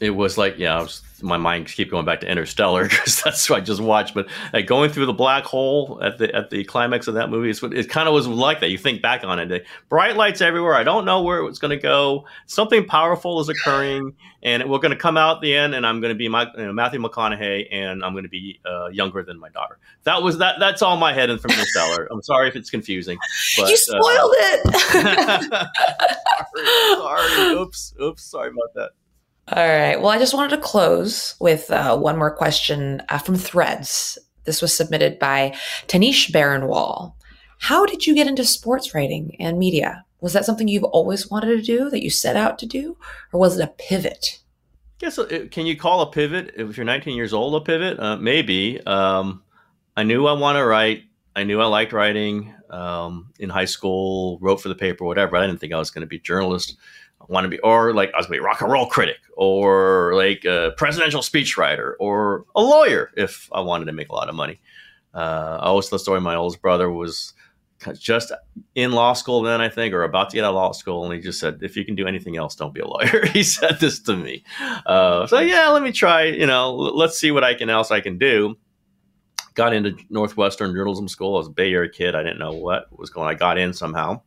It 0.00 0.10
was 0.10 0.36
like 0.36 0.58
yeah, 0.58 0.80
was, 0.80 1.02
my 1.22 1.36
mind 1.36 1.66
keep 1.66 1.90
going 1.90 2.04
back 2.04 2.20
to 2.20 2.28
Interstellar 2.28 2.84
because 2.88 3.22
that's 3.22 3.48
what 3.48 3.62
I 3.62 3.64
just 3.64 3.80
watched. 3.80 4.14
But 4.14 4.28
like, 4.52 4.66
going 4.66 4.90
through 4.90 5.06
the 5.06 5.12
black 5.12 5.44
hole 5.44 5.98
at 6.02 6.18
the 6.18 6.34
at 6.34 6.50
the 6.50 6.64
climax 6.64 7.06
of 7.08 7.14
that 7.14 7.30
movie, 7.30 7.50
it's, 7.50 7.62
it 7.62 7.88
kind 7.88 8.08
of 8.08 8.14
was 8.14 8.26
like 8.26 8.60
that. 8.60 8.70
You 8.70 8.78
think 8.78 9.02
back 9.02 9.24
on 9.24 9.38
it, 9.38 9.66
bright 9.88 10.16
lights 10.16 10.40
everywhere. 10.40 10.74
I 10.74 10.84
don't 10.84 11.04
know 11.04 11.22
where 11.22 11.44
it's 11.46 11.58
going 11.58 11.76
to 11.76 11.82
go. 11.82 12.26
Something 12.46 12.84
powerful 12.84 13.40
is 13.40 13.48
occurring, 13.48 14.14
and 14.42 14.68
we're 14.68 14.78
going 14.78 14.92
to 14.92 14.98
come 14.98 15.16
out 15.16 15.36
at 15.36 15.42
the 15.42 15.54
end, 15.54 15.74
and 15.74 15.86
I'm 15.86 16.00
going 16.00 16.12
to 16.12 16.18
be 16.18 16.28
my, 16.28 16.50
you 16.56 16.66
know, 16.66 16.72
Matthew 16.72 17.00
McConaughey, 17.00 17.68
and 17.72 18.04
I'm 18.04 18.12
going 18.12 18.24
to 18.24 18.30
be 18.30 18.60
uh, 18.64 18.88
younger 18.88 19.22
than 19.22 19.38
my 19.38 19.48
daughter. 19.48 19.78
That 20.04 20.22
was 20.22 20.38
that. 20.38 20.56
That's 20.58 20.82
all 20.82 20.96
my 20.96 21.12
head 21.12 21.30
in 21.30 21.38
from 21.38 21.52
Interstellar. 21.52 22.08
I'm 22.10 22.22
sorry 22.22 22.48
if 22.48 22.56
it's 22.56 22.70
confusing. 22.70 23.18
But, 23.56 23.70
you 23.70 23.76
spoiled 23.76 24.04
uh, 24.04 24.44
it. 24.54 25.68
sorry, 26.98 27.30
sorry. 27.30 27.54
Oops. 27.54 27.94
Oops. 28.00 28.22
Sorry 28.22 28.50
about 28.50 28.74
that. 28.74 28.90
All 29.52 29.64
right. 29.64 30.00
Well, 30.00 30.10
I 30.10 30.18
just 30.18 30.34
wanted 30.34 30.56
to 30.56 30.62
close 30.62 31.36
with 31.38 31.70
uh, 31.70 31.96
one 31.96 32.18
more 32.18 32.34
question 32.34 33.00
uh, 33.08 33.18
from 33.18 33.36
Threads. 33.36 34.18
This 34.42 34.60
was 34.60 34.76
submitted 34.76 35.20
by 35.20 35.54
Tanish 35.86 36.32
Baronwall. 36.32 37.14
How 37.58 37.86
did 37.86 38.06
you 38.06 38.14
get 38.14 38.26
into 38.26 38.44
sports 38.44 38.92
writing 38.92 39.36
and 39.38 39.56
media? 39.56 40.04
Was 40.20 40.32
that 40.32 40.44
something 40.44 40.66
you've 40.66 40.82
always 40.82 41.30
wanted 41.30 41.56
to 41.56 41.62
do 41.62 41.88
that 41.90 42.02
you 42.02 42.10
set 42.10 42.34
out 42.34 42.58
to 42.58 42.66
do, 42.66 42.96
or 43.32 43.38
was 43.38 43.56
it 43.56 43.62
a 43.62 43.72
pivot? 43.78 44.40
Guess 44.98 45.18
uh, 45.18 45.46
can 45.52 45.66
you 45.66 45.76
call 45.76 46.00
a 46.00 46.10
pivot 46.10 46.54
if 46.56 46.76
you're 46.76 46.84
19 46.84 47.16
years 47.16 47.32
old 47.32 47.54
a 47.54 47.64
pivot? 47.64 48.00
Uh, 48.00 48.16
maybe. 48.16 48.84
Um, 48.84 49.44
I 49.96 50.02
knew 50.02 50.26
I 50.26 50.32
want 50.32 50.56
to 50.56 50.64
write. 50.64 51.04
I 51.36 51.44
knew 51.44 51.60
I 51.60 51.66
liked 51.66 51.92
writing 51.92 52.52
um, 52.70 53.30
in 53.38 53.48
high 53.48 53.66
school. 53.66 54.38
Wrote 54.40 54.60
for 54.60 54.68
the 54.68 54.74
paper, 54.74 55.04
whatever. 55.04 55.36
I 55.36 55.46
didn't 55.46 55.60
think 55.60 55.72
I 55.72 55.78
was 55.78 55.92
going 55.92 56.00
to 56.00 56.08
be 56.08 56.16
a 56.16 56.20
journalist 56.20 56.76
want 57.28 57.44
to 57.44 57.48
be, 57.48 57.58
or 57.60 57.92
like 57.92 58.12
I 58.14 58.18
was 58.18 58.26
going 58.26 58.38
to 58.38 58.42
be 58.42 58.44
a 58.44 58.46
rock 58.46 58.60
and 58.60 58.70
roll 58.70 58.86
critic, 58.86 59.18
or 59.36 60.12
like 60.14 60.44
a 60.44 60.72
presidential 60.76 61.20
speechwriter, 61.20 61.94
or 61.98 62.44
a 62.54 62.60
lawyer 62.60 63.10
if 63.16 63.48
I 63.52 63.60
wanted 63.60 63.86
to 63.86 63.92
make 63.92 64.08
a 64.08 64.14
lot 64.14 64.28
of 64.28 64.34
money. 64.34 64.60
Uh, 65.14 65.58
I 65.60 65.66
always 65.66 65.88
tell 65.88 65.98
the 65.98 66.02
story. 66.02 66.20
My 66.20 66.34
oldest 66.34 66.60
brother 66.60 66.90
was 66.90 67.32
just 67.98 68.32
in 68.74 68.92
law 68.92 69.12
school 69.12 69.42
then, 69.42 69.60
I 69.60 69.68
think, 69.68 69.92
or 69.92 70.02
about 70.02 70.30
to 70.30 70.36
get 70.36 70.44
out 70.44 70.50
of 70.50 70.54
law 70.54 70.72
school, 70.72 71.04
and 71.04 71.14
he 71.14 71.20
just 71.20 71.40
said, 71.40 71.58
"If 71.62 71.76
you 71.76 71.84
can 71.84 71.94
do 71.94 72.06
anything 72.06 72.36
else, 72.36 72.54
don't 72.54 72.74
be 72.74 72.80
a 72.80 72.86
lawyer." 72.86 73.26
he 73.32 73.42
said 73.42 73.80
this 73.80 74.00
to 74.00 74.16
me. 74.16 74.44
Uh, 74.86 75.26
so 75.26 75.40
yeah, 75.40 75.68
let 75.68 75.82
me 75.82 75.92
try. 75.92 76.24
You 76.24 76.46
know, 76.46 76.74
let's 76.74 77.18
see 77.18 77.30
what 77.30 77.44
I 77.44 77.54
can 77.54 77.70
else 77.70 77.90
I 77.90 78.00
can 78.00 78.18
do. 78.18 78.56
Got 79.54 79.72
into 79.72 79.96
Northwestern 80.10 80.74
journalism 80.74 81.08
school. 81.08 81.36
I 81.36 81.38
was 81.38 81.46
a 81.46 81.50
Bay 81.50 81.72
Area 81.72 81.90
kid. 81.90 82.14
I 82.14 82.22
didn't 82.22 82.38
know 82.38 82.52
what 82.52 82.86
was 82.96 83.10
going. 83.10 83.26
on. 83.26 83.34
I 83.34 83.36
got 83.36 83.58
in 83.58 83.72
somehow 83.72 84.20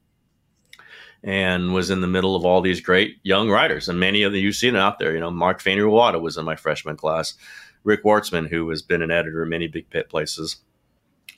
and 1.24 1.74
was 1.74 1.90
in 1.90 2.02
the 2.02 2.08
middle 2.08 2.36
of 2.36 2.46
all 2.46 2.62
these 2.62 2.82
great 2.82 3.18
young 3.24 3.50
writers. 3.50 3.90
And 3.90 4.00
many 4.00 4.24
of 4.24 4.32
them, 4.32 4.42
you've 4.42 4.56
seen 4.56 4.76
out 4.76 5.00
there. 5.00 5.14
You 5.14 5.20
know, 5.20 5.32
Mark 5.32 5.62
Fainaru-Wada 5.62 6.20
was 6.20 6.38
in 6.38 6.46
my 6.46 6.56
freshman 6.56 6.96
class. 6.96 7.34
Rick 7.84 8.04
Wartzman, 8.04 8.48
who 8.50 8.70
has 8.70 8.82
been 8.82 9.02
an 9.02 9.12
editor 9.12 9.44
in 9.44 9.50
many 9.50 9.68
big 9.68 9.90
pit 9.90 10.10
places. 10.10 10.58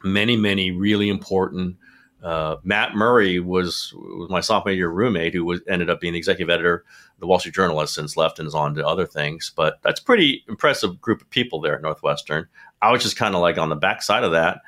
Many, 0.04 0.38
many 0.38 0.72
really 0.72 1.10
important. 1.10 1.78
Uh, 2.24 2.58
Matt 2.64 2.96
Murray 2.96 3.40
was, 3.40 3.94
was 3.96 4.30
my 4.30 4.42
sophomore 4.42 4.74
year 4.74 4.90
roommate, 4.90 5.34
who 5.34 5.46
was 5.46 5.62
ended 5.68 5.90
up 5.90 6.00
being 6.00 6.14
the 6.14 6.20
executive 6.20 6.52
editor 6.52 6.84
of 7.16 7.20
the 7.20 7.28
Wall 7.28 7.40
Street 7.40 7.56
Journal, 7.56 7.80
has 7.80 7.92
since 7.92 8.16
left 8.16 8.38
and 8.38 8.48
is 8.48 8.54
on 8.54 8.76
to 8.76 8.86
other 8.86 9.08
things. 9.08 9.52
But 9.56 9.80
that's 9.82 10.00
pretty 10.00 10.44
impressive 10.48 11.02
group 11.02 11.22
of 11.22 11.30
people 11.32 11.62
there 11.62 11.76
at 11.76 11.82
Northwestern. 11.82 12.48
I 12.82 12.92
was 12.92 13.02
just 13.02 13.18
kind 13.18 13.34
of 13.34 13.42
like 13.42 13.58
on 13.58 13.70
the 13.70 13.76
backside 13.76 14.24
of 14.24 14.32
that 14.32 14.62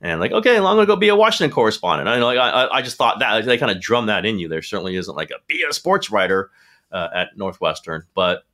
and 0.00 0.20
like, 0.20 0.32
okay, 0.32 0.60
well, 0.60 0.68
I'm 0.68 0.76
gonna 0.76 0.86
go 0.86 0.96
be 0.96 1.08
a 1.08 1.16
Washington 1.16 1.54
correspondent. 1.54 2.08
I 2.08 2.18
know, 2.18 2.26
like, 2.26 2.38
I, 2.38 2.68
I 2.68 2.82
just 2.82 2.96
thought 2.96 3.18
that 3.20 3.44
they 3.44 3.58
kind 3.58 3.72
of 3.72 3.80
drum 3.80 4.06
that 4.06 4.26
in 4.26 4.38
you. 4.38 4.48
There 4.48 4.62
certainly 4.62 4.96
isn't 4.96 5.16
like 5.16 5.30
a 5.30 5.36
be 5.46 5.64
a 5.68 5.72
sports 5.72 6.10
writer 6.10 6.50
uh, 6.92 7.08
at 7.14 7.36
Northwestern, 7.36 8.04
but 8.14 8.44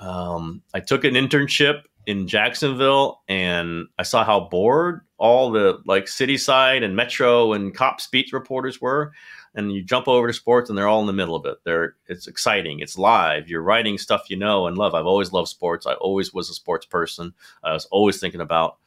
um, 0.00 0.62
I 0.74 0.80
took 0.80 1.04
an 1.04 1.14
internship 1.14 1.82
in 2.06 2.26
Jacksonville, 2.26 3.22
and 3.28 3.86
I 3.98 4.02
saw 4.02 4.24
how 4.24 4.40
bored 4.40 5.02
all 5.18 5.52
the 5.52 5.80
like 5.86 6.08
city 6.08 6.36
side 6.36 6.82
and 6.82 6.96
metro 6.96 7.52
and 7.52 7.74
cop 7.74 8.00
speech 8.00 8.32
reporters 8.32 8.80
were. 8.80 9.12
And 9.54 9.70
you 9.70 9.84
jump 9.84 10.08
over 10.08 10.26
to 10.26 10.32
sports, 10.32 10.68
and 10.68 10.78
they're 10.78 10.88
all 10.88 11.02
in 11.02 11.06
the 11.06 11.12
middle 11.12 11.36
of 11.36 11.44
it. 11.44 11.58
They're 11.64 11.94
it's 12.08 12.26
exciting, 12.26 12.80
it's 12.80 12.98
live. 12.98 13.48
You're 13.48 13.62
writing 13.62 13.98
stuff 13.98 14.30
you 14.30 14.36
know 14.36 14.66
and 14.66 14.76
love. 14.76 14.94
I've 14.94 15.06
always 15.06 15.32
loved 15.32 15.48
sports. 15.48 15.86
I 15.86 15.92
always 15.94 16.34
was 16.34 16.50
a 16.50 16.54
sports 16.54 16.86
person. 16.86 17.34
I 17.62 17.72
was 17.72 17.84
always 17.90 18.18
thinking 18.18 18.40
about 18.40 18.78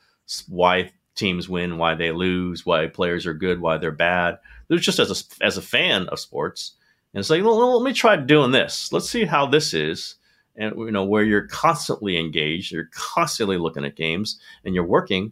why 0.50 0.92
teams 1.16 1.50
win, 1.50 1.78
why 1.78 1.96
they 1.96 2.12
lose, 2.12 2.66
why 2.66 2.88
players 2.88 3.26
are 3.26 3.34
good, 3.34 3.62
why 3.62 3.78
they're 3.78 3.92
bad. 3.92 4.38
Was 4.70 4.82
just 4.82 5.00
as 5.00 5.12
a, 5.12 5.46
as 5.46 5.58
a 5.58 5.62
fan 5.62 6.08
of 6.10 6.20
sports. 6.20 6.74
And 7.14 7.20
it's 7.20 7.30
like, 7.30 7.44
well, 7.44 7.80
let 7.80 7.86
me 7.86 7.94
try 7.94 8.16
doing 8.18 8.52
this. 8.52 8.92
Let's 8.92 9.10
see 9.10 9.26
how 9.26 9.46
this 9.46 9.74
is. 9.74 10.16
And, 10.58 10.76
you 10.78 10.92
know, 10.92 11.06
where 11.06 11.24
you're 11.24 11.48
constantly 11.48 12.18
engaged, 12.18 12.72
you're 12.72 12.90
constantly 12.94 13.58
looking 13.58 13.86
at 13.86 13.96
games 13.96 14.40
and 14.64 14.74
you're 14.74 14.86
working. 14.86 15.32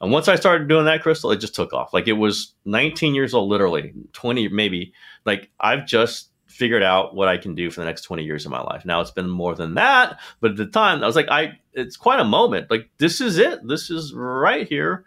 And 0.00 0.12
once 0.12 0.28
I 0.28 0.36
started 0.36 0.68
doing 0.68 0.84
that, 0.84 1.02
Crystal, 1.02 1.30
it 1.30 1.38
just 1.38 1.54
took 1.54 1.72
off. 1.72 1.94
Like 1.94 2.08
it 2.08 2.12
was 2.12 2.54
19 2.66 3.14
years 3.14 3.32
old, 3.32 3.48
literally 3.48 3.94
20, 4.12 4.48
maybe. 4.48 4.92
Like 5.24 5.50
I've 5.60 5.86
just 5.86 6.30
figured 6.46 6.82
out 6.82 7.16
what 7.16 7.26
I 7.26 7.36
can 7.36 7.54
do 7.54 7.70
for 7.70 7.80
the 7.80 7.86
next 7.86 8.02
20 8.02 8.22
years 8.22 8.44
of 8.44 8.52
my 8.52 8.60
life. 8.60 8.84
Now 8.84 9.00
it's 9.00 9.10
been 9.10 9.28
more 9.28 9.54
than 9.54 9.74
that, 9.74 10.20
but 10.40 10.52
at 10.52 10.56
the 10.56 10.66
time 10.66 11.02
I 11.02 11.06
was 11.06 11.16
like, 11.16 11.28
I, 11.28 11.58
it's 11.72 11.96
quite 11.96 12.20
a 12.20 12.24
moment. 12.24 12.70
Like 12.70 12.90
this 12.98 13.20
is 13.20 13.38
it. 13.38 13.66
This 13.66 13.90
is 13.90 14.12
right 14.14 14.68
here. 14.68 15.04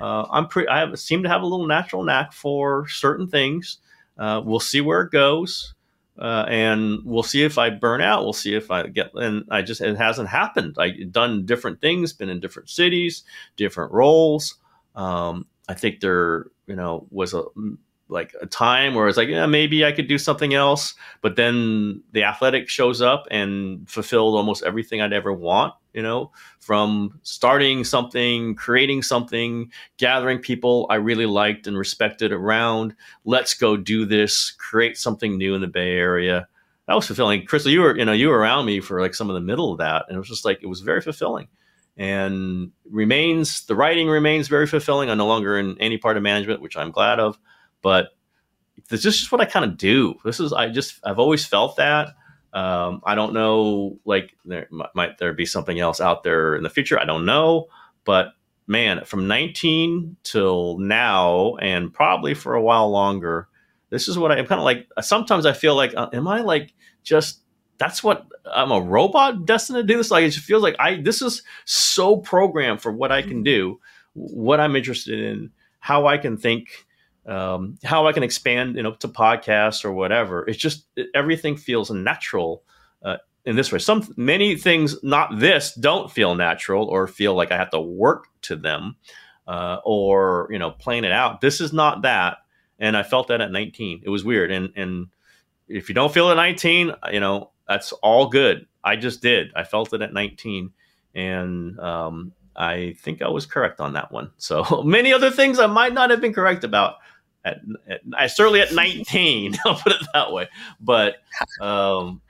Uh, 0.00 0.26
I'm 0.30 0.48
pretty, 0.48 0.68
I 0.68 0.80
have, 0.80 0.98
seem 0.98 1.22
to 1.22 1.28
have 1.28 1.42
a 1.42 1.46
little 1.46 1.66
natural 1.66 2.02
knack 2.02 2.32
for 2.32 2.88
certain 2.88 3.28
things. 3.28 3.78
Uh, 4.18 4.40
we'll 4.44 4.60
see 4.60 4.80
where 4.80 5.02
it 5.02 5.10
goes. 5.10 5.74
Uh, 6.18 6.44
and 6.48 6.98
we'll 7.04 7.22
see 7.22 7.42
if 7.44 7.56
I 7.56 7.70
burn 7.70 8.02
out. 8.02 8.24
We'll 8.24 8.34
see 8.34 8.54
if 8.54 8.70
I 8.70 8.86
get, 8.88 9.14
and 9.14 9.44
I 9.50 9.62
just, 9.62 9.80
it 9.80 9.96
hasn't 9.96 10.28
happened. 10.28 10.76
I've 10.78 11.12
done 11.12 11.46
different 11.46 11.80
things, 11.80 12.12
been 12.12 12.28
in 12.28 12.40
different 12.40 12.68
cities, 12.68 13.22
different 13.56 13.92
roles. 13.92 14.56
Um, 14.94 15.46
I 15.66 15.74
think 15.74 16.00
there, 16.00 16.46
you 16.66 16.76
know, 16.76 17.06
was 17.10 17.32
a, 17.32 17.44
like 18.10 18.34
a 18.40 18.46
time 18.46 18.94
where 18.94 19.08
it's 19.08 19.16
like, 19.16 19.28
yeah, 19.28 19.46
maybe 19.46 19.84
I 19.84 19.92
could 19.92 20.08
do 20.08 20.18
something 20.18 20.52
else. 20.52 20.94
But 21.22 21.36
then 21.36 22.02
the 22.12 22.24
athletic 22.24 22.68
shows 22.68 23.00
up 23.00 23.26
and 23.30 23.88
fulfilled 23.88 24.34
almost 24.34 24.64
everything 24.64 25.00
I'd 25.00 25.12
ever 25.12 25.32
want, 25.32 25.74
you 25.94 26.02
know, 26.02 26.32
from 26.58 27.18
starting 27.22 27.84
something, 27.84 28.54
creating 28.56 29.02
something, 29.02 29.70
gathering 29.96 30.38
people 30.38 30.86
I 30.90 30.96
really 30.96 31.26
liked 31.26 31.66
and 31.66 31.78
respected 31.78 32.32
around. 32.32 32.94
Let's 33.24 33.54
go 33.54 33.76
do 33.76 34.04
this, 34.04 34.50
create 34.50 34.96
something 34.96 35.38
new 35.38 35.54
in 35.54 35.60
the 35.60 35.66
Bay 35.66 35.92
Area. 35.92 36.48
That 36.88 36.94
was 36.94 37.06
fulfilling. 37.06 37.46
Crystal, 37.46 37.70
you 37.70 37.80
were, 37.80 37.96
you 37.96 38.04
know, 38.04 38.12
you 38.12 38.28
were 38.28 38.38
around 38.38 38.66
me 38.66 38.80
for 38.80 39.00
like 39.00 39.14
some 39.14 39.30
of 39.30 39.34
the 39.34 39.40
middle 39.40 39.72
of 39.72 39.78
that. 39.78 40.06
And 40.08 40.16
it 40.16 40.18
was 40.18 40.28
just 40.28 40.44
like, 40.44 40.62
it 40.62 40.66
was 40.66 40.80
very 40.80 41.00
fulfilling 41.00 41.48
and 41.96 42.72
remains, 42.90 43.66
the 43.66 43.74
writing 43.74 44.08
remains 44.08 44.48
very 44.48 44.66
fulfilling. 44.66 45.10
I'm 45.10 45.18
no 45.18 45.26
longer 45.26 45.58
in 45.58 45.76
any 45.80 45.98
part 45.98 46.16
of 46.16 46.22
management, 46.22 46.62
which 46.62 46.76
I'm 46.76 46.90
glad 46.90 47.20
of 47.20 47.38
but 47.82 48.08
this 48.88 49.04
is 49.04 49.18
just 49.18 49.32
what 49.32 49.40
I 49.40 49.44
kind 49.44 49.64
of 49.64 49.76
do. 49.76 50.14
This 50.24 50.40
is 50.40 50.52
I 50.52 50.68
just 50.68 51.00
I've 51.04 51.18
always 51.18 51.44
felt 51.44 51.76
that. 51.76 52.14
Um, 52.52 53.00
I 53.04 53.14
don't 53.14 53.32
know, 53.32 53.98
like 54.04 54.36
there 54.44 54.68
might 54.94 55.18
there 55.18 55.32
be 55.32 55.46
something 55.46 55.78
else 55.78 56.00
out 56.00 56.24
there 56.24 56.56
in 56.56 56.64
the 56.64 56.70
future. 56.70 56.98
I 56.98 57.04
don't 57.04 57.24
know, 57.24 57.66
but 58.04 58.32
man, 58.66 59.04
from 59.04 59.28
19 59.28 60.16
till 60.24 60.78
now, 60.78 61.56
and 61.56 61.92
probably 61.92 62.34
for 62.34 62.54
a 62.54 62.62
while 62.62 62.90
longer, 62.90 63.48
this 63.90 64.08
is 64.08 64.18
what 64.18 64.32
I, 64.32 64.38
am 64.38 64.46
kind 64.46 64.60
of 64.60 64.64
like. 64.64 64.88
Sometimes 65.00 65.46
I 65.46 65.52
feel 65.52 65.76
like, 65.76 65.94
uh, 65.96 66.08
am 66.12 66.26
I 66.26 66.40
like 66.40 66.74
just 67.02 67.40
that's 67.78 68.02
what 68.02 68.26
I'm 68.52 68.70
a 68.70 68.80
robot 68.80 69.46
destined 69.46 69.76
to 69.76 69.82
do 69.82 69.96
this? 69.96 70.10
Like 70.10 70.24
it 70.24 70.30
just 70.30 70.44
feels 70.44 70.62
like 70.62 70.76
I 70.78 71.00
this 71.00 71.22
is 71.22 71.42
so 71.64 72.16
programmed 72.16 72.82
for 72.82 72.92
what 72.92 73.12
I 73.12 73.22
can 73.22 73.42
do, 73.42 73.80
what 74.14 74.60
I'm 74.60 74.76
interested 74.76 75.20
in, 75.20 75.50
how 75.78 76.06
I 76.06 76.18
can 76.18 76.36
think 76.36 76.86
um, 77.26 77.78
how 77.84 78.06
I 78.06 78.12
can 78.12 78.22
expand, 78.22 78.76
you 78.76 78.82
know, 78.82 78.94
to 78.94 79.08
podcasts 79.08 79.84
or 79.84 79.92
whatever. 79.92 80.46
It's 80.48 80.58
just 80.58 80.86
everything 81.14 81.56
feels 81.56 81.90
natural 81.90 82.62
uh, 83.02 83.18
in 83.44 83.56
this 83.56 83.72
way. 83.72 83.78
Some 83.78 84.12
many 84.16 84.56
things, 84.56 85.02
not 85.02 85.38
this, 85.38 85.74
don't 85.74 86.10
feel 86.10 86.34
natural 86.34 86.86
or 86.86 87.06
feel 87.06 87.34
like 87.34 87.52
I 87.52 87.56
have 87.56 87.70
to 87.70 87.80
work 87.80 88.26
to 88.42 88.56
them 88.56 88.96
uh, 89.50 89.80
or 89.84 90.48
you 90.50 90.58
know, 90.58 90.70
plan 90.70 91.04
it 91.04 91.12
out. 91.12 91.40
This 91.40 91.60
is 91.60 91.72
not 91.72 92.02
that, 92.02 92.38
and 92.78 92.96
I 92.96 93.02
felt 93.02 93.28
that 93.28 93.40
at 93.40 93.50
19. 93.50 94.02
It 94.04 94.08
was 94.08 94.24
weird, 94.24 94.52
and 94.52 94.72
and 94.76 95.08
if 95.68 95.88
you 95.88 95.94
don't 95.94 96.14
feel 96.14 96.30
at 96.30 96.36
19, 96.36 96.92
you 97.12 97.20
know, 97.20 97.50
that's 97.68 97.92
all 97.92 98.28
good. 98.28 98.66
I 98.82 98.96
just 98.96 99.20
did. 99.20 99.52
I 99.56 99.64
felt 99.64 99.92
it 99.92 100.02
at 100.02 100.12
19, 100.12 100.70
and 101.16 101.78
um, 101.80 102.32
I 102.60 102.94
think 102.98 103.22
I 103.22 103.28
was 103.28 103.46
correct 103.46 103.80
on 103.80 103.94
that 103.94 104.12
one. 104.12 104.32
So 104.36 104.82
many 104.84 105.12
other 105.12 105.30
things 105.30 105.58
I 105.58 105.66
might 105.66 105.94
not 105.94 106.10
have 106.10 106.20
been 106.20 106.34
correct 106.34 106.62
about 106.62 106.96
at, 107.42 107.60
at 107.88 108.02
I 108.12 108.26
certainly 108.26 108.60
at 108.60 108.74
19, 108.74 109.56
I'll 109.64 109.76
put 109.76 109.92
it 109.92 110.06
that 110.12 110.30
way. 110.30 110.46
But 110.78 111.16
um, 111.58 112.20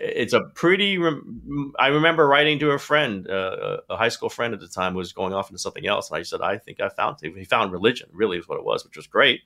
it's 0.00 0.32
a 0.32 0.40
pretty. 0.40 0.98
Rem- 0.98 1.72
I 1.78 1.88
remember 1.88 2.26
writing 2.26 2.58
to 2.58 2.72
a 2.72 2.78
friend, 2.78 3.30
uh, 3.30 3.78
a 3.88 3.96
high 3.96 4.08
school 4.08 4.28
friend 4.28 4.52
at 4.52 4.58
the 4.58 4.66
time, 4.66 4.92
who 4.92 4.98
was 4.98 5.12
going 5.12 5.32
off 5.32 5.50
into 5.50 5.60
something 5.60 5.86
else, 5.86 6.10
and 6.10 6.18
I 6.18 6.22
said, 6.24 6.40
"I 6.40 6.58
think 6.58 6.80
I 6.80 6.88
found. 6.88 7.18
He 7.22 7.44
found 7.44 7.70
religion. 7.70 8.08
Really, 8.12 8.38
is 8.38 8.48
what 8.48 8.58
it 8.58 8.64
was, 8.64 8.84
which 8.84 8.96
was 8.96 9.06
great." 9.06 9.42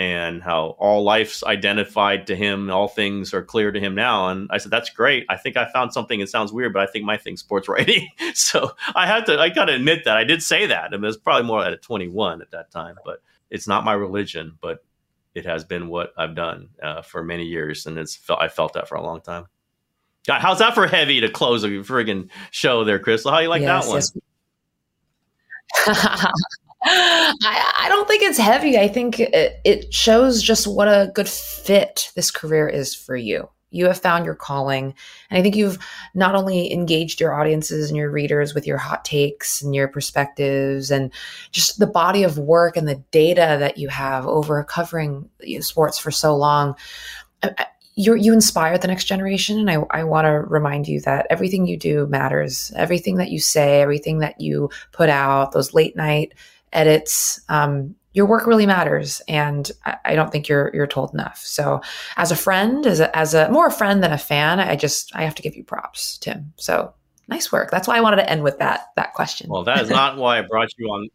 And 0.00 0.40
how 0.40 0.76
all 0.78 1.02
life's 1.02 1.42
identified 1.42 2.28
to 2.28 2.36
him, 2.36 2.70
all 2.70 2.86
things 2.86 3.34
are 3.34 3.42
clear 3.42 3.72
to 3.72 3.80
him 3.80 3.96
now. 3.96 4.28
And 4.28 4.48
I 4.52 4.58
said, 4.58 4.70
"That's 4.70 4.90
great. 4.90 5.26
I 5.28 5.36
think 5.36 5.56
I 5.56 5.68
found 5.72 5.92
something. 5.92 6.20
It 6.20 6.28
sounds 6.28 6.52
weird, 6.52 6.72
but 6.72 6.82
I 6.82 6.86
think 6.86 7.04
my 7.04 7.16
thing's 7.16 7.40
sports 7.40 7.68
writing." 7.68 8.08
so 8.34 8.70
I 8.94 9.08
had 9.08 9.26
to. 9.26 9.40
I 9.40 9.48
got 9.48 9.64
to 9.64 9.74
admit 9.74 10.04
that 10.04 10.16
I 10.16 10.22
did 10.22 10.40
say 10.40 10.66
that. 10.66 10.94
and 10.94 10.94
it 10.94 11.06
was 11.06 11.16
probably 11.16 11.48
more 11.48 11.64
at 11.64 11.82
21 11.82 12.42
at 12.42 12.52
that 12.52 12.70
time, 12.70 12.94
but 13.04 13.22
it's 13.50 13.66
not 13.66 13.84
my 13.84 13.92
religion, 13.92 14.56
but 14.60 14.84
it 15.34 15.44
has 15.46 15.64
been 15.64 15.88
what 15.88 16.12
I've 16.16 16.34
done 16.34 16.68
uh, 16.82 17.02
for 17.02 17.22
many 17.22 17.44
years, 17.44 17.86
and 17.86 17.98
it's 17.98 18.14
felt 18.14 18.40
I 18.40 18.48
felt 18.48 18.74
that 18.74 18.88
for 18.88 18.94
a 18.96 19.02
long 19.02 19.20
time. 19.20 19.46
God, 20.26 20.40
how's 20.40 20.58
that 20.58 20.74
for 20.74 20.86
heavy 20.86 21.20
to 21.20 21.30
close 21.30 21.64
a 21.64 21.68
friggin' 21.68 22.28
show 22.50 22.84
there, 22.84 22.98
Crystal? 22.98 23.32
How 23.32 23.38
you 23.38 23.48
like 23.48 23.62
yes, 23.62 23.86
that 23.86 23.90
one? 23.90 24.02
Yes. 25.86 26.32
I, 26.82 27.72
I, 27.80 27.88
don't 27.88 28.06
think 28.06 28.22
it's 28.22 28.38
heavy. 28.38 28.78
I 28.78 28.88
think 28.88 29.18
it, 29.18 29.60
it 29.64 29.92
shows 29.92 30.42
just 30.42 30.66
what 30.66 30.86
a 30.86 31.10
good 31.14 31.28
fit 31.28 32.12
this 32.14 32.30
career 32.30 32.68
is 32.68 32.94
for 32.94 33.16
you. 33.16 33.48
You 33.70 33.86
have 33.86 34.00
found 34.00 34.24
your 34.24 34.34
calling. 34.34 34.94
And 35.30 35.38
I 35.38 35.42
think 35.42 35.56
you've 35.56 35.78
not 36.14 36.34
only 36.34 36.72
engaged 36.72 37.20
your 37.20 37.34
audiences 37.34 37.88
and 37.88 37.96
your 37.96 38.10
readers 38.10 38.54
with 38.54 38.66
your 38.66 38.78
hot 38.78 39.04
takes 39.04 39.60
and 39.60 39.74
your 39.74 39.88
perspectives 39.88 40.90
and 40.90 41.12
just 41.50 41.78
the 41.78 41.86
body 41.86 42.22
of 42.22 42.38
work 42.38 42.76
and 42.76 42.88
the 42.88 43.02
data 43.10 43.56
that 43.58 43.76
you 43.76 43.88
have 43.88 44.26
over 44.26 44.62
covering 44.64 45.28
sports 45.60 45.98
for 45.98 46.10
so 46.10 46.34
long. 46.34 46.76
You, 47.94 48.14
you 48.14 48.32
inspire 48.32 48.78
the 48.78 48.88
next 48.88 49.04
generation. 49.04 49.58
And 49.58 49.70
I, 49.70 49.82
I 49.90 50.04
want 50.04 50.26
to 50.26 50.30
remind 50.30 50.88
you 50.88 51.00
that 51.00 51.26
everything 51.28 51.66
you 51.66 51.76
do 51.76 52.06
matters. 52.06 52.72
Everything 52.76 53.16
that 53.16 53.30
you 53.30 53.40
say, 53.40 53.82
everything 53.82 54.20
that 54.20 54.40
you 54.40 54.70
put 54.92 55.10
out, 55.10 55.52
those 55.52 55.74
late 55.74 55.96
night 55.96 56.32
edits, 56.72 57.40
um, 57.48 57.94
your 58.18 58.26
work 58.26 58.46
really 58.46 58.66
matters 58.66 59.22
and 59.28 59.70
I, 59.84 60.16
don't 60.16 60.32
think 60.32 60.48
you're 60.48 60.72
you're 60.74 60.88
told 60.88 61.14
enough. 61.14 61.38
So 61.38 61.80
as 62.16 62.32
a 62.32 62.36
friend 62.36 62.84
as 62.84 62.98
a, 62.98 63.16
as 63.16 63.32
a 63.32 63.48
more 63.50 63.68
a 63.68 63.70
friend 63.70 64.02
than 64.02 64.12
a 64.12 64.18
fan 64.18 64.58
i 64.58 64.74
just 64.76 65.14
i 65.14 65.22
have 65.22 65.36
to 65.36 65.42
give 65.42 65.54
you 65.54 65.62
props 65.62 66.18
tim. 66.18 66.52
So 66.56 66.92
nice 67.28 67.52
work. 67.52 67.70
That's 67.70 67.86
why 67.86 67.96
i 67.96 68.00
wanted 68.00 68.16
to 68.16 68.30
end 68.30 68.42
with 68.42 68.58
that 68.58 68.86
that 68.96 69.14
question. 69.14 69.48
Well 69.48 69.62
that 69.64 69.82
is 69.82 69.90
not 69.90 70.16
why 70.22 70.38
i 70.38 70.42
brought 70.42 70.68
you 70.78 70.88
on. 70.88 71.08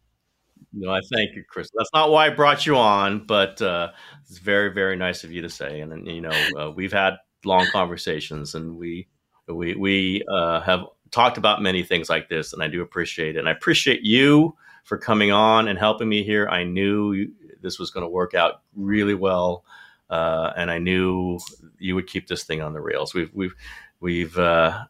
No 0.72 0.90
i 0.90 1.00
thank 1.12 1.34
you 1.36 1.44
chris. 1.46 1.68
That's 1.76 1.90
not 1.92 2.10
why 2.10 2.26
i 2.26 2.30
brought 2.30 2.64
you 2.64 2.76
on 2.76 3.26
but 3.26 3.60
uh, 3.60 3.90
it's 4.22 4.38
very 4.38 4.72
very 4.72 4.96
nice 4.96 5.24
of 5.24 5.32
you 5.32 5.42
to 5.42 5.50
say. 5.50 5.80
And 5.80 6.06
you 6.06 6.22
know 6.22 6.48
uh, 6.58 6.70
we've 6.70 6.92
had 6.92 7.14
long 7.44 7.66
conversations 7.70 8.54
and 8.54 8.78
we 8.78 9.08
we 9.46 9.74
we 9.74 10.24
uh, 10.32 10.62
have 10.62 10.86
talked 11.10 11.36
about 11.36 11.60
many 11.60 11.82
things 11.82 12.08
like 12.08 12.28
this 12.28 12.54
and 12.54 12.62
i 12.62 12.68
do 12.68 12.80
appreciate 12.80 13.36
it. 13.36 13.40
And 13.40 13.48
i 13.48 13.52
appreciate 13.52 14.04
you 14.04 14.56
for 14.84 14.96
coming 14.98 15.32
on 15.32 15.68
and 15.68 15.78
helping 15.78 16.08
me 16.08 16.22
here. 16.22 16.46
I 16.48 16.64
knew 16.64 17.28
this 17.60 17.78
was 17.78 17.90
going 17.90 18.04
to 18.04 18.08
work 18.08 18.34
out 18.34 18.62
really 18.76 19.14
well, 19.14 19.64
uh, 20.10 20.52
and 20.56 20.70
I 20.70 20.78
knew 20.78 21.40
you 21.78 21.94
would 21.94 22.06
keep 22.06 22.28
this 22.28 22.44
thing 22.44 22.62
on 22.62 22.72
the 22.72 22.80
rails. 22.80 23.14
We've 23.14 23.30
we've 23.34 23.54
we've 24.00 24.38
uh, 24.38 24.84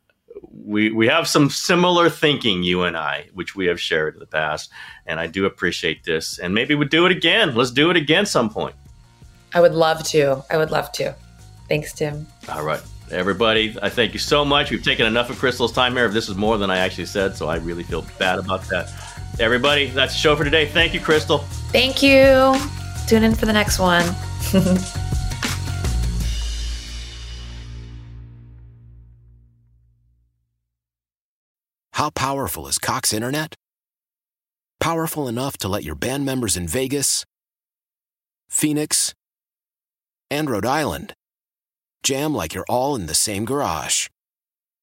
we 0.52 0.90
we 0.90 1.06
have 1.06 1.26
some 1.28 1.48
similar 1.48 2.10
thinking, 2.10 2.62
you 2.62 2.82
and 2.82 2.96
I, 2.96 3.28
which 3.32 3.56
we 3.56 3.66
have 3.66 3.80
shared 3.80 4.14
in 4.14 4.20
the 4.20 4.26
past, 4.26 4.70
and 5.06 5.18
I 5.18 5.26
do 5.26 5.46
appreciate 5.46 6.04
this. 6.04 6.38
And 6.38 6.54
maybe 6.54 6.74
we'll 6.74 6.88
do 6.88 7.06
it 7.06 7.12
again. 7.12 7.54
Let's 7.54 7.70
do 7.70 7.90
it 7.90 7.96
again 7.96 8.26
some 8.26 8.50
point. 8.50 8.74
I 9.54 9.60
would 9.60 9.74
love 9.74 10.02
to. 10.08 10.44
I 10.50 10.56
would 10.56 10.72
love 10.72 10.90
to. 10.92 11.14
Thanks, 11.68 11.92
Tim. 11.92 12.26
All 12.48 12.64
right. 12.64 12.82
Everybody, 13.10 13.76
I 13.82 13.90
thank 13.90 14.14
you 14.14 14.18
so 14.18 14.44
much. 14.44 14.70
We've 14.70 14.82
taken 14.82 15.06
enough 15.06 15.28
of 15.28 15.38
Crystal's 15.38 15.72
time 15.72 15.94
here. 15.94 16.08
This 16.08 16.28
is 16.28 16.36
more 16.36 16.56
than 16.56 16.70
I 16.70 16.78
actually 16.78 17.06
said, 17.06 17.36
so 17.36 17.48
I 17.48 17.56
really 17.56 17.82
feel 17.82 18.04
bad 18.18 18.38
about 18.38 18.62
that. 18.68 18.90
Everybody, 19.40 19.86
that's 19.86 20.12
the 20.12 20.18
show 20.18 20.36
for 20.36 20.44
today. 20.44 20.66
Thank 20.66 20.94
you, 20.94 21.00
Crystal. 21.00 21.38
Thank 21.72 22.02
you. 22.02 22.54
Tune 23.06 23.24
in 23.24 23.34
for 23.34 23.46
the 23.46 23.52
next 23.52 23.78
one. 23.78 24.04
How 31.92 32.10
powerful 32.10 32.66
is 32.66 32.78
Cox 32.78 33.12
Internet? 33.12 33.54
Powerful 34.80 35.26
enough 35.28 35.56
to 35.58 35.68
let 35.68 35.84
your 35.84 35.94
band 35.94 36.24
members 36.24 36.56
in 36.56 36.68
Vegas, 36.68 37.24
Phoenix, 38.48 39.14
and 40.30 40.50
Rhode 40.50 40.66
Island 40.66 41.14
jam 42.04 42.34
like 42.34 42.54
you're 42.54 42.66
all 42.68 42.94
in 42.94 43.06
the 43.06 43.14
same 43.14 43.44
garage. 43.44 44.08